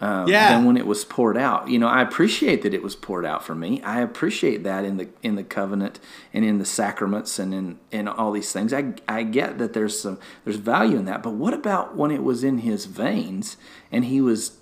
um, 0.00 0.26
Yeah. 0.28 0.48
than 0.48 0.64
when 0.64 0.76
it 0.76 0.86
was 0.86 1.04
poured 1.04 1.36
out. 1.36 1.68
You 1.68 1.78
know, 1.78 1.86
I 1.88 2.02
appreciate 2.02 2.62
that 2.62 2.74
it 2.74 2.82
was 2.82 2.96
poured 2.96 3.24
out 3.24 3.44
for 3.44 3.54
me. 3.54 3.80
I 3.82 4.00
appreciate 4.00 4.64
that 4.64 4.84
in 4.84 4.96
the 4.96 5.08
in 5.22 5.34
the 5.36 5.44
covenant 5.44 6.00
and 6.32 6.44
in 6.44 6.58
the 6.58 6.64
sacraments 6.64 7.38
and 7.38 7.52
in, 7.54 7.78
in 7.90 8.08
all 8.08 8.32
these 8.32 8.50
things. 8.50 8.72
I 8.72 8.94
I 9.06 9.22
get 9.24 9.58
that 9.58 9.74
there's 9.74 10.00
some 10.00 10.18
there's 10.44 10.56
value 10.56 10.96
in 10.96 11.04
that. 11.04 11.22
But 11.22 11.34
what 11.34 11.54
about 11.54 11.96
when 11.96 12.10
it 12.10 12.22
was 12.24 12.42
in 12.42 12.58
his 12.58 12.86
veins 12.86 13.56
and 13.92 14.06
he 14.06 14.20
was, 14.22 14.52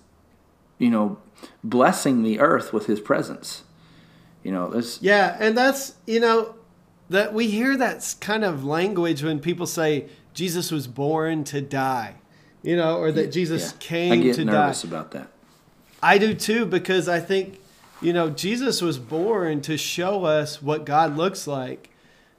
you 0.80 0.90
know, 0.90 1.18
blessing 1.62 2.24
the 2.24 2.40
earth 2.40 2.72
with 2.72 2.86
his 2.86 2.98
presence? 2.98 3.62
You 4.42 4.50
know, 4.50 4.68
there's 4.70 4.98
Yeah, 5.00 5.36
and 5.38 5.56
that's 5.56 5.94
you 6.06 6.18
know 6.18 6.56
that 7.08 7.32
we 7.34 7.48
hear 7.48 7.76
that 7.76 8.14
kind 8.20 8.44
of 8.44 8.64
language 8.64 9.22
when 9.22 9.38
people 9.38 9.66
say 9.66 10.06
Jesus 10.34 10.70
was 10.72 10.86
born 10.86 11.44
to 11.44 11.60
die, 11.60 12.14
you 12.62 12.76
know, 12.76 12.98
or 12.98 13.12
that 13.12 13.30
Jesus 13.32 13.72
yeah. 13.72 13.76
came 13.80 14.12
I 14.12 14.16
get 14.16 14.34
to 14.36 14.44
die. 14.44 14.52
nervous 14.52 14.82
about 14.84 15.10
that. 15.12 15.28
I 16.02 16.18
do 16.18 16.34
too 16.34 16.64
because 16.66 17.08
I 17.08 17.20
think 17.20 17.60
you 18.00 18.12
know 18.12 18.30
Jesus 18.30 18.80
was 18.80 18.98
born 18.98 19.60
to 19.62 19.76
show 19.76 20.24
us 20.24 20.62
what 20.62 20.86
God 20.86 21.16
looks 21.16 21.46
like, 21.46 21.90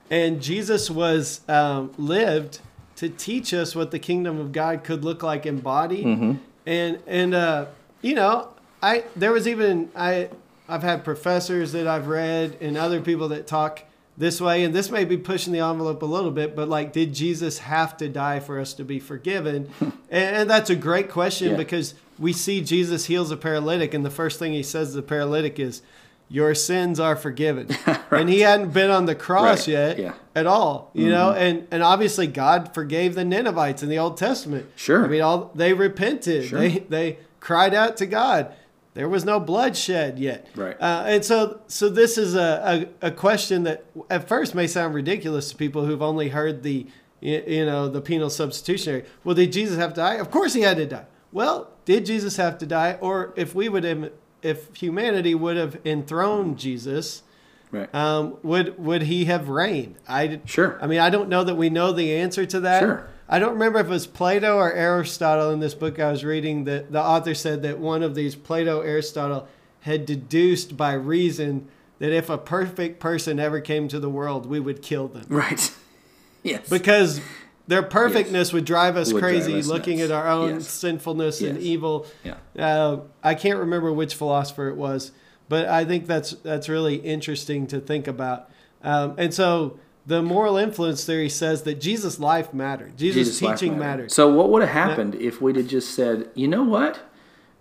and 0.10 0.41
Jesus 0.41 0.89
was 0.89 1.41
um, 1.47 1.91
lived 1.97 2.60
to 2.95 3.10
teach 3.10 3.54
us 3.54 3.75
what 3.75 3.91
the 3.91 3.99
kingdom 3.99 4.39
of 4.39 4.51
God 4.51 4.84
could 4.84 5.04
look 5.04 5.21
like 5.21 5.45
in 5.45 5.60
body, 5.60 6.04
Mm-hmm. 6.04 6.34
and 6.65 6.99
and 7.06 7.34
uh, 7.36 7.65
you 8.02 8.16
know 8.16 8.50
I 8.82 9.04
there 9.16 9.32
was 9.32 9.48
even 9.48 9.90
I 9.96 10.30
I've 10.70 10.84
had 10.84 11.04
professors 11.04 11.72
that 11.74 11.88
I've 11.88 12.08
read 12.08 12.58
and 12.62 12.78
other 12.78 13.02
people 13.02 13.28
that 13.30 13.46
talk 13.48 13.84
this 14.18 14.40
way, 14.42 14.64
and 14.64 14.74
this 14.76 14.92
may 14.92 15.04
be 15.06 15.18
pushing 15.18 15.52
the 15.54 15.60
envelope 15.60 16.02
a 16.02 16.06
little 16.06 16.32
bit, 16.32 16.56
but 16.56 16.68
like, 16.70 16.94
did 16.94 17.14
Jesus 17.14 17.60
have 17.60 17.98
to 17.98 18.08
die 18.10 18.40
for 18.40 18.60
us 18.60 18.74
to 18.74 18.84
be 18.84 19.00
forgiven? 19.00 19.70
and, 19.82 19.94
and 20.12 20.50
that's 20.50 20.70
a 20.70 20.76
great 20.76 21.10
question 21.10 21.52
Yeah. 21.52 21.58
because 21.58 21.96
we 22.20 22.32
see 22.34 22.62
Jesus 22.62 23.06
heals 23.06 23.32
a 23.32 23.38
paralytic, 23.38 23.94
and 23.94 24.06
the 24.06 24.12
first 24.12 24.38
thing 24.38 24.54
he 24.54 24.64
says 24.64 24.90
to 24.90 24.96
the 24.98 25.02
paralytic 25.02 25.60
is, 25.60 25.82
Your 26.30 26.54
sins 26.54 27.00
are 27.00 27.16
forgiven. 27.16 27.68
And 28.12 28.30
he 28.30 28.42
hadn't 28.42 28.72
been 28.74 28.92
on 28.92 29.06
the 29.06 29.16
cross 29.16 29.60
Right. 29.68 29.74
yet 29.74 29.98
Yeah. 30.00 30.14
at 30.36 30.46
all, 30.46 30.92
you 30.94 31.10
know? 31.10 31.30
Mm-hmm. 31.32 31.42
And, 31.42 31.68
and 31.72 31.82
obviously, 31.84 32.28
God 32.28 32.74
forgave 32.74 33.16
the 33.16 33.24
Ninevites 33.26 33.82
in 33.82 33.90
the 33.90 33.98
Old 33.98 34.18
Testament. 34.18 34.66
Sure. 34.76 35.06
I 35.06 35.08
mean, 35.08 35.22
all 35.22 35.52
they 35.56 35.74
repented, 35.74 36.46
Sure. 36.50 36.60
they, 36.60 36.80
they 36.90 37.18
cried 37.41 37.73
out 37.73 37.97
to 37.97 38.06
God. 38.06 38.54
There 38.93 39.10
was 39.10 39.25
no 39.25 39.39
bloodshed 39.39 40.19
yet. 40.19 40.47
Right. 40.56 40.75
Uh, 40.80 41.04
and 41.08 41.25
so, 41.25 41.62
so 41.67 41.89
this 41.89 42.17
is 42.17 42.36
a, 42.36 42.88
a, 43.01 43.08
a 43.08 43.12
question 43.12 43.63
that 43.63 43.86
at 44.10 44.27
first 44.27 44.54
may 44.56 44.67
sound 44.67 44.93
ridiculous 44.93 45.49
to 45.49 45.56
people 45.58 45.86
who've 45.86 46.01
only 46.01 46.30
heard 46.30 46.62
the, 46.63 46.86
you 47.21 47.65
know, 47.65 47.88
the 47.88 48.01
penal 48.01 48.30
substitutionary. 48.30 49.06
Well, 49.23 49.36
did 49.36 49.51
Jesus 49.54 49.77
have 49.77 49.91
to 49.93 50.01
die? 50.01 50.15
Of 50.15 50.30
course 50.32 50.54
he 50.54 50.62
had 50.62 50.77
to 50.77 50.86
die. 50.86 51.06
Well, 51.32 51.71
did 51.86 52.06
Jesus 52.06 52.36
have 52.38 52.58
to 52.60 52.65
die? 52.65 52.97
Or 52.99 53.34
if 53.38 53.56
we 53.56 53.69
would 53.69 53.86
have, 53.86 54.12
if 54.41 54.75
humanity 54.75 55.36
would 55.36 55.58
have 55.58 55.80
enthroned 55.86 56.58
Jesus, 56.60 57.23
Right. 57.71 57.93
um, 57.95 58.36
would 58.43 58.77
would 58.77 59.04
he 59.04 59.23
have 59.25 59.47
reigned? 59.47 59.95
I 60.06 60.41
Sure. 60.43 60.77
I 60.82 60.88
mean, 60.88 60.99
I 60.99 61.10
don't 61.10 61.30
know 61.30 61.45
that 61.45 61.56
we 61.56 61.69
know 61.69 61.93
the 61.93 62.13
answer 62.17 62.45
to 62.45 62.60
that. 62.60 62.82
Sure. 62.82 63.08
I 63.34 63.39
don't 63.39 63.54
remember 63.54 63.80
if 63.80 63.88
it 63.88 63.89
was 63.89 64.08
Plato 64.08 64.58
or 64.58 64.74
Aristotle 64.74 65.52
in 65.52 65.62
this 65.62 65.74
book 65.74 66.00
I 66.00 66.12
was 66.12 66.24
reading 66.26 66.65
that 66.65 66.91
the 66.91 67.02
author 67.02 67.34
said 67.34 67.63
that 67.63 67.80
one 67.80 68.04
of 68.04 68.13
these 68.13 68.36
Plato 68.36 68.82
Aristotle 68.82 69.48
had 69.82 70.06
deduced 70.06 70.76
by 70.76 70.94
reason 70.94 71.67
that 72.00 72.12
if 72.12 72.30
a 72.30 72.38
perfect 72.38 73.00
person 73.00 73.39
ever 73.39 73.62
came 73.62 73.88
to 73.88 74.00
the 74.02 74.10
world, 74.10 74.46
we 74.46 74.60
would 74.60 74.82
kill 74.82 75.08
them 75.08 75.26
right. 75.30 75.74
yes. 76.44 76.67
because 76.70 77.22
their 77.67 77.82
perfectness 77.84 78.52
would 78.52 78.65
drive 78.65 78.98
us 78.98 79.13
Would 79.13 79.22
drive 79.22 79.32
crazy 79.36 79.60
us 79.60 79.67
looking 79.67 80.00
nuts. 80.00 80.12
at 80.12 80.15
our 80.15 80.28
own 80.28 80.56
Yes. 80.56 80.67
sinfulness 80.67 81.39
and 81.41 81.58
evil. 81.58 82.06
Yeah. 82.26 82.36
Uh, 82.60 83.00
I 83.24 83.34
can't 83.34 83.60
remember 83.60 83.94
which 83.94 84.13
philosopher 84.13 84.67
it 84.67 84.76
was, 84.76 85.12
but 85.48 85.67
I 85.67 85.86
think 85.86 86.06
that's 86.06 86.32
that's 86.32 86.67
really 86.67 86.96
interesting 86.96 87.65
to 87.67 87.80
think 87.80 88.08
about. 88.08 88.50
Um, 88.84 89.15
and 89.17 89.34
so 89.34 89.80
the 90.06 90.22
moral 90.22 90.58
influence 90.58 91.06
theory 91.06 91.30
says 91.30 91.64
that 91.64 91.80
Jesus' 91.80 92.20
life 92.20 92.54
mattered. 92.54 92.98
Jesus', 92.98 93.16
Jesus' 93.16 93.40
teaching 93.40 93.74
mattered. 93.74 93.80
mattered. 93.80 94.12
So 94.12 94.34
what 94.34 94.50
would 94.50 94.62
have 94.62 94.72
happened 94.72 95.16
if 95.16 95.42
we'd 95.42 95.56
have 95.58 95.68
just 95.68 95.94
said, 95.94 96.30
you 96.34 96.48
know 96.48 96.64
what? 96.64 97.02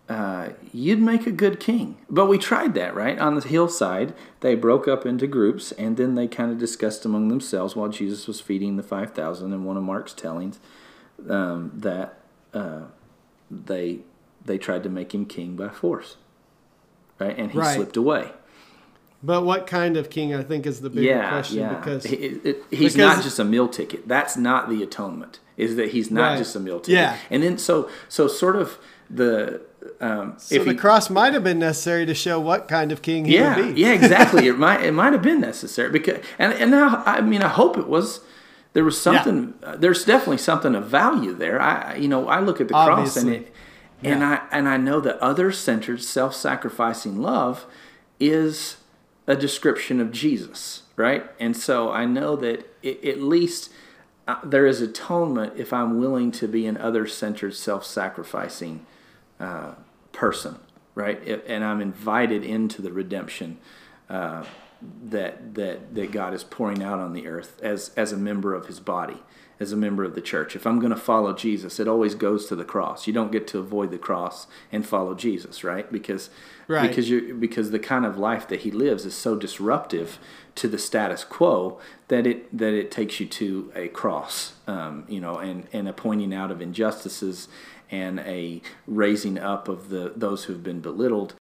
Uh, 0.08 0.48
you'd 0.72 1.00
make 1.00 1.24
a 1.26 1.30
good 1.30 1.60
king. 1.60 1.96
But 2.08 2.26
we 2.26 2.36
tried 2.36 2.74
that, 2.74 2.96
right? 2.96 3.16
On 3.18 3.36
the 3.36 3.40
hillside, 3.46 4.12
they 4.40 4.56
broke 4.56 4.88
up 4.88 5.06
into 5.06 5.28
groups, 5.28 5.70
and 5.72 5.96
then 5.96 6.16
they 6.16 6.26
kind 6.26 6.50
of 6.50 6.58
discussed 6.58 7.04
among 7.04 7.28
themselves 7.28 7.76
while 7.76 7.88
Jesus 7.88 8.26
was 8.26 8.40
feeding 8.40 8.76
the 8.76 8.82
5,000 8.82 9.52
in 9.52 9.62
one 9.64 9.76
of 9.76 9.84
Mark's 9.84 10.12
tellings 10.12 10.58
um, 11.28 11.70
that 11.76 12.18
uh, 12.52 12.86
they, 13.48 14.00
they 14.44 14.58
tried 14.58 14.82
to 14.82 14.88
make 14.88 15.14
him 15.14 15.26
king 15.26 15.54
by 15.54 15.68
force. 15.68 16.16
Right? 17.20 17.38
And 17.38 17.52
he 17.52 17.58
Right. 17.58 17.76
slipped 17.76 17.96
away. 17.96 18.32
But 19.22 19.42
what 19.44 19.66
kind 19.66 19.96
of 19.96 20.08
king? 20.10 20.34
I 20.34 20.42
think 20.42 20.66
is 20.66 20.80
the 20.80 20.88
bigger 20.90 21.02
yeah, 21.02 21.28
question 21.30 21.58
yeah. 21.58 21.74
because 21.74 22.06
It- 22.06 22.40
it- 22.44 22.64
he's 22.70 22.94
because- 22.94 23.16
not 23.16 23.22
just 23.22 23.38
a 23.38 23.44
meal 23.44 23.68
ticket. 23.68 24.08
That's 24.08 24.36
not 24.36 24.68
the 24.70 24.82
atonement. 24.82 25.40
Is 25.58 25.76
that 25.76 25.90
he's 25.90 26.10
not 26.10 26.22
Right. 26.22 26.38
just 26.38 26.56
a 26.56 26.60
meal 26.60 26.80
ticket? 26.80 26.94
Yeah. 26.94 27.16
And 27.30 27.42
then 27.42 27.58
so 27.58 27.88
so 28.08 28.26
sort 28.28 28.56
of 28.56 28.78
the 29.10 29.60
um, 30.00 30.34
so 30.38 30.54
if 30.54 30.64
the 30.64 30.70
he, 30.72 30.76
cross 30.76 31.10
might 31.10 31.34
have 31.34 31.44
been 31.44 31.58
necessary 31.58 32.06
to 32.06 32.14
show 32.14 32.38
what 32.40 32.66
kind 32.68 32.92
of 32.92 33.02
king 33.02 33.24
he 33.26 33.34
yeah 33.34 33.56
would 33.56 33.74
be. 33.74 33.80
yeah 33.80 33.92
exactly 33.92 34.46
it 34.46 34.58
might 34.58 34.82
it 34.84 34.92
might 34.92 35.12
have 35.12 35.22
been 35.22 35.40
necessary 35.40 35.90
because 35.90 36.18
and 36.38 36.52
and 36.54 36.70
now 36.70 37.02
I 37.04 37.20
mean 37.20 37.42
I 37.42 37.48
hope 37.48 37.76
it 37.76 37.88
was. 37.88 38.20
There 38.72 38.84
was 38.84 39.00
something. 39.00 39.54
Uh, 39.64 39.74
there's 39.76 40.04
definitely 40.04 40.38
something 40.38 40.76
of 40.76 40.86
value 40.86 41.34
there. 41.34 41.60
I, 41.60 41.96
you 41.96 42.06
know, 42.06 42.28
I 42.28 42.38
look 42.38 42.60
at 42.60 42.68
the 42.68 42.74
cross 42.74 43.16
and 43.16 43.26
Obviously. 43.28 43.36
it, 43.48 43.52
and 44.04 44.22
I 44.24 44.42
and 44.52 44.68
I 44.68 44.76
know 44.76 45.00
that 45.00 45.18
other-centered, 45.18 46.00
self-sacrificing 46.04 47.20
love 47.20 47.66
is 48.20 48.76
a 49.30 49.36
description 49.36 50.00
of 50.00 50.10
Jesus, 50.10 50.82
right? 50.96 51.30
And 51.38 51.56
so 51.56 51.92
I 51.92 52.04
know 52.04 52.34
that 52.34 52.68
it, 52.82 53.04
at 53.04 53.22
least 53.22 53.70
uh, 54.26 54.40
there 54.42 54.66
is 54.66 54.80
atonement 54.80 55.52
if 55.56 55.72
I'm 55.72 56.00
willing 56.00 56.32
to 56.32 56.48
be 56.48 56.66
an 56.66 56.76
other-centered, 56.76 57.54
self-sacrificing 57.54 58.84
uh, 59.38 59.74
person, 60.10 60.58
right? 60.96 61.22
If, 61.24 61.42
and 61.46 61.62
I'm 61.62 61.80
invited 61.80 62.42
into 62.42 62.82
the 62.82 62.92
redemption 62.92 63.58
uh, 64.08 64.44
that 65.04 65.54
that 65.54 65.94
that 65.94 66.10
God 66.10 66.34
is 66.34 66.42
pouring 66.42 66.82
out 66.82 66.98
on 66.98 67.12
the 67.12 67.28
earth 67.28 67.60
as 67.62 67.92
as 67.96 68.10
a 68.10 68.16
member 68.16 68.52
of 68.52 68.66
His 68.66 68.80
body, 68.80 69.22
as 69.60 69.72
a 69.72 69.76
member 69.76 70.02
of 70.02 70.14
the 70.14 70.22
church. 70.22 70.56
If 70.56 70.66
I'm 70.66 70.80
going 70.80 70.90
to 70.90 70.98
follow 70.98 71.34
Jesus, 71.34 71.78
it 71.78 71.86
always 71.86 72.14
goes 72.14 72.46
to 72.46 72.56
the 72.56 72.64
cross. 72.64 73.06
You 73.06 73.12
don't 73.12 73.30
get 73.30 73.46
to 73.48 73.58
avoid 73.58 73.90
the 73.90 73.98
cross 73.98 74.46
and 74.72 74.86
follow 74.86 75.14
Jesus, 75.14 75.62
right? 75.62 75.90
Because 75.92 76.30
Right. 76.66 76.88
because 76.88 77.10
you 77.10 77.34
because 77.34 77.72
the 77.72 77.80
kind 77.80 78.06
of 78.06 78.16
life 78.16 78.46
that 78.48 78.60
He 78.60 78.70
lives 78.70 79.04
is 79.04 79.14
so 79.14 79.34
disruptive 79.34 80.18
to 80.54 80.68
the 80.68 80.78
status 80.78 81.24
quo 81.24 81.80
that 82.08 82.26
it 82.28 82.56
that 82.56 82.74
it 82.74 82.90
takes 82.92 83.18
you 83.18 83.26
to 83.26 83.72
a 83.74 83.88
cross, 83.88 84.54
um, 84.68 85.04
you 85.08 85.20
know, 85.20 85.38
and 85.38 85.66
and 85.72 85.88
a 85.88 85.92
pointing 85.92 86.32
out 86.32 86.52
of 86.52 86.62
injustices 86.62 87.48
and 87.90 88.20
a 88.20 88.62
raising 88.86 89.36
up 89.36 89.68
of 89.68 89.88
the 89.88 90.12
those 90.14 90.44
who've 90.44 90.62
been 90.62 90.80
belittled 90.80 91.34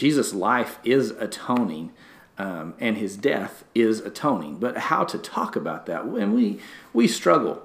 Jesus' 0.00 0.32
life 0.32 0.78
is 0.82 1.10
atoning, 1.10 1.92
um, 2.38 2.72
and 2.80 2.96
his 2.96 3.16
death 3.18 3.64
is 3.74 4.00
atoning. 4.00 4.56
But 4.58 4.76
how 4.78 5.04
to 5.04 5.18
talk 5.18 5.56
about 5.56 5.84
that? 5.86 6.08
When 6.08 6.32
we 6.32 6.58
we 6.94 7.06
struggle, 7.06 7.62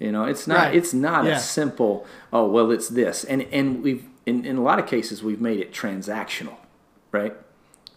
you 0.00 0.10
know, 0.10 0.24
it's 0.24 0.46
not 0.48 0.58
Right. 0.58 0.74
it's 0.74 0.92
not 0.92 1.24
Yeah. 1.24 1.36
a 1.36 1.40
simple. 1.40 2.04
Oh 2.32 2.48
well, 2.48 2.72
it's 2.72 2.88
this, 2.88 3.22
and 3.22 3.42
and 3.52 3.82
we've 3.82 4.04
in, 4.26 4.44
in 4.44 4.56
a 4.56 4.62
lot 4.62 4.80
of 4.80 4.86
cases 4.86 5.22
we've 5.22 5.40
made 5.40 5.60
it 5.60 5.72
transactional, 5.72 6.56
right? 7.12 7.34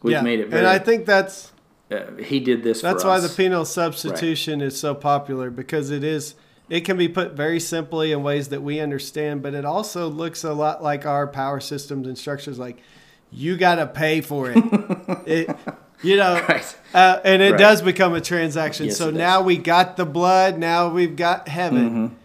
We've 0.03 0.13
yeah. 0.13 0.21
made 0.21 0.39
it 0.39 0.49
very 0.49 0.59
and 0.59 0.67
I 0.67 0.77
think 0.77 1.05
that's 1.07 1.51
uh, 1.91 2.11
he 2.19 2.39
did 2.39 2.63
this. 2.63 2.81
That's 2.81 3.03
why 3.03 3.19
the 3.19 3.29
penal 3.29 3.65
substitution 3.65 4.61
is 4.61 4.79
so 4.79 4.93
popular 4.93 5.49
because 5.49 5.89
it 5.89 6.03
is 6.03 6.35
it 6.69 6.81
can 6.85 6.97
be 6.97 7.09
put 7.09 7.33
very 7.33 7.59
simply 7.59 8.11
in 8.11 8.21
ways 8.23 8.47
that 8.49 8.61
we 8.61 8.79
understand, 8.79 9.41
but 9.41 9.53
it 9.53 9.65
also 9.65 10.07
looks 10.07 10.43
a 10.43 10.53
lot 10.53 10.81
like 10.81 11.05
our 11.05 11.27
power 11.27 11.59
systems 11.59 12.07
and 12.07 12.17
structures. 12.17 12.57
Like 12.59 12.77
you 13.31 13.57
got 13.57 13.75
to 13.75 13.87
pay 13.87 14.21
for 14.21 14.51
it. 14.51 14.57
it 15.25 15.55
you 16.03 16.15
know, 16.17 16.33
Right. 16.49 16.77
uh, 16.93 17.19
and 17.23 17.41
it 17.41 17.51
Right. 17.51 17.59
does 17.59 17.81
become 17.81 18.13
a 18.13 18.21
transaction. 18.21 18.87
Yes, 18.87 18.97
so 18.97 19.11
does. 19.11 19.17
now 19.17 19.41
we 19.41 19.57
got 19.57 19.97
the 19.97 20.05
blood. 20.05 20.57
Now 20.57 20.89
we've 20.89 21.15
got 21.15 21.47
heaven. 21.47 21.89
Mm-hmm. 21.89 22.15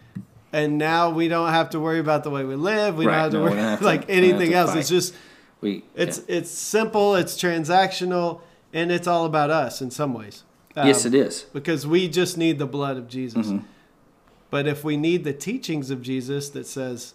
And 0.53 0.79
now 0.79 1.11
we 1.11 1.29
don't 1.29 1.51
have 1.51 1.71
to 1.71 1.81
worry 1.81 1.99
about 1.99 2.25
the 2.25 2.31
way 2.31 2.42
we 2.45 2.55
live. 2.55 2.97
We 2.97 3.07
Right. 3.07 3.12
don't 3.14 3.21
have 3.25 3.31
to 3.33 3.38
No, 3.38 3.45
worry 3.45 3.57
have 3.57 3.83
like 3.83 4.05
anything 4.09 4.55
else. 4.55 4.71
fight. 4.71 4.79
It's 4.81 4.88
just 4.88 5.14
we 5.61 5.85
it's 5.95 6.19
yeah. 6.27 6.37
it's 6.38 6.51
simple. 6.51 7.14
It's 7.16 7.35
transactional, 7.37 8.40
and 8.73 8.90
it's 8.90 9.07
all 9.07 9.27
about 9.27 9.51
us 9.51 9.83
in 9.83 9.90
some 9.90 10.14
ways. 10.14 10.45
yes, 10.77 11.05
Um, 11.05 11.14
it 11.14 11.19
is. 11.19 11.45
because 11.53 11.87
we 11.87 12.09
just 12.09 12.38
need 12.38 12.59
the 12.59 12.66
blood 12.66 12.97
of 12.97 13.09
Jesus. 13.09 13.47
Mm-hmm. 13.49 13.64
But 14.51 14.66
if 14.66 14.85
we 14.85 14.97
need 14.97 15.25
the 15.25 15.33
teachings 15.35 15.90
of 15.90 16.01
Jesus 16.01 16.49
that 16.51 16.66
says, 16.66 17.14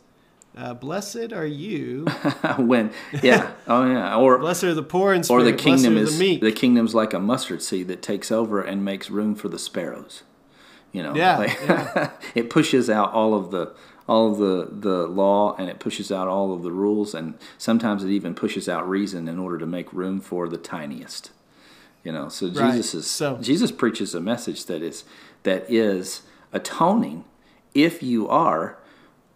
uh, 0.57 0.73
"Blessed 0.73 1.31
are 1.33 1.45
you, 1.45 2.05
when 2.57 2.91
yeah, 3.23 3.51
oh 3.67 3.85
yeah, 3.85 4.15
or 4.15 4.37
blessed 4.39 4.63
are 4.65 4.73
the 4.73 4.83
poor 4.83 5.13
in 5.13 5.23
spirit 5.23 5.41
or 5.41 5.43
the 5.45 5.53
kingdom 5.53 5.93
blessed 5.93 6.11
is 6.11 6.17
the 6.19 6.23
meek." 6.25 6.41
the 6.41 6.51
kingdom's 6.51 6.93
like 6.95 7.13
a 7.13 7.19
mustard 7.19 7.61
seed 7.61 7.87
that 7.87 8.01
takes 8.01 8.31
over 8.31 8.61
and 8.61 8.83
makes 8.85 9.09
room 9.09 9.35
for 9.35 9.47
the 9.49 9.59
sparrows. 9.59 10.23
You 10.91 11.03
know, 11.03 11.15
Yeah, 11.15 11.37
like- 11.37 12.11
it 12.35 12.49
pushes 12.49 12.89
out 12.89 13.13
all 13.13 13.33
of 13.33 13.51
the 13.51 13.73
all 14.09 14.31
of 14.31 14.37
the 14.39 14.67
the 14.71 15.07
law 15.07 15.55
and 15.55 15.69
it 15.69 15.79
pushes 15.79 16.11
out 16.11 16.27
all 16.27 16.53
of 16.53 16.63
the 16.63 16.71
rules 16.71 17.13
and 17.15 17.35
sometimes 17.57 18.03
it 18.03 18.09
even 18.09 18.33
pushes 18.35 18.67
out 18.67 18.89
reason 18.89 19.29
in 19.29 19.39
order 19.39 19.57
to 19.57 19.65
make 19.65 19.93
room 19.93 20.19
for 20.19 20.49
the 20.49 20.57
tiniest. 20.57 21.31
You 22.03 22.11
know, 22.11 22.27
so 22.27 22.47
Right. 22.47 22.71
Jesus 22.73 22.93
is 22.93 23.07
So- 23.07 23.37
Jesus 23.39 23.71
preaches 23.71 24.13
a 24.13 24.19
message 24.19 24.65
that 24.65 24.81
is 24.81 25.05
that 25.43 25.65
is 25.71 26.23
atoning 26.51 27.23
if 27.73 28.03
you 28.03 28.27
are 28.27 28.77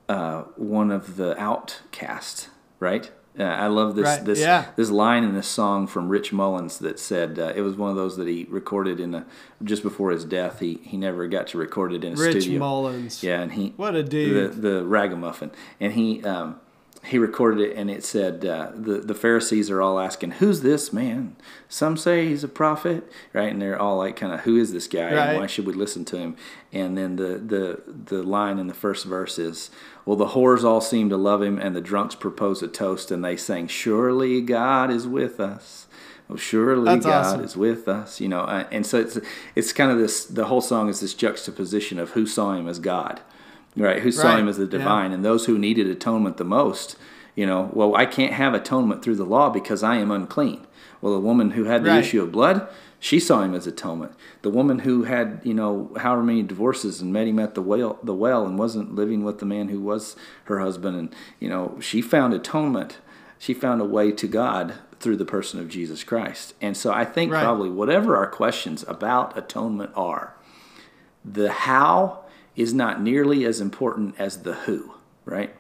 uh, 0.10 0.44
one 0.56 0.91
of 0.91 1.15
the 1.18 1.38
outcast, 1.39 2.50
right? 2.80 3.12
Uh, 3.38 3.44
I 3.44 3.68
love 3.68 3.96
this 3.96 4.06
Right, 4.06 4.24
this 4.24 4.39
yeah. 4.39 4.68
this 4.78 4.89
line 4.89 5.26
in 5.26 5.34
this 5.36 5.48
song 5.48 5.88
from 5.88 6.08
Rich 6.08 6.32
Mullins 6.32 6.80
that 6.80 6.98
said 7.00 7.38
uh, 7.38 7.52
it 7.54 7.62
was 7.62 7.76
one 7.76 7.89
of 7.89 7.98
those 7.98 8.15
that 8.15 8.28
he 8.30 8.46
recorded 8.50 9.00
in 9.02 9.13
a 9.13 9.26
just 9.62 9.84
before 9.84 10.12
his 10.12 10.24
death. 10.24 10.62
He 10.62 10.80
he 10.84 10.96
never 10.96 11.28
got 11.28 11.48
to 11.48 11.58
record 11.58 11.91
it 11.91 12.06
in 12.06 12.13
a 12.13 12.15
Rich 12.15 12.44
studio. 12.44 12.60
Mullins. 12.60 13.22
Yeah, 13.24 13.41
and 13.41 13.52
he 13.52 13.74
What 13.76 13.94
a 13.96 14.04
dude. 14.04 14.54
the 14.54 14.70
the 14.70 14.86
ragamuffin, 14.86 15.52
and 15.82 15.91
he 15.94 16.24
um, 16.24 16.62
he 17.06 17.18
recorded 17.18 17.62
it, 17.62 17.78
and 17.78 17.89
it 17.89 18.04
said 18.04 18.46
uh, 18.46 18.72
the 18.74 19.00
the 19.00 19.13
Pharisees 19.13 19.70
are 19.70 19.82
all 19.82 20.00
asking, 20.00 20.32
"Who's 20.32 20.62
this 20.62 20.91
man?" 20.91 21.36
Some 21.70 21.98
say 21.98 22.28
he's 22.28 22.44
a 22.44 22.48
prophet, 22.48 23.12
right? 23.34 23.52
And 23.52 23.62
they're 23.62 23.80
all 23.80 23.98
like, 23.98 24.15
"Kind 24.15 24.34
of, 24.34 24.41
who 24.41 24.58
is 24.58 24.74
this 24.74 24.88
guy? 24.88 25.13
Right. 25.13 25.30
And 25.30 25.39
why 25.39 25.48
should 25.48 25.65
we 25.65 25.74
listen 25.74 26.06
to 26.06 26.18
him?" 26.18 26.36
And 26.74 26.98
then 26.98 27.15
the 27.15 27.38
the 27.38 27.82
the 27.88 28.24
line 28.24 28.60
in 28.60 28.68
the 28.68 28.74
first 28.74 29.06
verse 29.06 29.38
is, 29.38 29.70
"Well, 30.06 30.15
the 30.15 30.30
whores 30.30 30.63
all 30.63 30.82
seem 30.82 31.10
to 31.10 31.18
love 31.18 31.41
him, 31.41 31.60
and 31.60 31.76
the 31.76 31.82
drunks 31.82 32.15
propose 32.15 32.62
a 32.63 32.68
toast, 32.68 33.12
and 33.12 33.24
they 33.24 33.38
sang, 33.38 33.68
Surely 33.68 34.41
God 34.41 34.89
is 34.91 35.08
with 35.08 35.39
us." 35.39 35.88
Oh, 36.28 36.36
surely 36.36 36.86
That's 36.86 37.06
God 37.06 37.26
awesome. 37.26 37.44
is 37.44 37.56
with 37.56 37.88
us, 37.88 38.20
you 38.20 38.28
know, 38.28 38.41
uh, 38.41 38.65
and 38.72 38.84
so 38.84 39.00
it's 39.00 39.20
it's 39.54 39.72
kind 39.72 39.91
of 39.91 40.00
this. 40.00 40.26
The 40.26 40.46
whole 40.46 40.62
song 40.62 40.89
is 40.89 41.00
this 41.00 41.13
juxtaposition 41.13 42.00
of 42.00 42.12
who 42.12 42.26
saw 42.26 42.56
him 42.56 42.68
as 42.68 42.80
God, 42.80 43.22
right? 43.76 44.02
Who 44.02 44.12
saw 44.12 44.30
Right, 44.30 44.40
him 44.40 44.48
as 44.48 44.58
the 44.58 44.64
yeah. 44.64 44.70
divine, 44.72 45.12
and 45.12 45.24
those 45.24 45.46
who 45.46 45.58
needed 45.58 45.88
atonement 45.88 46.38
the 46.38 46.44
most. 46.46 46.98
You 47.36 47.46
know, 47.46 47.70
well, 47.74 47.96
I 47.96 48.06
can't 48.06 48.32
have 48.34 48.54
atonement 48.54 49.04
through 49.04 49.16
the 49.18 49.26
law 49.26 49.50
because 49.50 49.84
I 49.84 49.98
am 49.98 50.10
unclean. 50.10 50.66
Well, 51.02 51.14
the 51.14 51.20
woman 51.20 51.52
who 51.52 51.66
had 51.66 51.84
the 51.84 51.90
Right. 51.90 52.00
issue 52.00 52.22
of 52.24 52.32
blood, 52.32 52.68
she 52.98 53.20
saw 53.20 53.42
him 53.42 53.54
as 53.54 53.68
atonement. 53.68 54.14
The 54.42 54.50
woman 54.50 54.80
who 54.80 55.04
had, 55.04 55.42
you 55.44 55.54
know, 55.54 55.92
however 55.98 56.24
many 56.24 56.44
divorces 56.44 57.02
and 57.02 57.12
met 57.12 57.28
him 57.28 57.38
at 57.40 57.54
the 57.54 57.62
well, 57.62 58.00
the 58.02 58.14
well, 58.14 58.46
and 58.46 58.58
wasn't 58.58 58.96
living 58.96 59.24
with 59.26 59.40
the 59.40 59.46
man 59.46 59.68
who 59.68 59.82
was 59.82 60.16
her 60.46 60.60
husband, 60.60 60.98
and 60.98 61.14
you 61.42 61.50
know, 61.50 61.78
she 61.82 62.02
found 62.02 62.34
atonement. 62.34 63.00
She 63.38 63.54
found 63.54 63.82
a 63.82 63.86
way 63.86 64.14
to 64.14 64.28
God 64.28 64.76
through 65.02 65.18
the 65.18 65.26
person 65.26 65.60
of 65.60 65.68
Jesus 65.68 66.06
Christ. 66.06 66.54
And 66.62 66.78
so 66.78 66.94
I 66.94 67.04
think 67.04 67.34
Right. 67.34 67.44
probably 67.44 67.70
whatever 67.70 68.16
our 68.16 68.28
questions 68.28 68.86
about 68.88 69.38
atonement 69.38 69.92
are, 69.96 70.34
the 71.26 71.52
how 71.52 72.20
is 72.56 72.74
not 72.74 73.02
nearly 73.02 73.46
as 73.46 73.60
important 73.60 74.15
as 74.20 74.44
the 74.44 74.54
who, 74.54 74.94
right? 75.26 75.54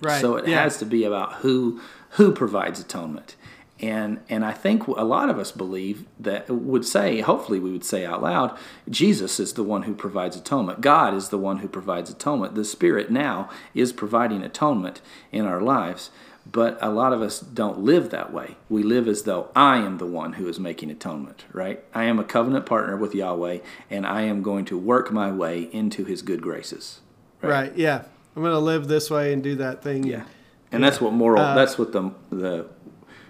right. 0.00 0.20
So 0.20 0.36
it 0.36 0.48
yeah. 0.48 0.62
has 0.62 0.78
to 0.78 0.86
be 0.86 1.04
about 1.04 1.34
who 1.34 1.80
who 2.10 2.32
provides 2.32 2.80
atonement. 2.80 3.36
And 3.80 4.20
and 4.28 4.44
I 4.44 4.52
think 4.52 4.86
a 4.86 5.04
lot 5.04 5.28
of 5.28 5.38
us 5.38 5.50
believe 5.50 6.06
that 6.20 6.48
would 6.48 6.84
say, 6.84 7.20
hopefully 7.20 7.58
we 7.58 7.72
would 7.72 7.84
say 7.84 8.06
out 8.06 8.22
loud, 8.22 8.56
Jesus 8.88 9.40
is 9.40 9.54
the 9.54 9.64
one 9.64 9.82
who 9.82 9.94
provides 9.94 10.36
atonement. 10.36 10.80
God 10.80 11.12
is 11.12 11.30
the 11.30 11.38
one 11.38 11.58
who 11.58 11.68
provides 11.68 12.08
atonement. 12.08 12.54
The 12.54 12.64
Spirit 12.64 13.10
now 13.10 13.50
is 13.74 13.92
providing 13.92 14.42
atonement 14.42 15.00
in 15.32 15.44
our 15.44 15.60
lives. 15.60 16.10
But 16.50 16.78
a 16.82 16.90
lot 16.90 17.12
of 17.12 17.22
us 17.22 17.40
don't 17.40 17.80
live 17.80 18.10
that 18.10 18.32
way. 18.32 18.56
We 18.68 18.82
live 18.82 19.08
as 19.08 19.22
though 19.22 19.50
I 19.56 19.78
am 19.78 19.96
the 19.98 20.06
one 20.06 20.34
who 20.34 20.46
is 20.46 20.60
making 20.60 20.90
atonement, 20.90 21.44
right? 21.52 21.82
I 21.94 22.04
am 22.04 22.18
a 22.18 22.24
covenant 22.24 22.66
partner 22.66 22.96
with 22.96 23.14
Yahweh, 23.14 23.58
and 23.90 24.06
I 24.06 24.22
am 24.22 24.42
going 24.42 24.64
to 24.66 24.78
work 24.78 25.10
my 25.10 25.32
way 25.32 25.62
into 25.72 26.04
his 26.04 26.20
good 26.22 26.42
graces. 26.42 27.00
right. 27.42 27.74
Yeah. 27.76 28.04
I'm 28.36 28.42
going 28.42 28.52
to 28.52 28.58
live 28.58 28.88
this 28.88 29.10
way 29.10 29.32
and 29.32 29.42
do 29.42 29.54
that 29.56 29.82
thing. 29.82 30.04
Yeah, 30.04 30.24
and 30.72 30.82
that's 30.82 31.00
what 31.00 31.12
moral. 31.12 31.40
Uh, 31.40 31.54
that's 31.54 31.78
what 31.78 31.92
the 31.92 32.10
the 32.30 32.66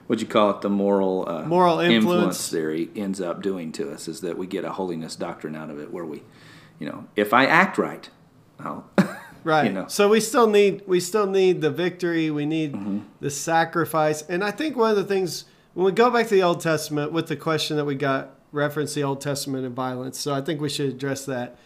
what 0.07 0.21
you 0.21 0.27
call 0.27 0.49
it 0.51 0.63
the 0.63 0.71
moral 0.71 1.29
uh, 1.29 1.43
Moral 1.45 1.79
influence. 1.81 2.49
theory 2.51 2.89
ends 2.97 3.21
up 3.21 3.43
doing 3.43 3.71
to 3.73 3.93
us 3.93 4.09
is 4.09 4.23
that 4.23 4.39
we 4.39 4.47
get 4.47 4.65
a 4.65 4.73
holiness 4.73 5.15
doctrine 5.15 5.55
out 5.55 5.69
of 5.69 5.79
it 5.79 5.93
where 5.93 6.07
we, 6.07 6.23
you 6.79 6.89
know, 6.89 7.05
if 7.17 7.35
I 7.35 7.45
act 7.45 7.77
right, 7.77 8.09
I'll 8.59 8.87
Right. 9.45 9.67
You 9.67 9.73
know. 9.73 9.87
So 9.89 10.09
we 10.09 10.21
still 10.21 10.47
need 10.49 10.83
we 10.87 10.99
still 11.01 11.27
need 11.27 11.61
the 11.61 11.71
victory. 11.71 12.31
We 12.31 12.47
need 12.47 12.73
Mm-hmm. 12.73 12.99
the 13.21 13.31
sacrifice. 13.31 14.23
And 14.23 14.43
I 14.43 14.51
think 14.51 14.77
one 14.77 14.91
of 14.91 14.97
the 14.97 15.05
things 15.05 15.45
when 15.75 15.85
we 15.87 15.93
go 15.93 16.11
back 16.11 16.29
to 16.29 16.35
the 16.35 16.43
Old 16.43 16.61
Testament 16.61 17.13
with 17.13 17.29
the 17.29 17.37
question 17.37 17.77
that 17.77 17.85
we 17.85 17.95
got 17.95 18.31
reference 18.53 18.95
the 18.95 19.03
Old 19.05 19.21
Testament 19.21 19.65
and 19.67 19.75
violence. 19.75 20.19
So 20.19 20.33
I 20.35 20.41
think 20.41 20.61
we 20.61 20.69
should 20.69 20.89
address 20.91 21.25
that. 21.27 21.57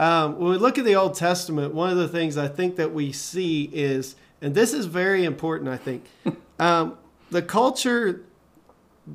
Um, 0.00 0.38
when 0.38 0.50
we 0.52 0.56
look 0.58 0.78
at 0.78 0.84
the 0.84 0.94
Old 0.96 1.14
Testament, 1.14 1.74
one 1.74 1.90
of 1.90 1.96
the 1.98 2.08
things 2.08 2.36
I 2.38 2.48
think 2.48 2.76
that 2.76 2.94
we 2.94 3.12
see 3.12 3.64
is, 3.72 4.14
and 4.40 4.54
this 4.54 4.72
is 4.72 4.86
very 4.86 5.24
important, 5.24 5.68
I 5.68 5.76
think, 5.76 6.06
um, 6.58 6.96
the 7.30 7.42
culture 7.42 8.24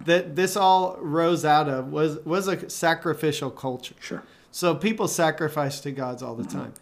that 0.05 0.35
this 0.35 0.55
all 0.57 0.97
rose 0.99 1.45
out 1.45 1.69
of 1.69 1.87
was 1.91 2.17
was 2.25 2.47
a 2.47 2.69
sacrificial 2.69 3.49
culture. 3.51 3.95
sure. 3.99 4.23
So 4.51 4.75
people 4.75 5.07
sacrifice 5.07 5.79
to 5.81 5.91
gods 5.91 6.21
all 6.21 6.35
the 6.35 6.43
time. 6.45 6.73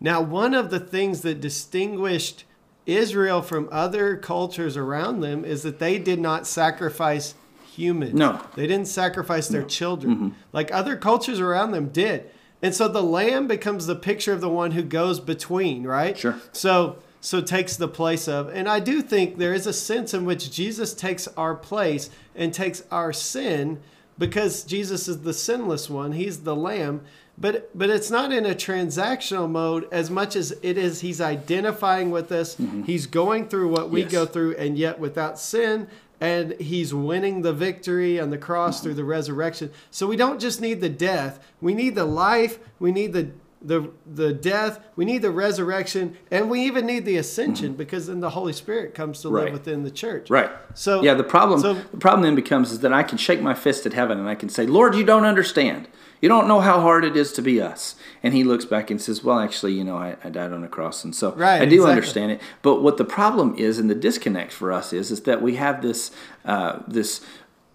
Now, 0.00 0.20
one 0.20 0.54
of 0.54 0.70
the 0.70 0.80
things 0.80 1.22
that 1.22 1.40
distinguished 1.40 2.44
Israel 2.86 3.42
from 3.42 3.68
other 3.70 4.16
cultures 4.16 4.76
around 4.76 5.20
them 5.20 5.44
is 5.44 5.62
that 5.62 5.78
they 5.78 5.98
did 5.98 6.20
not 6.20 6.46
sacrifice 6.46 7.34
humans. 7.70 8.14
No. 8.14 8.40
They 8.56 8.66
didn't 8.66 8.88
sacrifice 8.88 9.48
their 9.48 9.62
children 9.62 10.14
mm-hmm. 10.14 10.28
like 10.52 10.72
other 10.72 10.96
cultures 10.96 11.38
around 11.38 11.72
them 11.72 11.88
did. 11.88 12.30
And 12.62 12.74
so 12.74 12.88
the 12.88 13.02
lamb 13.02 13.46
becomes 13.46 13.86
the 13.86 13.94
picture 13.94 14.32
of 14.32 14.40
the 14.40 14.48
one 14.48 14.72
who 14.72 14.82
goes 14.82 15.20
between, 15.20 15.84
right? 15.84 16.18
Sure. 16.18 16.36
So 16.52 16.98
so 17.20 17.40
takes 17.40 17.76
the 17.76 17.88
place 17.88 18.28
of. 18.28 18.48
And 18.48 18.68
I 18.68 18.80
do 18.80 19.02
think 19.02 19.38
there 19.38 19.54
is 19.54 19.66
a 19.66 19.72
sense 19.72 20.14
in 20.14 20.24
which 20.24 20.52
Jesus 20.52 20.94
takes 20.94 21.26
our 21.28 21.54
place 21.54 22.10
and 22.34 22.54
takes 22.54 22.82
our 22.90 23.12
sin 23.12 23.80
because 24.18 24.64
Jesus 24.64 25.08
is 25.08 25.20
the 25.22 25.32
sinless 25.32 25.88
one. 25.88 26.12
He's 26.12 26.40
the 26.40 26.56
lamb. 26.56 27.02
But 27.40 27.76
but 27.76 27.88
it's 27.88 28.10
not 28.10 28.32
in 28.32 28.44
a 28.44 28.54
transactional 28.54 29.48
mode 29.48 29.86
as 29.92 30.10
much 30.10 30.34
as 30.34 30.52
it 30.62 30.76
is 30.76 31.00
he's 31.00 31.20
identifying 31.20 32.10
with 32.10 32.32
us. 32.32 32.56
Mm-hmm. 32.56 32.82
He's 32.82 33.06
going 33.06 33.48
through 33.48 33.68
what 33.68 33.90
we 33.90 34.02
Yes. 34.02 34.10
go 34.10 34.26
through 34.26 34.56
and 34.56 34.76
yet 34.76 34.98
without 34.98 35.38
sin 35.38 35.86
and 36.20 36.60
he's 36.60 36.92
winning 36.92 37.42
the 37.42 37.52
victory 37.52 38.18
on 38.18 38.30
the 38.30 38.38
cross 38.38 38.78
mm-hmm. 38.78 38.84
through 38.86 38.94
the 38.94 39.04
resurrection. 39.04 39.70
So 39.92 40.08
we 40.08 40.16
don't 40.16 40.40
just 40.40 40.60
need 40.60 40.80
the 40.80 40.88
death, 40.88 41.38
we 41.60 41.74
need 41.74 41.94
the 41.94 42.04
life, 42.04 42.58
we 42.80 42.90
need 42.90 43.12
the 43.12 43.30
the 43.60 43.90
the 44.06 44.32
death, 44.32 44.80
we 44.94 45.04
need 45.04 45.22
the 45.22 45.30
resurrection, 45.30 46.16
and 46.30 46.48
we 46.48 46.62
even 46.62 46.86
need 46.86 47.04
the 47.04 47.16
ascension 47.16 47.74
because 47.74 48.06
then 48.06 48.20
the 48.20 48.30
Holy 48.30 48.52
Spirit 48.52 48.94
comes 48.94 49.20
to 49.22 49.28
live 49.28 49.52
within 49.52 49.82
the 49.82 49.90
church. 49.90 50.30
Right. 50.30 50.50
So 50.74 51.02
yeah, 51.02 51.14
the 51.14 51.24
problem 51.24 51.60
so- 51.60 51.74
the 51.74 51.96
problem 51.96 52.22
then 52.22 52.34
becomes 52.34 52.70
is 52.72 52.80
that 52.80 52.92
I 52.92 53.02
can 53.02 53.18
shake 53.18 53.40
my 53.40 53.54
fist 53.54 53.84
at 53.86 53.92
heaven 53.92 54.18
and 54.18 54.28
I 54.28 54.34
can 54.34 54.48
say, 54.48 54.66
"Lord, 54.66 54.94
you 54.94 55.04
don't 55.04 55.24
understand. 55.24 55.88
You 56.20 56.28
don't 56.28 56.48
know 56.48 56.58
how 56.60 56.80
hard 56.80 57.04
it 57.04 57.16
is 57.16 57.32
to 57.34 57.42
be 57.42 57.60
us." 57.60 57.94
And 58.22 58.34
he 58.34 58.44
looks 58.44 58.64
back 58.64 58.90
and 58.90 59.00
says, 59.02 59.24
"Well, 59.24 59.38
actually, 59.40 59.72
you 59.74 59.84
know, 59.84 59.96
I, 59.96 60.16
I 60.22 60.30
died 60.30 60.52
on 60.52 60.62
a 60.62 60.68
cross, 60.68 61.02
and 61.04 61.14
so 61.14 61.32
Right, 61.32 61.60
I 61.62 61.64
do 61.64 61.76
exactly. 61.76 61.90
understand 61.90 62.32
it." 62.32 62.40
But 62.62 62.82
what 62.82 62.96
the 62.96 63.04
problem 63.04 63.54
is, 63.56 63.78
and 63.78 63.90
the 63.90 63.94
disconnect 63.94 64.52
for 64.52 64.72
us 64.72 64.92
is, 64.92 65.10
is 65.10 65.22
that 65.22 65.42
we 65.42 65.56
have 65.56 65.82
this 65.82 66.10
uh, 66.44 66.80
this 66.86 67.20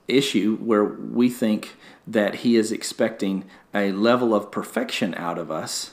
issue 0.07 0.57
where 0.57 0.83
we 0.83 1.29
think 1.29 1.75
that 2.05 2.35
he 2.35 2.57
is 2.57 2.71
expecting 2.71 3.45
a 3.73 3.91
level 3.91 4.33
of 4.35 4.51
perfection 4.51 5.13
out 5.15 5.37
of 5.37 5.49
us 5.51 5.91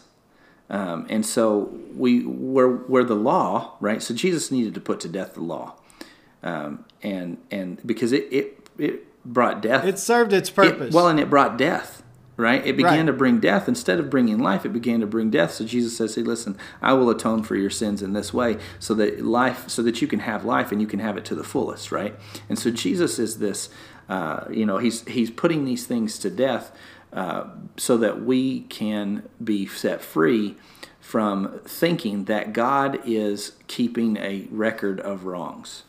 um, 0.69 1.05
and 1.09 1.27
so 1.27 1.77
we 1.97 2.25
were 2.25 2.77
where 2.77 3.03
the 3.03 3.17
law, 3.17 3.73
right? 3.81 4.01
So 4.01 4.15
Jesus 4.15 4.53
needed 4.53 4.73
to 4.75 4.81
put 4.81 5.01
to 5.01 5.09
death 5.09 5.35
the 5.35 5.41
law, 5.41 5.75
um, 6.45 6.85
and 7.03 7.39
and 7.51 7.81
because 7.85 8.13
it 8.13 8.29
it 8.31 8.69
it 8.79 9.25
brought 9.25 9.61
death. 9.63 9.85
It 9.85 9.99
served 9.99 10.33
its 10.33 10.49
It- 10.49 10.55
purpose. 10.55 10.95
well, 10.95 11.09
and 11.09 11.19
it 11.19 11.29
brought 11.29 11.59
death, 11.59 12.05
right? 12.37 12.65
It 12.65 12.77
began 12.77 12.99
Right. 12.99 13.07
to 13.07 13.13
bring 13.13 13.41
death 13.41 13.67
instead 13.69 13.99
of 13.99 14.09
bringing 14.11 14.39
life. 14.39 14.65
It 14.65 14.73
began 14.73 15.01
to 15.01 15.09
bring 15.09 15.29
death. 15.31 15.55
So 15.55 15.65
Jesus 15.65 15.97
says, 15.97 16.15
"Hey, 16.15 16.23
listen, 16.23 16.57
I 16.81 16.93
will 16.93 17.11
atone 17.11 17.43
for 17.43 17.57
your 17.57 17.71
sins 17.71 18.01
in 18.01 18.13
this 18.13 18.33
way, 18.33 18.57
so 18.79 18.95
that 18.95 19.25
life, 19.25 19.65
so 19.69 19.83
that 19.83 20.01
you 20.01 20.07
can 20.07 20.21
have 20.21 20.45
life 20.45 20.71
and 20.71 20.81
you 20.81 20.87
can 20.87 21.01
have 21.01 21.17
it 21.17 21.25
to 21.25 21.35
the 21.35 21.43
fullest, 21.43 21.91
right?" 21.91 22.15
And 22.49 22.57
so 22.57 22.71
Jesus 22.71 23.19
is 23.19 23.39
this, 23.39 23.71
uh, 24.09 24.45
you 24.51 24.65
know, 24.65 24.79
he's 24.79 25.03
he's 25.09 25.31
putting 25.31 25.65
these 25.65 25.85
things 25.85 26.17
to 26.21 26.31
death, 26.31 26.71
uh, 27.13 27.45
so 27.77 27.97
that 27.97 28.23
we 28.23 28.61
can 28.63 29.29
be 29.43 29.67
set 29.67 30.01
free 30.01 30.57
from 31.01 31.61
thinking 31.65 32.25
that 32.27 32.53
God 32.53 33.01
is 33.05 33.53
keeping 33.67 34.17
a 34.19 34.47
record 34.51 35.01
of 35.01 35.25
wrongs, 35.25 35.83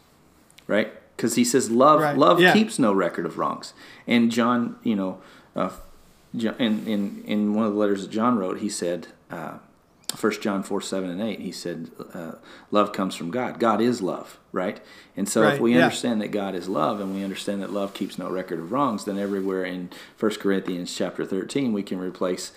right? 0.67 0.91
Because 1.15 1.36
he 1.36 1.43
says 1.43 1.69
love 1.69 1.99
Right. 2.01 2.17
love 2.17 2.39
Yeah. 2.39 2.53
keeps 2.53 2.79
no 2.79 2.91
record 2.93 3.25
of 3.27 3.38
wrongs. 3.38 3.73
And 4.07 4.31
John, 4.31 4.77
you 4.84 4.95
know, 4.95 5.19
uh, 5.55 5.69
in, 6.34 6.88
in 6.88 7.23
in 7.25 7.53
one 7.53 7.65
of 7.65 7.73
the 7.73 7.77
letters 7.79 8.01
that 8.01 8.10
John 8.12 8.38
wrote, 8.39 8.60
he 8.60 8.69
said, 8.69 9.07
uh, 9.29 9.57
1 10.19 10.41
John 10.41 10.63
4, 10.63 10.82
7 10.82 11.10
and 11.10 11.21
8, 11.21 11.39
he 11.39 11.52
said, 11.52 11.91
uh, 12.13 12.34
love 12.69 12.91
comes 12.91 13.15
from 13.15 13.32
God. 13.32 13.60
God 13.60 13.82
is 13.82 14.02
love, 14.02 14.39
right? 14.52 14.82
And 15.15 15.28
so 15.28 15.43
if 15.43 15.60
we 15.60 15.76
yeah. 15.76 15.84
understand 15.84 16.21
that 16.21 16.32
God 16.32 16.56
is 16.56 16.67
love 16.67 17.00
and 17.00 17.13
we 17.15 17.24
understand 17.24 17.62
that 17.62 17.71
love 17.71 17.93
keeps 17.93 18.17
no 18.17 18.30
record 18.30 18.60
of 18.60 18.71
wrongs, 18.71 19.06
then 19.06 19.17
everywhere 19.17 19.63
in 19.63 19.89
1 20.19 20.32
Corinthians 20.36 20.93
chapter 20.93 21.26
13, 21.26 21.74
we 21.74 21.84
can 21.84 22.00
replace 22.00 22.52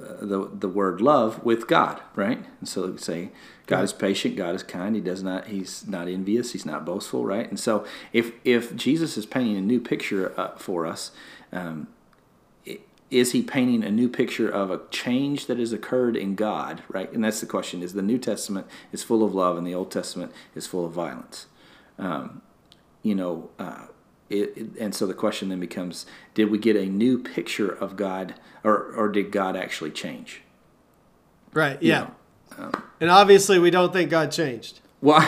uh, 0.00 0.16
the, 0.20 0.50
the 0.52 0.68
word 0.68 1.00
love 1.00 1.44
with 1.44 1.68
God, 1.68 2.00
right? 2.14 2.44
And 2.60 2.68
so 2.68 2.90
we 2.90 2.98
say, 2.98 3.30
God 3.66 3.84
is 3.84 3.92
patient, 3.92 4.36
God 4.36 4.54
is 4.54 4.62
kind, 4.62 4.94
he 4.94 5.00
does 5.00 5.22
not, 5.22 5.46
he's 5.48 5.86
not 5.86 6.08
envious, 6.08 6.52
he's 6.52 6.66
not 6.66 6.84
boastful, 6.84 7.24
right? 7.24 7.48
And 7.48 7.58
so 7.58 7.84
if, 8.12 8.32
if 8.44 8.74
Jesus 8.76 9.16
is 9.16 9.26
painting 9.26 9.56
a 9.56 9.60
new 9.60 9.80
picture 9.80 10.38
uh, 10.38 10.56
for 10.56 10.86
us, 10.86 11.12
um, 11.52 11.88
is 13.10 13.32
he 13.32 13.42
painting 13.42 13.84
a 13.84 13.90
new 13.90 14.08
picture 14.08 14.48
of 14.48 14.70
a 14.70 14.80
change 14.90 15.46
that 15.46 15.58
has 15.58 15.72
occurred 15.72 16.16
in 16.16 16.34
God, 16.34 16.82
right? 16.88 17.10
And 17.12 17.22
that's 17.24 17.40
the 17.40 17.46
question: 17.46 17.82
is 17.82 17.92
the 17.94 18.02
New 18.02 18.18
Testament 18.18 18.66
is 18.92 19.02
full 19.02 19.22
of 19.24 19.34
love 19.34 19.56
and 19.56 19.66
the 19.66 19.74
Old 19.74 19.90
Testament 19.90 20.32
is 20.54 20.66
full 20.66 20.84
of 20.84 20.92
violence? 20.92 21.46
Um, 21.98 22.42
you 23.02 23.14
know, 23.14 23.50
uh, 23.58 23.86
it, 24.28 24.52
it- 24.56 24.70
and 24.80 24.94
so 24.94 25.06
the 25.06 25.14
question 25.14 25.48
then 25.50 25.60
becomes: 25.60 26.04
Did 26.34 26.50
we 26.50 26.58
get 26.58 26.74
a 26.76 26.86
new 26.86 27.18
picture 27.22 27.70
of 27.70 27.96
God, 27.96 28.34
or 28.64 28.92
or 28.92 29.08
did 29.08 29.30
God 29.30 29.56
actually 29.56 29.92
change? 29.92 30.42
right. 31.54 31.80
You 31.82 31.90
Yeah. 31.90 32.08
know, 32.58 32.72
and 33.00 33.10
obviously, 33.10 33.58
we 33.58 33.70
don't 33.70 33.92
think 33.92 34.10
God 34.10 34.30
changed. 34.32 34.80
Well, 35.00 35.20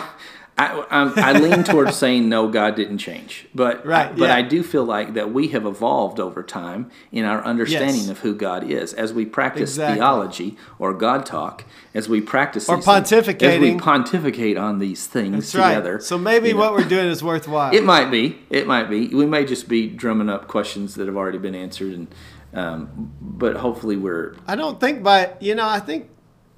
I, 0.59 0.81
I, 0.91 1.31
I 1.31 1.33
lean 1.39 1.63
towards 1.63 1.97
saying 1.97 2.29
no, 2.29 2.49
God 2.49 2.75
didn't 2.75 2.99
change, 2.99 3.47
but 3.55 3.87
Right, 3.87 4.11
but 4.17 4.29
yeah. 4.29 4.35
I 4.37 4.43
do 4.43 4.63
feel 4.65 4.85
like 4.85 5.15
that 5.15 5.33
we 5.33 5.49
have 5.49 5.65
evolved 5.65 6.19
over 6.19 6.43
time 6.43 6.91
in 7.13 7.25
our 7.25 7.45
understanding 7.45 8.03
Yes. 8.03 8.09
of 8.11 8.19
who 8.21 8.35
God 8.35 8.65
is 8.69 8.93
as 8.93 9.13
we 9.13 9.25
practice 9.25 9.71
Exactly. 9.71 9.97
theology 9.99 10.57
or 10.81 10.93
God 10.95 11.25
talk, 11.25 11.65
as 11.95 12.09
we 12.09 12.21
practice 12.21 12.69
Or 12.69 12.77
these 12.77 12.85
things, 12.87 13.13
as 13.43 13.61
we 13.61 13.77
pontificate 13.79 14.57
on 14.59 14.79
these 14.81 15.07
things 15.07 15.35
That's 15.35 15.53
together. 15.53 15.93
right. 15.95 16.03
So 16.03 16.19
maybe 16.19 16.49
you 16.49 16.55
know. 16.55 16.61
what 16.61 16.73
we're 16.73 16.89
doing 16.89 17.07
is 17.07 17.23
worthwhile. 17.23 17.73
It 17.73 17.85
might 17.85 18.11
be. 18.11 18.39
It 18.51 18.67
might 18.67 18.91
be. 18.91 19.07
We 19.09 19.27
may 19.27 19.45
just 19.45 19.69
be 19.69 19.87
drumming 19.89 20.29
up 20.29 20.49
questions 20.49 20.97
that 20.97 21.07
have 21.07 21.17
already 21.17 21.39
been 21.39 21.55
answered, 21.55 21.93
and 21.95 22.09
um, 22.55 23.13
but 23.21 23.57
hopefully 23.57 23.97
we're 23.97 24.35
I 24.47 24.57
don't 24.57 24.81
think 24.81 25.03
by 25.03 25.35
you 25.39 25.55
know 25.55 25.69
I 25.69 25.79
think 25.81 26.09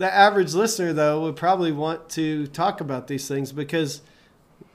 the 0.01 0.13
average 0.13 0.55
listener 0.55 0.95
though 0.95 1.21
would 1.21 1.37
probably 1.37 1.71
want 1.71 2.09
to 2.09 2.47
talk 2.49 2.81
about 2.81 3.07
these 3.07 3.29
things 3.29 3.53
because 3.53 4.01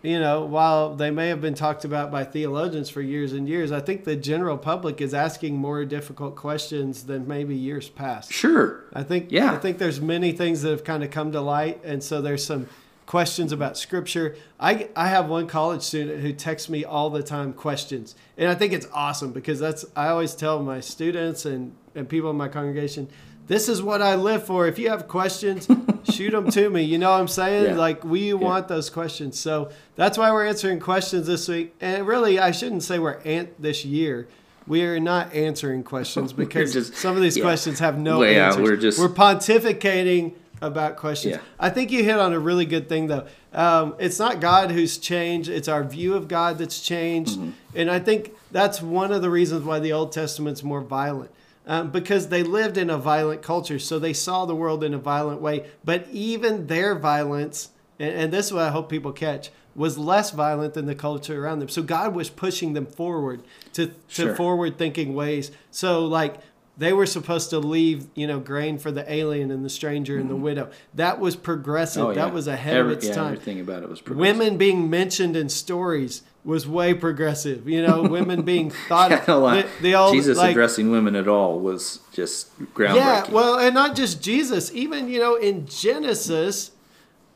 you 0.04 0.20
know 0.20 0.46
while 0.46 0.96
they 0.96 1.10
may 1.10 1.30
have 1.30 1.42
been 1.42 1.56
talked 1.56 1.84
about 1.84 2.12
by 2.12 2.24
theologians 2.24 2.92
for 2.92 3.02
years 3.02 3.34
and 3.34 3.50
years 3.50 3.72
I 3.72 3.80
think 3.80 4.04
the 4.04 4.16
general 4.16 4.56
public 4.56 5.02
is 5.02 5.16
asking 5.16 5.58
more 5.58 5.84
difficult 5.84 6.36
questions 6.36 7.06
than 7.06 7.28
maybe 7.28 7.56
years 7.56 7.90
past. 7.90 8.32
sure. 8.32 8.84
I 8.94 9.02
think 9.02 9.32
Yeah. 9.32 9.52
I 9.52 9.58
think 9.58 9.80
there's 9.80 10.00
many 10.00 10.32
things 10.32 10.62
that 10.62 10.70
have 10.70 10.84
kind 10.84 11.04
of 11.04 11.10
come 11.10 11.32
to 11.32 11.42
light, 11.42 11.82
and 11.84 12.04
so 12.04 12.22
there's 12.22 12.46
some 12.46 12.68
questions 13.08 13.52
about 13.52 13.80
scripture. 13.80 14.36
I 14.60 14.90
I 14.96 15.08
have 15.08 15.28
one 15.28 15.48
college 15.48 15.82
student 15.82 16.22
who 16.22 16.34
texts 16.34 16.70
me 16.70 16.86
all 16.86 17.10
the 17.10 17.24
time 17.24 17.52
questions, 17.52 18.14
and 18.38 18.48
I 18.48 18.54
think 18.54 18.74
it's 18.74 18.88
awesome 18.94 19.32
because 19.32 19.60
that's 19.60 19.86
I 19.96 20.10
always 20.10 20.36
tell 20.36 20.62
my 20.62 20.82
students 20.82 21.46
and 21.46 21.74
and 21.96 22.08
people 22.08 22.30
in 22.30 22.38
my 22.38 22.48
congregation. 22.48 23.08
This 23.48 23.70
is 23.70 23.82
what 23.84 24.02
I 24.02 24.16
live 24.16 24.46
for. 24.46 24.68
If 24.68 24.80
you 24.80 24.90
have 24.90 25.08
questions, 25.08 25.68
shoot 26.12 26.32
them 26.32 26.50
to 26.52 26.70
me. 26.70 26.82
You 26.84 26.98
know 26.98 27.12
what 27.12 27.20
I'm 27.20 27.28
saying? 27.28 27.66
Yeah. 27.66 27.76
Like 27.76 28.04
we 28.04 28.34
want 28.34 28.68
those 28.68 28.90
questions. 28.90 29.40
So 29.40 29.70
that's 29.96 30.18
why 30.18 30.32
we're 30.32 30.48
answering 30.48 30.80
questions 30.80 31.28
this 31.28 31.48
week. 31.48 31.76
And 31.80 32.08
really, 32.08 32.40
I 32.40 32.52
shouldn't 32.52 32.84
say 32.84 32.98
we're 33.00 33.20
ant 33.24 33.62
this 33.62 33.86
year. 33.86 34.28
We 34.68 34.84
are 34.84 35.00
not 35.00 35.32
answering 35.34 35.84
questions 35.84 36.34
because 36.44 36.74
just- 36.74 36.96
some 36.96 37.16
of 37.16 37.22
these 37.22 37.38
yeah. 37.38 37.44
questions 37.44 37.78
have 37.80 38.00
no 38.00 38.20
Well, 38.20 38.32
yeah, 38.32 38.48
answers. 38.48 38.64
we're 38.64 38.78
just- 38.78 38.98
we're 39.00 39.10
pontificating 39.10 40.34
about 40.62 40.96
questions. 40.96 41.36
Yeah. 41.36 41.42
I 41.60 41.70
think 41.70 41.92
you 41.92 42.04
hit 42.04 42.18
on 42.18 42.34
a 42.34 42.40
really 42.40 42.66
good 42.66 42.90
thing 42.90 43.08
though. 43.08 43.28
Um, 43.54 43.96
it's 44.00 44.18
not 44.20 44.40
God 44.42 44.72
who's 44.72 44.98
changed; 44.98 45.50
it's 45.50 45.68
our 45.68 45.84
view 45.84 46.16
of 46.16 46.28
God 46.28 46.58
that's 46.58 46.82
changed, 46.82 47.38
Mm-hmm. 47.40 47.50
and 47.76 47.92
I 47.92 48.00
think 48.00 48.32
that's 48.52 48.82
one 48.82 49.12
of 49.12 49.22
the 49.22 49.30
reasons 49.30 49.64
why 49.66 49.80
the 49.80 49.92
Old 49.94 50.12
Testament's 50.12 50.64
more 50.64 50.82
violent. 50.82 51.30
Um, 51.68 51.90
because 51.90 52.30
they 52.30 52.44
lived 52.44 52.78
in 52.78 52.92
a 52.92 52.98
violent 52.98 53.42
culture, 53.42 53.80
so 53.80 53.98
they 53.98 54.14
saw 54.14 54.46
the 54.46 54.56
world 54.56 54.84
in 54.84 54.94
a 54.94 55.00
violent 55.00 55.42
way. 55.42 55.66
But 55.84 56.08
even 56.12 56.68
their 56.68 56.94
violence, 56.94 57.70
and, 58.00 58.14
and 58.14 58.34
this 58.34 58.48
is 58.48 58.54
what 58.54 58.64
I 58.64 58.70
hope 58.70 58.88
people 58.90 59.12
catch, 59.12 59.50
was 59.76 59.98
less 59.98 60.32
violent 60.32 60.74
than 60.76 60.86
the 60.86 60.96
culture 60.96 61.44
around 61.44 61.60
them. 61.60 61.68
So 61.70 61.82
God 61.82 62.14
was 62.16 62.30
pushing 62.30 62.74
them 62.74 62.86
forward 62.86 63.42
to, 63.74 63.88
to 63.88 63.94
Sure. 64.08 64.36
forward 64.36 64.78
thinking 64.78 65.16
ways. 65.16 65.52
So 65.72 66.06
like 66.06 66.36
they 66.78 66.92
were 66.92 67.06
supposed 67.06 67.50
to 67.52 67.60
leave, 67.60 68.08
you 68.16 68.28
know, 68.28 68.40
grain 68.40 68.78
for 68.78 68.92
the 68.92 69.10
alien 69.12 69.50
and 69.52 69.64
the 69.64 69.70
stranger 69.70 70.18
and 70.18 70.30
the 70.30 70.36
widow. 70.36 70.70
That 70.94 71.20
was 71.20 71.36
progressive. 71.36 72.02
Mm-hmm. 72.02 72.08
Oh, 72.12 72.14
yeah. 72.16 72.26
that 72.26 72.34
was 72.34 72.48
ahead 72.48 72.76
Every- 72.76 72.92
of 72.94 72.98
its 72.98 73.08
yeah, 73.08 73.14
time. 73.16 73.34
Everything 73.34 73.60
about 73.62 73.84
it 73.84 73.90
was 73.90 74.02
progressive. 74.02 74.38
Women 74.40 74.58
being 74.58 74.90
mentioned 74.90 75.38
in 75.38 75.48
stories 75.50 76.22
was 76.44 76.68
way 76.68 76.94
progressive. 76.94 77.68
You 77.70 77.82
know, 77.88 78.02
women 78.10 78.42
being 78.42 78.72
thought 78.72 79.28
lie. 79.28 79.62
the, 79.62 79.68
the 79.82 79.96
old 79.96 80.14
Jesus 80.14 80.38
like, 80.38 80.52
addressing 80.52 80.92
women 80.92 81.16
at 81.16 81.28
all 81.30 81.60
was 81.60 82.00
just 82.12 82.58
groundbreaking. 82.74 82.96
yeah, 82.96 83.30
well, 83.32 83.58
and 83.58 83.74
not 83.74 83.96
just 83.96 84.22
Jesus, 84.22 84.72
even 84.74 85.08
you 85.08 85.20
know 85.20 85.36
in 85.36 85.66
Genesis, 85.68 86.72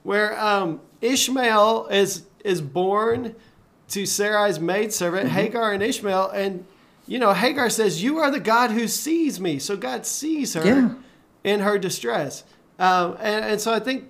where 0.04 0.38
um, 0.39 0.82
Ishmael 1.02 1.88
is 1.88 2.23
is 2.43 2.62
born 2.62 3.36
to 3.89 4.06
Sarai's 4.06 4.60
maidservant 4.60 5.28
Mm-hmm. 5.30 5.36
Hagar 5.36 5.71
and 5.73 5.82
Ishmael, 5.82 6.30
and 6.30 6.65
you 7.10 7.19
know 7.19 7.34
Hagar 7.34 7.69
says, 7.69 8.02
"You 8.04 8.19
are 8.19 8.32
the 8.32 8.39
God 8.39 8.72
who 8.72 8.88
sees 8.88 9.39
me." 9.39 9.60
So 9.60 9.76
God 9.76 10.06
sees 10.06 10.54
her 10.54 10.63
Yeah. 10.65 10.89
in 11.43 11.60
her 11.62 11.78
distress, 11.78 12.43
um, 12.78 13.17
and, 13.19 13.43
and 13.43 13.60
so 13.62 13.74
I 13.74 13.80
think 13.80 14.06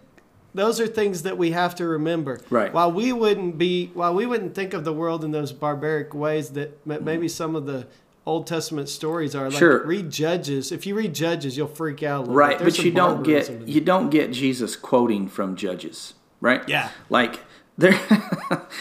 those 0.54 0.80
are 0.80 0.88
things 0.88 1.24
that 1.24 1.38
we 1.38 1.52
have 1.52 1.74
to 1.76 1.88
remember. 1.88 2.40
Right. 2.50 2.74
While 2.74 2.92
we 2.92 3.14
wouldn't 3.14 3.58
be, 3.58 3.92
while 3.94 4.14
we 4.14 4.26
wouldn't 4.26 4.54
think 4.56 4.74
of 4.74 4.84
the 4.84 4.94
world 4.94 5.24
in 5.24 5.32
those 5.32 5.52
barbaric 5.52 6.14
ways 6.14 6.50
that 6.52 6.78
m- 6.90 7.04
maybe 7.04 7.28
some 7.28 7.56
of 7.56 7.66
the 7.68 7.86
Old 8.26 8.46
Testament 8.48 8.90
stories 8.90 9.34
are. 9.36 9.50
Like 9.50 9.58
Sure. 9.60 9.84
read 9.86 10.10
Judges. 10.12 10.72
If 10.72 10.86
you 10.86 10.94
read 10.96 11.14
Judges, 11.16 11.56
you'll 11.58 11.68
freak 11.68 12.04
out. 12.04 12.18
A 12.18 12.22
little 12.22 12.36
right 12.36 12.60
but 12.60 12.78
you 12.80 12.92
don't 12.92 13.24
get 13.24 13.68
you 13.68 13.82
don't 13.82 14.10
get 14.10 14.32
jesus 14.32 14.76
quoting 14.76 15.28
from 15.28 15.56
judges 15.56 16.14
right 16.42 16.62
Yeah. 16.68 16.90
like 17.10 17.40
there 17.78 17.98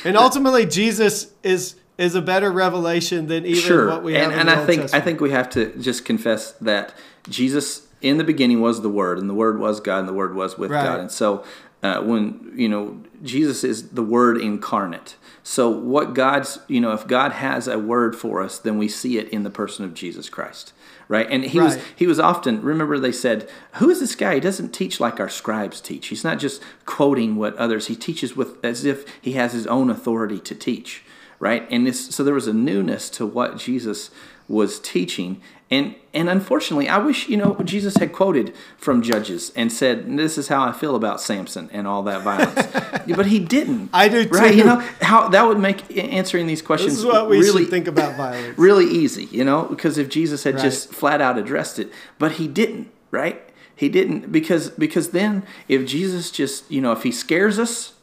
And 0.04 0.16
ultimately, 0.16 0.66
Jesus 0.66 1.33
is 1.42 1.76
is 1.98 2.14
a 2.14 2.22
better 2.22 2.50
revelation 2.50 3.26
than 3.26 3.44
even 3.44 3.61
sure. 3.61 3.88
what 3.88 4.02
we 4.02 4.14
have 4.14 4.24
and, 4.24 4.32
in 4.32 4.38
and 4.40 4.48
the 4.48 4.62
i 4.62 4.66
think 4.66 4.94
i 4.94 5.00
think 5.00 5.20
we 5.20 5.30
have 5.30 5.50
to 5.50 5.76
just 5.78 6.04
confess 6.04 6.52
that 6.52 6.94
jesus 7.28 7.87
in 8.00 8.16
the 8.16 8.24
beginning 8.24 8.61
was 8.61 8.80
the 8.82 8.88
word 8.88 9.18
and 9.18 9.28
the 9.28 9.34
word 9.34 9.58
was 9.58 9.80
god 9.80 9.98
and 9.98 10.08
the 10.08 10.12
word 10.12 10.34
was 10.34 10.56
with 10.56 10.70
Right. 10.70 10.84
god. 10.84 11.00
And 11.00 11.11
so 11.11 11.44
uh, 11.82 12.00
when 12.02 12.52
you 12.56 12.68
know 12.68 13.02
jesus 13.22 13.62
is 13.62 13.90
the 13.90 14.02
word 14.02 14.40
incarnate. 14.40 15.16
So 15.42 15.68
what 15.68 16.14
god's 16.14 16.58
you 16.68 16.80
know 16.80 16.92
if 16.92 17.06
god 17.06 17.32
has 17.32 17.68
a 17.68 17.78
word 17.78 18.16
for 18.16 18.42
us 18.42 18.58
then 18.58 18.78
we 18.78 18.88
see 18.88 19.18
it 19.18 19.28
in 19.30 19.42
the 19.42 19.50
person 19.50 19.84
of 19.84 19.94
jesus 19.94 20.28
christ 20.28 20.72
right? 21.08 21.26
And 21.30 21.44
he 21.44 21.59
was 21.59 21.78
he 21.96 22.07
was 22.07 22.20
often 22.20 22.62
remember 22.62 22.99
they 22.99 23.12
said 23.12 23.49
who 23.74 23.90
is 23.90 24.01
this 24.01 24.14
guy? 24.14 24.34
He 24.34 24.40
doesn't 24.40 24.72
teach 24.72 25.01
like 25.01 25.18
our 25.18 25.28
scribes 25.28 25.80
teach. 25.80 26.09
He's 26.09 26.22
not 26.22 26.38
just 26.38 26.62
quoting 26.84 27.36
what 27.36 27.57
others 27.57 27.86
he 27.86 27.96
teaches 27.96 28.36
with 28.36 28.62
as 28.64 28.84
if 28.84 29.07
he 29.20 29.32
has 29.32 29.53
his 29.53 29.66
own 29.66 29.88
authority 29.90 30.38
to 30.40 30.55
teach 30.55 31.03
right 31.39 31.66
and 31.70 31.86
this 31.86 32.07
so 32.14 32.22
there 32.24 32.34
was 32.34 32.47
a 32.47 32.53
newness 32.53 33.09
to 33.11 33.24
what 33.26 33.57
jesus 33.59 34.11
was 34.49 34.80
teaching 34.80 35.41
and 35.70 35.95
and 36.14 36.28
unfortunately 36.30 36.89
i 36.89 36.97
wish 36.99 37.28
you 37.28 37.36
know 37.36 37.55
jesus 37.64 37.97
had 37.99 38.12
quoted 38.12 38.55
from 38.78 39.03
judges 39.03 39.53
and 39.55 39.70
said 39.70 40.16
this 40.18 40.39
is 40.39 40.49
how 40.49 40.62
i 40.62 40.72
feel 40.72 40.97
about 40.97 41.20
samson 41.20 41.68
and 41.72 41.86
all 41.86 42.03
that 42.03 42.22
violence 42.22 42.66
but 43.16 43.26
he 43.26 43.39
didn't 43.39 43.91
I 43.93 44.09
do 44.09 44.24
too. 44.24 44.30
right 44.30 44.55
you 44.55 44.64
know 44.64 44.76
how 45.03 45.28
that 45.28 45.47
would 45.47 45.59
make 45.59 45.97
answering 45.97 46.47
these 46.47 46.62
questions 46.62 46.93
this 46.95 47.01
is 47.01 47.05
what 47.07 47.28
we 47.28 47.39
really 47.39 47.66
think 47.66 47.86
about 47.89 48.16
violence. 48.16 48.59
really 48.68 48.86
easy, 48.86 49.26
you 49.26 49.45
know, 49.45 49.64
because 49.64 49.99
if 49.99 50.09
Jesus 50.09 50.45
had 50.45 50.55
Right. 50.55 50.62
just 50.62 50.93
flat 50.93 51.20
out 51.20 51.36
addressed 51.39 51.78
it, 51.78 51.93
but 52.18 52.32
he 52.32 52.49
didn't, 52.49 52.91
right? 53.11 53.41
He 53.76 53.89
didn't 53.89 54.32
because 54.32 54.70
because 54.70 55.11
then 55.11 55.45
if 55.68 55.86
Jesus 55.86 56.30
just, 56.30 56.70
you 56.70 56.80
know, 56.80 56.93
if 56.93 57.03
he 57.03 57.12
scares 57.12 57.59
us, 57.59 57.95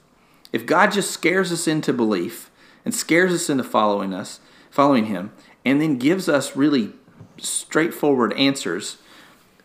if 0.54 0.66
God 0.66 0.92
just 0.92 1.12
scares 1.12 1.52
us 1.52 1.68
into 1.68 1.92
belief 1.94 2.50
and 2.86 2.94
scares 2.94 3.34
us 3.34 3.50
into 3.50 3.64
following 3.64 4.14
us, 4.14 4.40
following 4.70 5.08
him, 5.08 5.34
and 5.66 5.82
then 5.82 5.98
gives 5.98 6.30
us 6.30 6.56
really 6.56 6.94
straightforward 7.38 8.32
answers, 8.34 8.98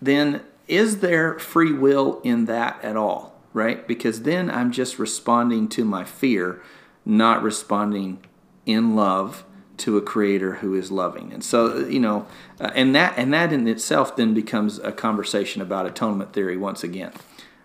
then 0.03 0.41
is 0.66 0.99
there 0.99 1.39
free 1.39 1.73
will 1.73 2.21
in 2.25 2.47
that 2.47 2.83
at 2.83 2.97
all? 2.97 3.39
Right? 3.53 3.87
Because 3.87 4.23
then 4.23 4.51
I'm 4.51 4.73
just 4.73 4.99
responding 4.99 5.68
to 5.71 5.85
my 5.85 6.05
fear, 6.05 6.62
not 7.05 7.43
responding 7.43 8.25
in 8.64 8.97
love 8.97 9.45
to 9.79 9.97
a 9.97 10.03
creator 10.03 10.57
who 10.57 10.75
is 10.75 10.91
loving. 10.91 11.33
And 11.33 11.43
so, 11.43 11.79
you 11.79 11.99
know, 11.99 12.27
uh, 12.61 12.71
and 12.75 12.95
that 12.95 13.14
and 13.16 13.33
that 13.33 13.53
in 13.53 13.66
itself 13.66 14.14
then 14.14 14.35
becomes 14.35 14.79
a 14.79 14.93
conversation 14.93 15.62
about 15.62 15.87
atonement 15.87 16.33
theory 16.33 16.57
once 16.57 16.85
again. 16.85 17.12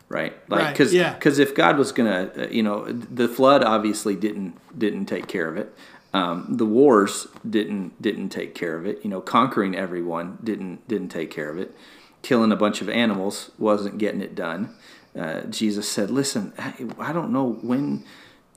Right? 0.08 0.34
Like 0.50 0.62
Right, 0.62 0.76
cuz 0.76 0.94
yeah. 0.94 1.16
cuz 1.16 1.40
if 1.40 1.56
God 1.56 1.78
was 1.78 1.92
going 1.92 2.10
to, 2.12 2.46
uh, 2.46 2.50
you 2.50 2.62
know, 2.62 2.86
the 2.86 3.28
flood 3.28 3.64
obviously 3.64 4.16
didn't 4.16 4.56
didn't 4.78 5.08
take 5.08 5.28
care 5.28 5.48
of 5.48 5.58
it. 5.58 5.74
Um, 6.14 6.46
the 6.50 6.66
wars 6.66 7.28
didn't 7.48 8.02
didn't 8.02 8.30
take 8.30 8.56
care 8.56 8.78
of 8.78 8.86
it. 8.86 9.04
You 9.04 9.10
know, 9.10 9.20
conquering 9.20 9.76
everyone 9.76 10.38
didn't 10.44 10.88
didn't 10.88 11.10
take 11.10 11.30
care 11.32 11.50
of 11.50 11.58
it. 11.58 11.76
Killing 12.22 12.52
a 12.52 12.56
bunch 12.56 12.82
of 12.82 12.88
animals 12.90 13.52
wasn't 13.58 13.98
getting 13.98 14.22
it 14.22 14.34
done. 14.36 14.70
Uh, 15.18 15.42
Jesus 15.42 15.90
said, 15.90 16.10
"Listen, 16.12 16.54
I, 16.58 16.74
I 17.00 17.12
don't 17.14 17.32
know 17.32 17.54
when, 17.62 18.04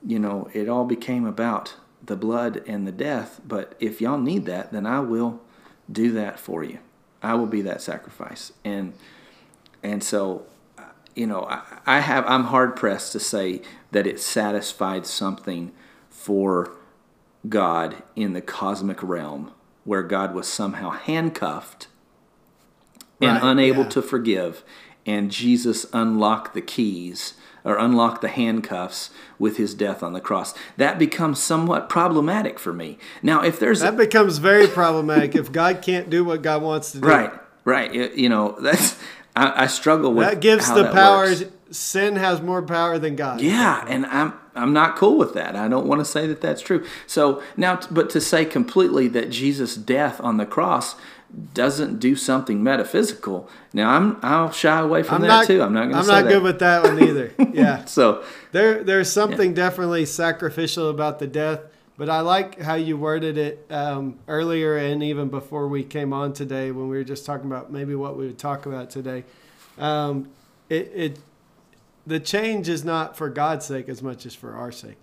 you 0.05 0.19
know, 0.19 0.49
it 0.53 0.69
all 0.69 0.85
became 0.85 1.25
about 1.27 1.75
the 2.05 2.17
blood 2.17 2.63
and 2.67 2.87
the 2.87 2.93
death, 2.93 3.41
but 3.47 3.75
if 3.81 4.01
y'all 4.01 4.19
need 4.19 4.45
that, 4.47 4.73
then 4.73 4.87
I 4.87 5.01
will 5.01 5.41
do 5.91 6.13
that 6.13 6.39
for 6.39 6.63
you. 6.63 6.79
I 7.23 7.35
will 7.35 7.47
be 7.47 7.63
that 7.63 7.81
sacrifice." 7.83 8.53
And 8.65 8.93
and 9.83 10.03
so, 10.03 10.45
you 11.19 11.27
know, 11.27 11.45
I, 11.45 11.63
I 11.87 12.01
have 12.01 12.25
I'm 12.27 12.45
hard 12.45 12.77
pressed 12.77 13.13
to 13.13 13.21
say 13.21 13.61
that 13.91 14.07
it 14.07 14.21
satisfied 14.21 15.07
something 15.07 15.73
for 16.09 16.77
God 17.49 18.03
in 18.15 18.33
the 18.35 18.41
cosmic 18.41 19.03
realm 19.03 19.53
where 19.85 20.03
God 20.03 20.35
was 20.35 20.47
somehow 20.47 20.91
handcuffed 20.91 21.89
and 23.21 23.33
Right, 23.33 23.43
unable 23.43 23.83
yeah. 23.83 23.89
to 23.91 24.03
forgive, 24.03 24.63
and 25.07 25.31
Jesus 25.31 25.87
unlocked 25.93 26.55
the 26.55 26.61
keys 26.63 27.35
or 27.65 27.77
unlocked 27.77 28.23
the 28.23 28.29
handcuffs 28.29 29.11
with 29.39 29.57
his 29.57 29.75
death 29.75 30.03
on 30.03 30.13
the 30.13 30.21
cross. 30.21 30.55
That 30.77 30.99
becomes 30.99 31.43
somewhat 31.43 31.89
problematic 31.89 32.59
for 32.61 32.73
me. 32.73 32.97
Now, 33.23 33.43
if 33.43 33.59
there's 33.59 33.81
That 33.81 33.97
becomes 33.97 34.39
very 34.39 34.69
problematic 34.69 35.35
if 35.35 35.51
God 35.51 35.83
can't 35.83 36.09
do 36.09 36.25
what 36.25 36.43
God 36.43 36.63
wants 36.63 36.93
to 36.93 37.01
do. 37.01 37.07
right, 37.09 37.33
right, 37.65 37.93
you 38.17 38.29
know, 38.29 38.57
that's 38.61 38.97
I, 39.39 39.65
I 39.65 39.67
struggle 39.67 40.13
with 40.15 40.27
That 40.29 40.41
gives 40.41 40.69
the 40.73 40.83
that 40.85 40.95
power. 40.95 41.25
works. 41.27 41.45
Sin 41.71 42.17
has 42.17 42.41
more 42.41 42.63
power 42.63 42.99
than 42.99 43.15
God. 43.15 43.41
Yeah, 43.43 43.85
and 43.87 44.07
I'm 44.07 44.33
I'm 44.55 44.73
not 44.73 44.97
cool 44.97 45.19
with 45.19 45.35
that. 45.35 45.55
I 45.55 45.69
don't 45.69 45.87
want 45.87 46.01
to 46.01 46.05
say 46.05 46.27
that 46.27 46.41
that's 46.41 46.63
true. 46.63 46.85
So 47.07 47.43
now, 47.57 47.79
but 47.91 48.09
to 48.11 48.21
say 48.21 48.45
completely 48.47 49.07
that 49.09 49.29
Jesus' 49.31 49.77
death 49.77 50.19
on 50.23 50.39
the 50.39 50.47
cross 50.47 50.97
doesn't 51.53 51.99
do 51.99 52.17
something 52.17 52.63
metaphysical. 52.63 53.51
Now 53.75 53.91
I'm 53.91 54.17
I'll 54.23 54.51
shy 54.51 54.81
away 54.81 55.03
from 55.03 55.17
I'm 55.17 55.21
that 55.23 55.29
not. 55.29 55.47
too. 55.47 55.63
I'm 55.63 55.75
not 55.75 55.81
going 55.91 55.93
to 55.93 55.99
I'm 55.99 56.07
not 56.07 56.25
that. 56.25 56.29
good 56.31 56.43
with 56.43 56.59
that 56.61 56.83
one 56.85 57.03
either. 57.03 57.33
Yeah. 57.53 57.85
so 57.85 58.25
There, 58.53 58.83
there's 58.83 59.13
something 59.13 59.53
definitely 59.53 60.07
sacrificial 60.07 60.89
about 60.89 61.19
the 61.19 61.27
death, 61.27 61.61
but 61.99 62.09
I 62.09 62.21
like 62.21 62.61
how 62.61 62.77
you 62.77 62.97
worded 62.97 63.37
it 63.37 63.67
um, 63.71 64.19
earlier 64.29 64.77
and 64.77 65.03
even 65.03 65.29
before 65.29 65.67
we 65.67 65.83
came 65.83 66.13
on 66.13 66.33
today 66.33 66.71
when 66.71 66.89
we 66.89 66.97
were 66.97 67.05
just 67.05 67.27
talking 67.27 67.47
about 67.47 67.73
maybe 67.73 67.95
what 67.97 68.17
we 68.17 68.27
would 68.27 68.39
talk 68.39 68.67
about 68.67 68.89
today. 68.89 69.25
Um, 69.79 70.31
it, 70.71 70.93
it, 70.95 71.19
the 72.07 72.21
change 72.21 72.69
is 72.69 72.85
not 72.85 73.17
for 73.17 73.29
God's 73.29 73.67
sake 73.67 73.89
as 73.89 74.01
much 74.01 74.25
as 74.27 74.35
for 74.35 74.55
our 74.55 74.71
sake. 74.73 74.97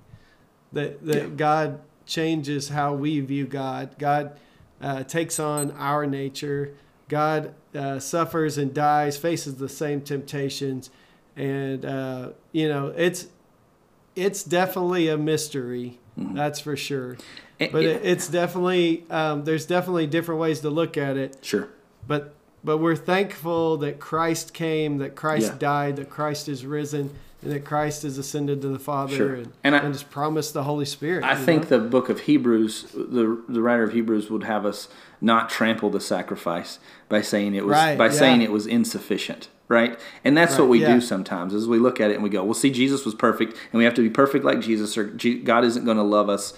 That 0.74 1.06
that 1.06 1.24
Yeah. 1.24 1.28
God 1.36 1.80
changes 2.06 2.70
how 2.70 2.94
we 2.94 3.20
view 3.20 3.46
God. 3.46 3.98
God 4.00 4.40
uh, 4.82 5.04
takes 5.04 5.40
on 5.40 5.72
our 5.72 6.06
nature. 6.08 6.76
God 7.10 7.54
uh, 7.76 8.00
suffers 8.00 8.58
and 8.58 8.74
dies, 8.74 9.18
faces 9.18 9.56
the 9.56 9.70
same 9.70 10.02
temptations, 10.02 10.90
and 11.36 11.86
uh, 11.86 12.30
you 12.52 12.68
know 12.68 12.88
it's 12.96 13.28
it's 14.16 14.44
definitely 14.44 15.08
a 15.08 15.18
mystery. 15.18 16.00
That's 16.18 16.60
for 16.60 16.76
sure. 16.78 17.18
It- 17.60 17.72
But 17.72 17.84
it- 17.84 17.98
it, 17.98 18.02
it's 18.06 18.28
definitely 18.28 19.04
um, 19.10 19.44
there's 19.44 19.66
definitely 19.66 20.08
different 20.08 20.40
ways 20.42 20.60
to 20.62 20.70
look 20.70 20.98
at 20.98 21.18
it. 21.18 21.38
sure, 21.42 21.70
But 22.08 22.34
but 22.64 22.78
we're 22.78 22.96
thankful 22.96 23.78
that 23.78 24.00
Christ 24.00 24.54
came, 24.54 24.98
that 24.98 25.16
Christ 25.16 25.52
Yeah. 25.54 25.58
died, 25.60 25.96
that 25.98 26.10
Christ 26.10 26.50
is 26.50 26.66
risen, 26.66 27.12
and 27.44 27.52
that 27.52 27.64
Christ 27.64 28.04
is 28.04 28.18
ascended 28.18 28.62
to 28.64 28.70
the 28.70 28.80
Father, 28.80 29.16
Sure. 29.16 29.36
and, 29.36 29.52
And 29.64 29.76
and, 29.76 29.88
has 29.90 30.02
promised 30.02 30.54
the 30.56 30.64
Holy 30.64 30.86
Spirit. 30.86 31.24
I 31.24 31.36
think 31.36 31.70
know? 31.70 31.78
the 31.78 31.84
book 31.88 32.10
of 32.10 32.22
Hebrews, 32.22 32.88
the 32.94 33.40
the 33.48 33.62
writer 33.62 33.84
of 33.84 33.94
Hebrews 33.94 34.30
would 34.32 34.44
have 34.46 34.66
us 34.66 34.88
not 35.22 35.50
trample 35.50 35.90
the 35.92 36.00
sacrifice 36.02 36.80
by 37.08 37.22
saying 37.22 37.54
it 37.56 37.66
was 37.66 37.74
Right, 37.74 37.98
by 37.98 38.06
yeah. 38.06 38.12
saying 38.12 38.42
it 38.42 38.52
was 38.52 38.66
insufficient, 38.66 39.48
right? 39.68 40.00
And 40.24 40.38
that's 40.38 40.58
what 40.58 40.68
we 40.68 40.82
yeah. 40.82 40.94
do 40.96 41.02
sometimes 41.02 41.54
as 41.54 41.68
we 41.68 41.80
look 41.80 42.00
at 42.00 42.12
it 42.12 42.16
and 42.16 42.24
we 42.24 42.30
go, 42.30 42.44
"Well, 42.44 42.54
see, 42.54 42.70
Jesus 42.70 43.06
was 43.06 43.16
perfect, 43.16 43.54
and 43.72 43.78
we 43.78 43.84
have 43.84 43.94
to 43.96 44.02
be 44.02 44.10
perfect 44.10 44.46
like 44.46 44.62
Jesus, 44.62 44.98
or 44.98 45.06
God 45.06 45.64
isn't 45.66 45.86
going 45.86 45.98
to 45.98 46.04
love 46.04 46.30
us." 46.30 46.54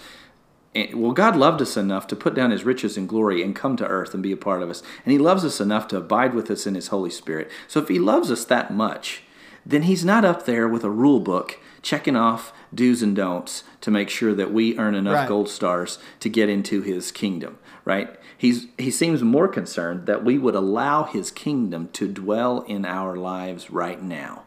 And- 0.75 1.01
Well, 1.01 1.13
God 1.13 1.35
loved 1.35 1.61
us 1.61 1.77
enough 1.77 2.07
to 2.07 2.15
put 2.15 2.35
down 2.35 2.51
His 2.51 2.65
riches 2.65 2.97
and 2.97 3.07
glory 3.07 3.41
and 3.41 3.55
come 3.55 3.75
to 3.77 3.87
earth 3.87 4.13
and 4.13 4.21
be 4.21 4.31
a 4.31 4.37
part 4.37 4.61
of 4.61 4.69
us, 4.69 4.83
and 5.05 5.11
He 5.11 5.17
loves 5.17 5.45
us 5.45 5.59
enough 5.61 5.87
to 5.89 5.97
abide 5.97 6.33
with 6.33 6.51
us 6.51 6.67
in 6.67 6.75
His 6.75 6.87
Holy 6.87 7.09
Spirit. 7.09 7.49
So, 7.67 7.79
if 7.81 7.87
He 7.87 7.99
loves 7.99 8.29
us 8.29 8.43
that 8.45 8.73
much, 8.73 9.23
then 9.65 9.83
He's 9.83 10.05
not 10.05 10.25
up 10.25 10.45
there 10.45 10.67
with 10.67 10.83
a 10.83 10.89
rule 10.89 11.19
book 11.19 11.59
checking 11.81 12.15
off 12.17 12.51
do's 12.75 13.01
and 13.01 13.15
don'ts 13.15 13.63
to 13.79 13.89
make 13.89 14.09
sure 14.09 14.33
that 14.33 14.51
we 14.51 14.77
earn 14.77 14.93
enough 14.95 15.15
Right. 15.15 15.27
gold 15.27 15.47
stars 15.47 15.99
to 16.19 16.27
get 16.29 16.49
into 16.49 16.81
His 16.81 17.11
kingdom. 17.11 17.57
Right? 17.85 18.09
He's 18.37 18.67
He 18.77 18.91
seems 18.91 19.23
more 19.23 19.47
concerned 19.47 20.05
that 20.05 20.23
we 20.23 20.37
would 20.37 20.55
allow 20.55 21.03
His 21.03 21.31
kingdom 21.31 21.89
to 21.93 22.07
dwell 22.07 22.61
in 22.61 22.85
our 22.85 23.15
lives 23.15 23.71
right 23.71 24.01
now. 24.01 24.43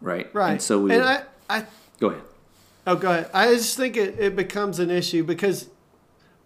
Right? 0.00 0.32
right. 0.34 0.52
And 0.52 0.62
so 0.62 0.80
we 0.80 0.92
and 0.92 1.02
I, 1.02 1.22
I 1.48 1.64
go 2.00 2.08
ahead. 2.08 2.22
oh 2.86 2.96
go 2.96 3.10
ahead. 3.10 3.30
I 3.32 3.46
just 3.54 3.76
think 3.76 3.96
it, 3.96 4.18
it 4.18 4.34
becomes 4.34 4.78
an 4.78 4.90
issue 4.90 5.22
because 5.22 5.68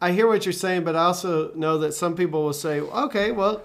I 0.00 0.12
hear 0.12 0.26
what 0.26 0.44
you're 0.44 0.52
saying, 0.52 0.84
but 0.84 0.94
I 0.94 1.04
also 1.04 1.52
know 1.54 1.78
that 1.78 1.94
some 1.94 2.14
people 2.16 2.44
will 2.44 2.52
say, 2.52 2.80
okay, 2.80 3.30
well, 3.30 3.62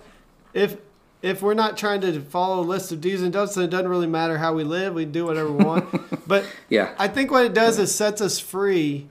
if 0.53 0.77
if 1.21 1.41
we're 1.41 1.53
not 1.53 1.77
trying 1.77 2.01
to 2.01 2.19
follow 2.21 2.61
a 2.61 2.65
list 2.65 2.91
of 2.91 2.99
do's 3.01 3.21
and 3.21 3.31
don'ts, 3.31 3.55
then 3.55 3.65
it 3.65 3.69
doesn't 3.69 3.87
really 3.87 4.07
matter 4.07 4.37
how 4.37 4.53
we 4.53 4.63
live. 4.63 4.93
We 4.93 5.03
can 5.03 5.11
do 5.11 5.25
whatever 5.25 5.51
we 5.51 5.63
want. 5.63 6.27
but 6.27 6.45
Yeah. 6.69 6.95
I 6.97 7.07
think 7.07 7.31
what 7.31 7.45
it 7.45 7.53
does 7.53 7.77
is 7.77 7.93
sets 7.93 8.21
us 8.21 8.39
free 8.39 9.07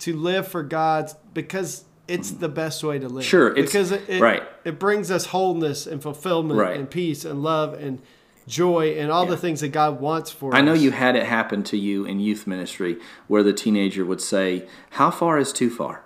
to 0.00 0.16
live 0.16 0.46
for 0.46 0.62
God 0.62 1.10
because 1.32 1.84
it's 2.10 2.30
the 2.32 2.48
best 2.48 2.82
way 2.82 2.98
to 2.98 3.08
live. 3.08 3.22
Mm-hmm. 3.22 3.28
Sure, 3.28 3.54
because 3.54 3.92
it, 3.92 4.08
it, 4.08 4.20
right. 4.20 4.42
it 4.64 4.78
brings 4.78 5.10
us 5.10 5.26
wholeness 5.26 5.86
and 5.86 6.02
fulfillment 6.02 6.58
Right. 6.58 6.76
and 6.76 6.90
peace 6.90 7.24
and 7.24 7.42
love 7.42 7.74
and 7.74 8.02
joy 8.48 8.96
and 8.98 9.12
all 9.12 9.26
the 9.26 9.36
things 9.36 9.60
that 9.60 9.68
God 9.68 10.00
wants 10.00 10.30
for 10.30 10.52
us. 10.52 10.58
I 10.58 10.60
know 10.60 10.72
you 10.72 10.90
had 10.90 11.14
it 11.14 11.26
happen 11.26 11.62
to 11.64 11.76
you 11.76 12.04
in 12.04 12.18
youth 12.18 12.46
ministry 12.46 12.98
where 13.28 13.42
the 13.42 13.52
teenager 13.52 14.04
would 14.04 14.20
say, 14.20 14.66
How 14.90 15.10
far 15.10 15.38
is 15.38 15.52
too 15.52 15.70
far? 15.70 16.02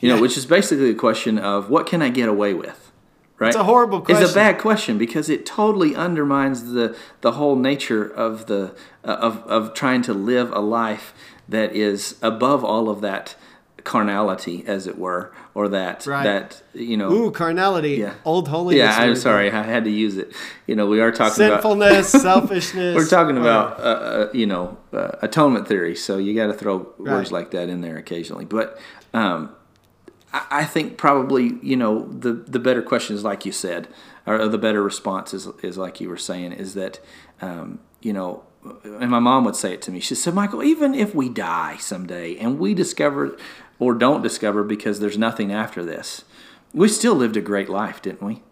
You 0.00 0.08
know, 0.08 0.20
which 0.20 0.36
is 0.36 0.46
basically 0.46 0.90
a 0.90 0.94
question 0.94 1.38
of 1.38 1.70
what 1.70 1.86
can 1.86 2.02
I 2.02 2.08
get 2.08 2.28
away 2.28 2.54
with? 2.54 2.90
Right? 3.38 3.48
It's 3.48 3.56
a 3.56 3.64
horrible 3.64 4.00
question. 4.00 4.24
It's 4.24 4.32
a 4.32 4.34
bad 4.34 4.58
question 4.58 4.98
because 4.98 5.28
it 5.28 5.46
totally 5.46 5.94
undermines 5.94 6.72
the 6.72 6.96
the 7.20 7.32
whole 7.32 7.54
nature 7.54 8.04
of 8.04 8.46
the 8.46 8.74
uh, 9.04 9.12
of 9.14 9.38
of 9.46 9.74
trying 9.74 10.02
to 10.02 10.12
live 10.12 10.52
a 10.52 10.58
life 10.60 11.14
that 11.48 11.74
is 11.74 12.16
above 12.22 12.64
all 12.64 12.88
of 12.88 13.00
that 13.02 13.36
carnality, 13.84 14.64
as 14.66 14.86
it 14.86 14.96
were, 14.98 15.32
or 15.54 15.68
that 15.68 16.06
Right. 16.06 16.24
that 16.24 16.62
you 16.74 16.96
know. 16.96 17.10
Ooh, 17.12 17.30
carnality, 17.30 17.96
Yeah. 17.98 18.14
old 18.24 18.48
holiness. 18.48 18.78
yeah, 18.78 18.96
I'm 19.02 19.16
sorry, 19.16 19.50
I 19.50 19.62
had 19.62 19.84
to 19.84 19.90
use 19.90 20.16
it. 20.16 20.32
You 20.66 20.76
know, 20.76 20.86
we 20.86 21.00
are 21.00 21.10
talking 21.10 21.44
about 21.44 21.62
Sinfulness, 21.62 22.08
selfishness. 22.22 22.94
we're 22.96 23.06
talking 23.06 23.36
about 23.36 23.78
uh, 23.80 23.82
uh, 23.82 24.28
you 24.32 24.46
know 24.46 24.76
uh, 24.92 25.12
atonement 25.22 25.66
theory, 25.68 25.94
so 25.96 26.16
you 26.18 26.34
got 26.34 26.46
to 26.46 26.54
throw 26.54 26.86
words 26.98 27.32
like 27.32 27.50
that 27.52 27.68
in 27.68 27.80
there 27.80 27.96
occasionally. 27.96 28.44
But 28.44 28.78
um, 29.14 29.50
I, 30.32 30.42
I 30.50 30.64
think 30.64 30.96
probably 30.96 31.58
you 31.62 31.76
know 31.76 32.06
the 32.10 32.32
the 32.32 32.58
better 32.58 32.82
question 32.82 33.16
is 33.16 33.24
like 33.24 33.44
you 33.44 33.52
said, 33.52 33.88
or 34.26 34.46
the 34.48 34.58
better 34.58 34.82
response 34.82 35.34
is 35.34 35.48
is 35.62 35.76
like 35.76 36.00
you 36.00 36.08
were 36.08 36.16
saying 36.16 36.52
is 36.52 36.74
that 36.74 37.00
um, 37.40 37.78
you 38.00 38.12
know. 38.12 38.44
And 38.84 39.10
my 39.10 39.18
mom 39.18 39.44
would 39.46 39.56
say 39.56 39.72
it 39.74 39.82
to 39.82 39.90
me. 39.90 39.98
She 39.98 40.14
said, 40.14 40.34
"Michael, 40.34 40.62
even 40.62 40.94
if 40.94 41.16
we 41.16 41.28
die 41.28 41.78
someday 41.80 42.36
and 42.36 42.60
we 42.60 42.74
discover 42.74 43.36
or 43.82 43.94
don't 43.94 44.22
discover 44.22 44.62
because 44.62 45.00
there's 45.00 45.18
nothing 45.18 45.52
after 45.52 45.84
this, 45.84 46.24
we 46.72 46.88
still 46.88 47.14
lived 47.14 47.36
a 47.36 47.40
great 47.40 47.68
life, 47.68 48.00
didn't 48.00 48.22
we? 48.22 48.42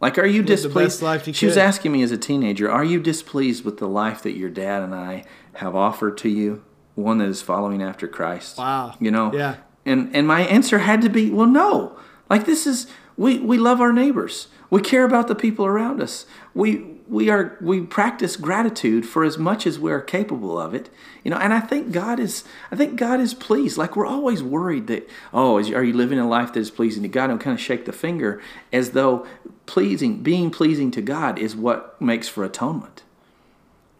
Like, 0.00 0.16
are 0.16 0.24
you 0.26 0.40
the 0.40 0.48
displeased? 0.48 0.74
best 0.74 1.02
life 1.02 1.26
you 1.26 1.34
she 1.34 1.44
was 1.44 1.58
asking 1.58 1.92
me 1.92 2.02
as 2.02 2.10
a 2.10 2.16
teenager, 2.16 2.70
"Are 2.70 2.82
you 2.84 2.98
displeased 3.00 3.64
with 3.64 3.76
the 3.76 3.86
life 3.86 4.22
that 4.22 4.32
your 4.32 4.48
dad 4.48 4.82
and 4.82 4.94
I 4.94 5.24
have 5.54 5.76
offered 5.76 6.16
to 6.18 6.30
you, 6.30 6.62
one 6.94 7.18
that 7.18 7.28
is 7.28 7.42
following 7.42 7.82
after 7.82 8.08
Christ?" 8.08 8.56
Wow. 8.56 8.94
You 8.98 9.10
know. 9.10 9.30
Yeah. 9.34 9.56
And 9.84 10.08
and 10.14 10.26
my 10.26 10.40
answer 10.40 10.78
had 10.78 11.02
to 11.02 11.10
be, 11.10 11.30
"Well, 11.30 11.46
no. 11.46 11.92
Like 12.30 12.46
this 12.46 12.66
is 12.66 12.86
we 13.18 13.38
we 13.38 13.58
love 13.58 13.82
our 13.82 13.92
neighbors. 13.92 14.48
We 14.70 14.80
care 14.80 15.04
about 15.04 15.28
the 15.28 15.34
people 15.34 15.66
around 15.66 16.00
us. 16.00 16.24
We 16.54 16.99
we 17.10 17.28
are 17.28 17.58
we 17.60 17.80
practice 17.80 18.36
gratitude 18.36 19.04
for 19.04 19.24
as 19.24 19.36
much 19.36 19.66
as 19.66 19.80
we 19.80 19.90
are 19.90 20.00
capable 20.00 20.56
of 20.56 20.72
it 20.72 20.88
you 21.24 21.30
know 21.30 21.36
and 21.38 21.52
i 21.52 21.58
think 21.58 21.90
god 21.90 22.20
is 22.20 22.44
i 22.70 22.76
think 22.76 22.96
god 22.96 23.20
is 23.20 23.34
pleased. 23.34 23.76
Like 23.76 23.96
we're 23.96 24.06
always 24.06 24.42
worried 24.42 24.86
that 24.86 25.08
oh 25.34 25.58
is, 25.58 25.70
are 25.72 25.82
you 25.82 25.92
living 25.92 26.20
a 26.20 26.28
life 26.28 26.52
that 26.52 26.60
is 26.60 26.70
pleasing 26.70 27.02
to 27.02 27.08
god? 27.08 27.30
And 27.30 27.40
kind 27.40 27.54
of 27.54 27.60
shake 27.60 27.84
the 27.84 27.92
finger 27.92 28.40
as 28.72 28.92
though 28.92 29.26
pleasing 29.66 30.22
being 30.22 30.50
pleasing 30.50 30.90
to 30.92 31.02
god 31.02 31.38
is 31.38 31.56
what 31.56 32.00
makes 32.00 32.28
for 32.28 32.44
atonement. 32.44 33.02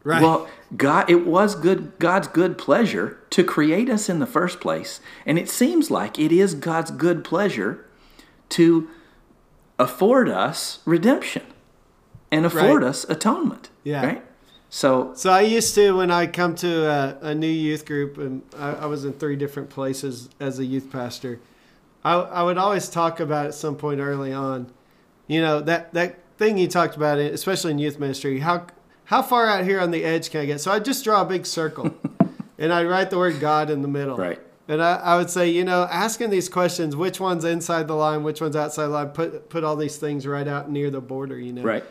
Right. 0.03 0.23
well 0.23 0.49
god 0.77 1.11
it 1.11 1.27
was 1.27 1.55
good 1.55 1.99
god's 1.99 2.29
good 2.29 2.57
pleasure 2.57 3.19
to 3.31 3.45
create 3.45 3.91
us 3.91 4.09
in 4.09 4.21
the 4.21 4.27
first 4.27 4.61
place 4.61 5.01
and 5.27 5.39
it 5.39 5.51
seems 5.51 5.91
like 5.91 6.19
it 6.19 6.33
is 6.33 6.55
god's 6.55 6.91
good 6.91 7.23
pleasure 7.25 7.85
to 8.51 8.89
afford 9.79 10.29
us 10.29 10.79
redemption 10.87 11.43
and 12.31 12.47
afford 12.47 12.83
Right. 12.83 12.89
us 12.89 13.05
atonement. 13.09 13.71
Yeah. 13.85 14.05
Right? 14.07 14.25
So, 14.69 15.13
So 15.17 15.31
I 15.31 15.41
used 15.41 15.75
to 15.75 15.97
when 15.97 16.11
I 16.13 16.27
come 16.29 16.55
to 16.57 16.87
a, 16.89 17.19
a 17.23 17.35
new 17.35 17.49
youth 17.49 17.85
group, 17.87 18.19
and 18.19 18.43
I, 18.57 18.73
I 18.73 18.87
was 18.87 19.05
in 19.05 19.13
three 19.15 19.35
different 19.37 19.69
places 19.71 20.29
as 20.39 20.59
a 20.61 20.65
youth 20.65 20.93
pastor. 20.93 21.41
I, 22.05 22.15
I 22.15 22.43
would 22.45 22.57
always 22.57 22.89
talk 22.89 23.19
about 23.21 23.47
at 23.47 23.55
some 23.55 23.75
point 23.77 24.01
early 24.01 24.33
on, 24.33 24.71
you 25.27 25.41
know 25.41 25.61
that 25.61 25.93
that 25.95 26.19
thing 26.39 26.57
you 26.57 26.67
talked 26.69 26.97
about, 26.97 27.19
especially 27.19 27.73
in 27.73 27.79
youth 27.79 27.99
ministry. 27.99 28.39
How 28.41 28.67
how 29.05 29.23
far 29.23 29.49
out 29.49 29.65
here 29.65 29.81
on 29.81 29.91
the 29.91 30.05
edge 30.05 30.31
can 30.31 30.41
I 30.43 30.47
get? 30.47 30.61
So 30.61 30.71
I 30.73 30.79
just 30.79 31.03
draw 31.05 31.23
a 31.23 31.25
big 31.25 31.47
circle, 31.47 31.95
and 32.59 32.73
I 32.73 32.85
write 32.85 33.11
the 33.11 33.19
word 33.19 33.39
God 33.41 33.71
in 33.71 33.83
the 33.83 33.89
middle. 33.89 34.17
Right. 34.17 34.39
And 34.69 34.81
I, 34.81 34.97
I 34.97 35.17
would 35.17 35.31
say, 35.31 35.51
you 35.51 35.65
know, 35.65 35.89
asking 35.91 36.31
these 36.31 36.49
questions, 36.49 36.95
which 36.95 37.19
one's 37.19 37.45
inside 37.45 37.89
the 37.89 37.95
line, 37.97 38.23
which 38.23 38.41
one's 38.41 38.55
outside 38.57 38.85
the 38.85 38.91
line, 38.91 39.09
put 39.09 39.49
put 39.51 39.65
all 39.65 39.75
these 39.77 39.97
things 39.97 40.27
right 40.29 40.47
out 40.47 40.71
near 40.71 40.91
the 40.91 41.01
border, 41.01 41.39
you 41.39 41.53
know. 41.53 41.63
right. 41.63 41.85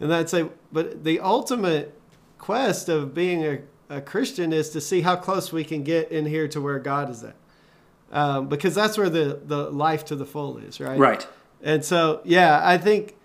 And 0.00 0.12
I'd 0.12 0.28
say, 0.28 0.48
but 0.72 1.04
the 1.04 1.20
ultimate 1.20 1.98
quest 2.38 2.88
of 2.88 3.14
being 3.14 3.44
a, 3.44 3.58
a 3.88 4.00
Christian 4.00 4.52
is 4.52 4.70
to 4.70 4.80
see 4.80 5.00
how 5.00 5.16
close 5.16 5.52
we 5.52 5.64
can 5.64 5.82
get 5.82 6.10
in 6.12 6.26
here 6.26 6.48
to 6.48 6.60
where 6.60 6.78
God 6.78 7.10
is 7.10 7.24
at. 7.24 7.36
Um, 8.12 8.48
because 8.48 8.74
that's 8.74 8.96
where 8.96 9.10
the, 9.10 9.40
the 9.44 9.70
life 9.70 10.04
to 10.06 10.16
the 10.16 10.26
full 10.26 10.58
is, 10.58 10.78
right? 10.80 10.98
Right. 10.98 11.26
And 11.62 11.84
so, 11.84 12.20
yeah, 12.24 12.60
I 12.62 12.78
think 12.78 13.16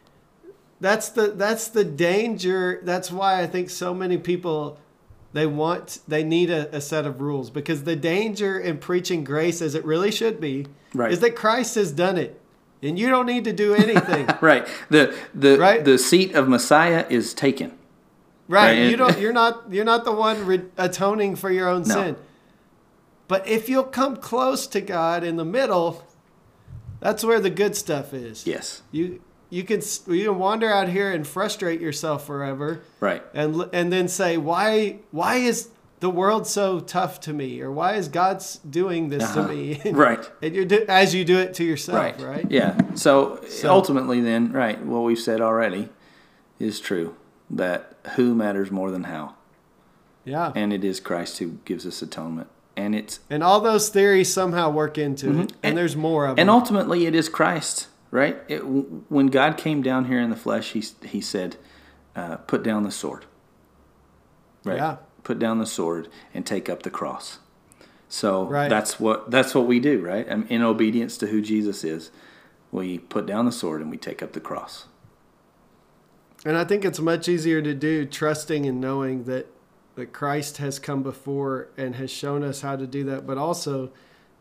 that's 0.80 1.10
the 1.10 1.28
that's 1.28 1.68
the 1.68 1.84
danger. 1.84 2.80
That's 2.84 3.12
why 3.12 3.42
I 3.42 3.48
think 3.48 3.70
so 3.70 3.94
many 3.94 4.18
people 4.18 4.80
they 5.34 5.46
want 5.46 6.00
they 6.08 6.24
need 6.24 6.50
a, 6.50 6.76
a 6.76 6.82
set 6.82 7.06
of 7.06 7.22
rules 7.22 7.52
because 7.52 7.84
the 7.84 7.96
danger 7.96 8.60
in 8.60 8.80
preaching 8.80 9.24
grace 9.24 9.62
as 9.62 9.76
it 9.76 9.86
really 9.86 10.12
should 10.12 10.42
be 10.42 10.66
Right. 10.94 11.12
is 11.12 11.20
that 11.20 11.36
Christ 11.36 11.76
has 11.76 11.92
done 11.92 12.18
it, 12.18 12.41
and 12.82 12.98
you 12.98 13.10
don't 13.10 13.26
need 13.26 13.44
to 13.46 13.54
do 13.54 13.74
anything. 13.76 14.28
Right. 14.42 14.68
The 14.90 15.16
the 15.36 15.58
Right? 15.58 15.84
the 15.86 15.98
seat 15.98 16.34
of 16.36 16.48
Messiah 16.48 17.06
is 17.10 17.34
taken. 17.34 17.72
Right. 18.48 18.78
Right. 18.80 18.90
You 18.90 18.98
don't. 18.98 19.18
You're 19.20 19.34
not. 19.34 19.72
You're 19.72 19.86
not 19.86 20.04
the 20.06 20.12
one 20.12 20.46
re- 20.46 20.64
atoning 20.78 21.36
for 21.38 21.50
your 21.52 21.70
own 21.70 21.84
No. 21.84 21.96
sin. 21.96 22.16
But 23.28 23.48
if 23.48 23.70
you'll 23.70 23.84
come 23.86 24.18
close 24.18 24.68
to 24.68 24.82
God 24.82 25.24
in 25.24 25.38
the 25.38 25.46
middle, 25.46 26.04
that's 27.00 27.24
where 27.24 27.40
the 27.40 27.50
good 27.50 27.76
stuff 27.78 28.14
is. 28.14 28.46
Yes. 28.46 28.82
You 28.92 29.22
you 29.50 29.64
can 29.64 29.82
you 30.08 30.26
can 30.26 30.38
wander 30.40 30.70
out 30.72 30.90
here 30.90 31.12
and 31.12 31.26
frustrate 31.26 31.80
yourself 31.82 32.26
forever, 32.26 32.82
Right. 33.00 33.24
and 33.34 33.70
and 33.72 33.92
then 33.94 34.08
say 34.10 34.36
why 34.38 35.00
why 35.12 35.36
is 35.38 35.70
the 36.02 36.10
world 36.10 36.46
so 36.46 36.80
tough 36.82 37.20
to 37.22 37.32
me, 37.34 37.62
or 37.62 37.72
why 37.72 37.94
is 37.94 38.08
God 38.10 38.44
doing 38.70 39.08
this 39.10 39.24
Uh-huh. 39.24 39.48
to 39.48 39.54
me? 39.54 39.82
Right. 39.94 40.30
and 40.42 40.54
you 40.56 40.66
do 40.66 40.84
as 40.90 41.16
you 41.16 41.24
do 41.24 41.38
it 41.40 41.54
to 41.56 41.64
yourself, 41.64 41.98
Right. 41.98 42.20
right? 42.22 42.46
Yeah. 42.52 42.78
So, 42.96 43.40
So- 43.48 43.72
ultimately, 43.72 44.20
then, 44.20 44.52
right, 44.52 44.84
what 44.86 45.02
we've 45.04 45.18
said 45.20 45.40
already 45.42 45.90
is 46.60 46.80
true 46.80 47.16
that 47.50 47.94
who 48.16 48.36
matters 48.36 48.70
more 48.72 48.92
than 48.92 49.06
how, 49.06 49.36
Yeah. 50.26 50.52
and 50.56 50.74
it 50.74 50.84
is 50.84 51.00
Christ 51.00 51.38
who 51.40 51.58
gives 51.66 51.86
us 51.86 52.02
atonement, 52.02 52.48
and 52.76 52.94
it's 52.96 53.20
And 53.30 53.44
all 53.44 53.60
those 53.62 53.90
theories 53.90 54.34
somehow 54.34 54.70
work 54.72 54.98
into 54.98 55.28
it, 55.28 55.30
and, 55.30 55.40
Mm-hmm. 55.50 55.58
And- 55.64 55.78
there's 55.78 55.96
more 55.96 56.26
of 56.26 56.38
it. 56.38 56.42
and 56.42 56.50
them. 56.50 56.56
ultimately 56.56 57.06
it 57.06 57.14
is 57.16 57.30
Christ, 57.30 57.88
right? 58.10 58.38
It, 58.48 58.60
when 58.62 59.28
God 59.28 59.56
came 59.58 59.82
down 59.82 60.06
here 60.06 60.20
in 60.20 60.30
the 60.32 60.36
flesh, 60.36 60.72
he 60.72 60.84
he 61.08 61.22
said, 61.22 61.58
uh, 62.16 62.38
"Put 62.38 62.64
down 62.64 62.84
the 62.84 62.92
sword." 62.92 63.26
Right. 64.64 64.78
Yeah. 64.78 64.98
Put 65.24 65.40
down 65.40 65.60
the 65.60 65.66
sword 65.66 66.08
and 66.34 66.46
take 66.46 66.70
up 66.70 66.84
the 66.84 66.90
cross. 66.90 67.40
So 68.10 68.46
Right. 68.46 68.70
that's 68.70 69.00
what 69.00 69.32
that's 69.32 69.54
what 69.56 69.68
we 69.68 69.80
do, 69.80 70.00
right? 70.02 70.28
And 70.28 70.50
in 70.50 70.62
obedience 70.62 71.18
to 71.20 71.28
who 71.28 71.42
Jesus 71.42 71.84
is, 71.84 72.12
we 72.72 73.00
put 73.00 73.26
down 73.26 73.46
the 73.46 73.52
sword 73.52 73.82
and 73.82 73.90
we 73.92 73.98
take 73.98 74.22
up 74.24 74.34
the 74.34 74.40
cross. 74.40 74.86
And 76.46 76.58
I 76.58 76.64
think 76.64 76.84
it's 76.84 77.00
much 77.00 77.28
easier 77.30 77.62
to 77.62 77.74
do 77.74 78.06
trusting 78.06 78.66
and 78.66 78.82
knowing 78.82 79.26
that 79.26 79.48
that 79.96 80.14
Christ 80.14 80.58
has 80.58 80.80
come 80.80 81.04
before 81.04 81.68
and 81.78 81.96
has 81.96 82.10
shown 82.10 82.44
us 82.44 82.62
how 82.62 82.76
to 82.78 82.88
do 82.88 83.04
that, 83.06 83.28
but 83.28 83.38
also 83.38 83.92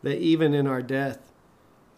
that 0.01 0.17
even 0.17 0.53
in 0.53 0.65
our 0.65 0.81
death, 0.81 1.31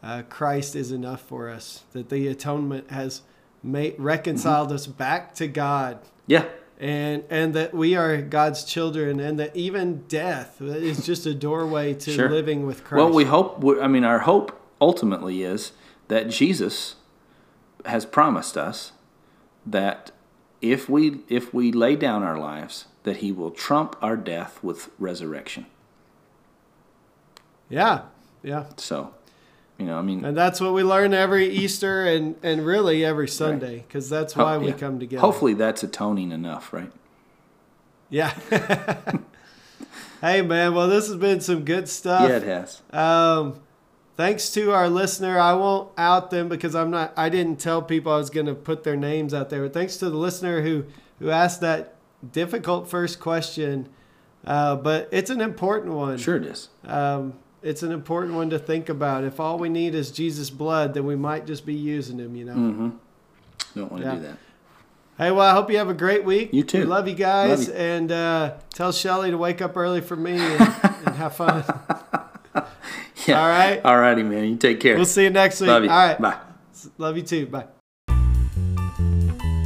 uh, 0.01 0.23
Christ 0.27 0.75
is 0.75 0.91
enough 0.91 1.21
for 1.21 1.49
us. 1.49 1.83
That 1.93 2.09
the 2.09 2.27
atonement 2.27 2.89
has 2.91 3.21
made, 3.61 3.95
reconciled 3.99 4.67
Mm-hmm. 4.69 4.75
us 4.75 4.87
back 4.87 5.35
to 5.35 5.47
God, 5.47 5.99
Yeah. 6.27 6.45
And 6.83 7.23
and 7.29 7.53
that 7.53 7.73
we 7.73 7.95
are 7.95 8.21
God's 8.21 8.65
children, 8.65 9.21
and 9.21 9.39
that 9.39 9.55
even 9.55 10.03
death 10.09 10.61
is 10.61 11.05
just 11.05 11.25
a 11.25 11.33
doorway 11.33 11.93
to 11.93 12.11
Sure. 12.11 12.29
living 12.29 12.65
with 12.67 12.83
Christ. 12.83 12.97
Well, 13.01 13.13
we 13.13 13.23
hope. 13.23 13.63
I 13.81 13.87
mean, 13.87 14.03
our 14.03 14.19
hope 14.19 14.59
ultimately 14.81 15.43
is 15.43 15.71
that 16.09 16.29
Jesus 16.29 16.95
has 17.85 18.05
promised 18.05 18.57
us 18.57 18.91
that 19.65 20.11
if 20.61 20.89
we 20.89 21.21
if 21.29 21.53
we 21.53 21.71
lay 21.71 21.95
down 21.95 22.21
our 22.21 22.37
lives, 22.37 22.87
that 23.03 23.17
He 23.17 23.31
will 23.31 23.51
trump 23.51 23.95
our 24.01 24.17
death 24.17 24.61
with 24.61 24.89
resurrection. 24.99 25.67
yeah, 27.69 28.01
yeah. 28.43 28.65
So, 28.75 29.13
you 29.77 29.85
know, 29.85 29.97
I 29.97 30.01
mean, 30.01 30.23
And 30.23 30.37
that's 30.37 30.61
what 30.61 30.73
we 30.73 30.83
learn 30.83 31.13
every 31.13 31.49
Easter 31.49 32.05
and, 32.05 32.35
and 32.43 32.65
really 32.65 33.03
every 33.03 33.27
Sunday, 33.27 33.83
because 33.87 34.09
that's 34.09 34.35
why 34.35 34.53
ho- 34.53 34.59
we 34.59 34.67
yeah. 34.67 34.73
come 34.73 34.99
together. 34.99 35.21
Hopefully, 35.21 35.53
that's 35.53 35.83
atoning 35.83 36.31
enough, 36.31 36.71
right? 36.71 36.91
Yeah. 38.09 38.33
hey, 40.21 40.41
man. 40.43 40.75
Well, 40.75 40.87
this 40.87 41.07
has 41.07 41.17
been 41.17 41.41
some 41.41 41.65
good 41.65 41.89
stuff. 41.89 42.29
yeah, 42.29 42.37
it 42.37 42.43
has. 42.43 42.81
Um, 42.91 43.59
thanks 44.15 44.51
to 44.51 44.71
our 44.71 44.89
listener. 44.89 45.39
I 45.39 45.53
won't 45.53 45.91
out 45.97 46.29
them 46.29 46.49
because 46.49 46.75
I'm 46.75 46.91
not. 46.91 47.13
I 47.17 47.29
didn't 47.29 47.59
tell 47.59 47.81
people 47.81 48.11
I 48.11 48.17
was 48.17 48.29
going 48.29 48.45
to 48.45 48.53
put 48.53 48.83
their 48.83 48.95
names 48.95 49.33
out 49.33 49.49
there. 49.49 49.63
But 49.63 49.73
thanks 49.73 49.97
to 49.97 50.09
the 50.09 50.17
listener 50.17 50.61
who 50.61 50.85
who 51.19 51.31
asked 51.31 51.61
that 51.61 51.95
difficult 52.31 52.87
first 52.87 53.19
question. 53.19 53.89
Uh, 54.45 54.75
but 54.75 55.09
it's 55.11 55.29
an 55.29 55.41
important 55.41 55.93
one. 55.93 56.17
Sure, 56.17 56.35
it 56.35 56.43
is. 56.45 56.69
Um, 56.85 57.33
it's 57.63 57.81
an 57.83 57.91
important 57.91 58.35
one 58.35 58.49
to 58.51 58.59
think 58.59 58.89
about. 58.89 59.23
If 59.23 59.39
all 59.39 59.57
we 59.57 59.69
need 59.69 59.95
is 59.95 60.11
Jesus' 60.11 60.49
blood, 60.49 60.93
then 60.93 61.05
we 61.05 61.15
might 61.15 61.45
just 61.47 61.65
be 61.65 61.73
using 61.73 62.19
him. 62.19 62.35
You 62.35 62.45
know. 62.45 62.53
Mm-hmm. 62.53 62.89
Don't 63.75 63.91
want 63.91 64.03
to 64.03 64.09
Yeah. 64.09 64.15
do 64.15 64.21
that. 64.23 64.37
Hey, 65.17 65.29
well, 65.31 65.45
I 65.47 65.51
hope 65.53 65.69
you 65.69 65.77
have 65.77 65.89
a 65.89 65.93
great 65.93 66.25
week. 66.25 66.53
You 66.53 66.63
too. 66.63 66.79
We 66.79 66.85
love 66.85 67.07
you 67.07 67.13
guys. 67.13 67.67
Love 67.67 67.77
you. 67.77 67.83
And 67.83 68.11
uh, 68.11 68.53
tell 68.73 68.91
Shelly 68.91 69.29
to 69.29 69.37
wake 69.37 69.61
up 69.61 69.77
early 69.77 70.01
for 70.01 70.15
me 70.15 70.31
and, 70.37 70.61
and 70.61 71.15
have 71.15 71.35
fun. 71.35 71.63
Yeah. 73.27 73.39
All 73.41 73.47
right. 73.47 73.79
All 73.85 73.97
righty, 73.99 74.23
man. 74.23 74.45
You 74.45 74.55
take 74.57 74.79
care. 74.79 74.95
We'll 74.95 75.05
see 75.05 75.23
you 75.23 75.29
next 75.29 75.61
week. 75.61 75.67
Love 75.69 75.83
you. 75.83 75.89
All 75.91 76.07
right. 76.07 76.19
Bye. 76.19 76.37
Love 76.97 77.15
you 77.15 77.23
too. 77.23 77.45
Bye. 77.45 77.65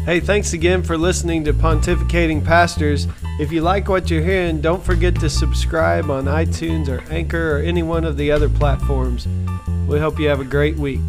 Hey, 0.07 0.21
thanks 0.21 0.53
again 0.53 0.83
for 0.83 0.97
listening 0.97 1.43
to 1.43 1.53
Pontificating 1.53 2.41
Pastors. 2.41 3.07
If 3.41 3.51
you 3.51 3.59
like 3.59 3.89
what 3.89 4.09
you're 4.09 4.23
hearing, 4.23 4.61
don't 4.61 4.81
forget 4.81 5.13
to 5.15 5.29
subscribe 5.29 6.09
on 6.09 6.27
iTunes 6.27 6.87
or 6.87 7.03
Anchor 7.11 7.57
or 7.57 7.59
any 7.59 7.83
one 7.83 8.05
of 8.05 8.15
the 8.15 8.31
other 8.31 8.47
platforms. 8.47 9.27
We 9.85 9.99
hope 9.99 10.17
you 10.17 10.29
have 10.29 10.39
a 10.39 10.45
great 10.45 10.77
week. 10.77 11.01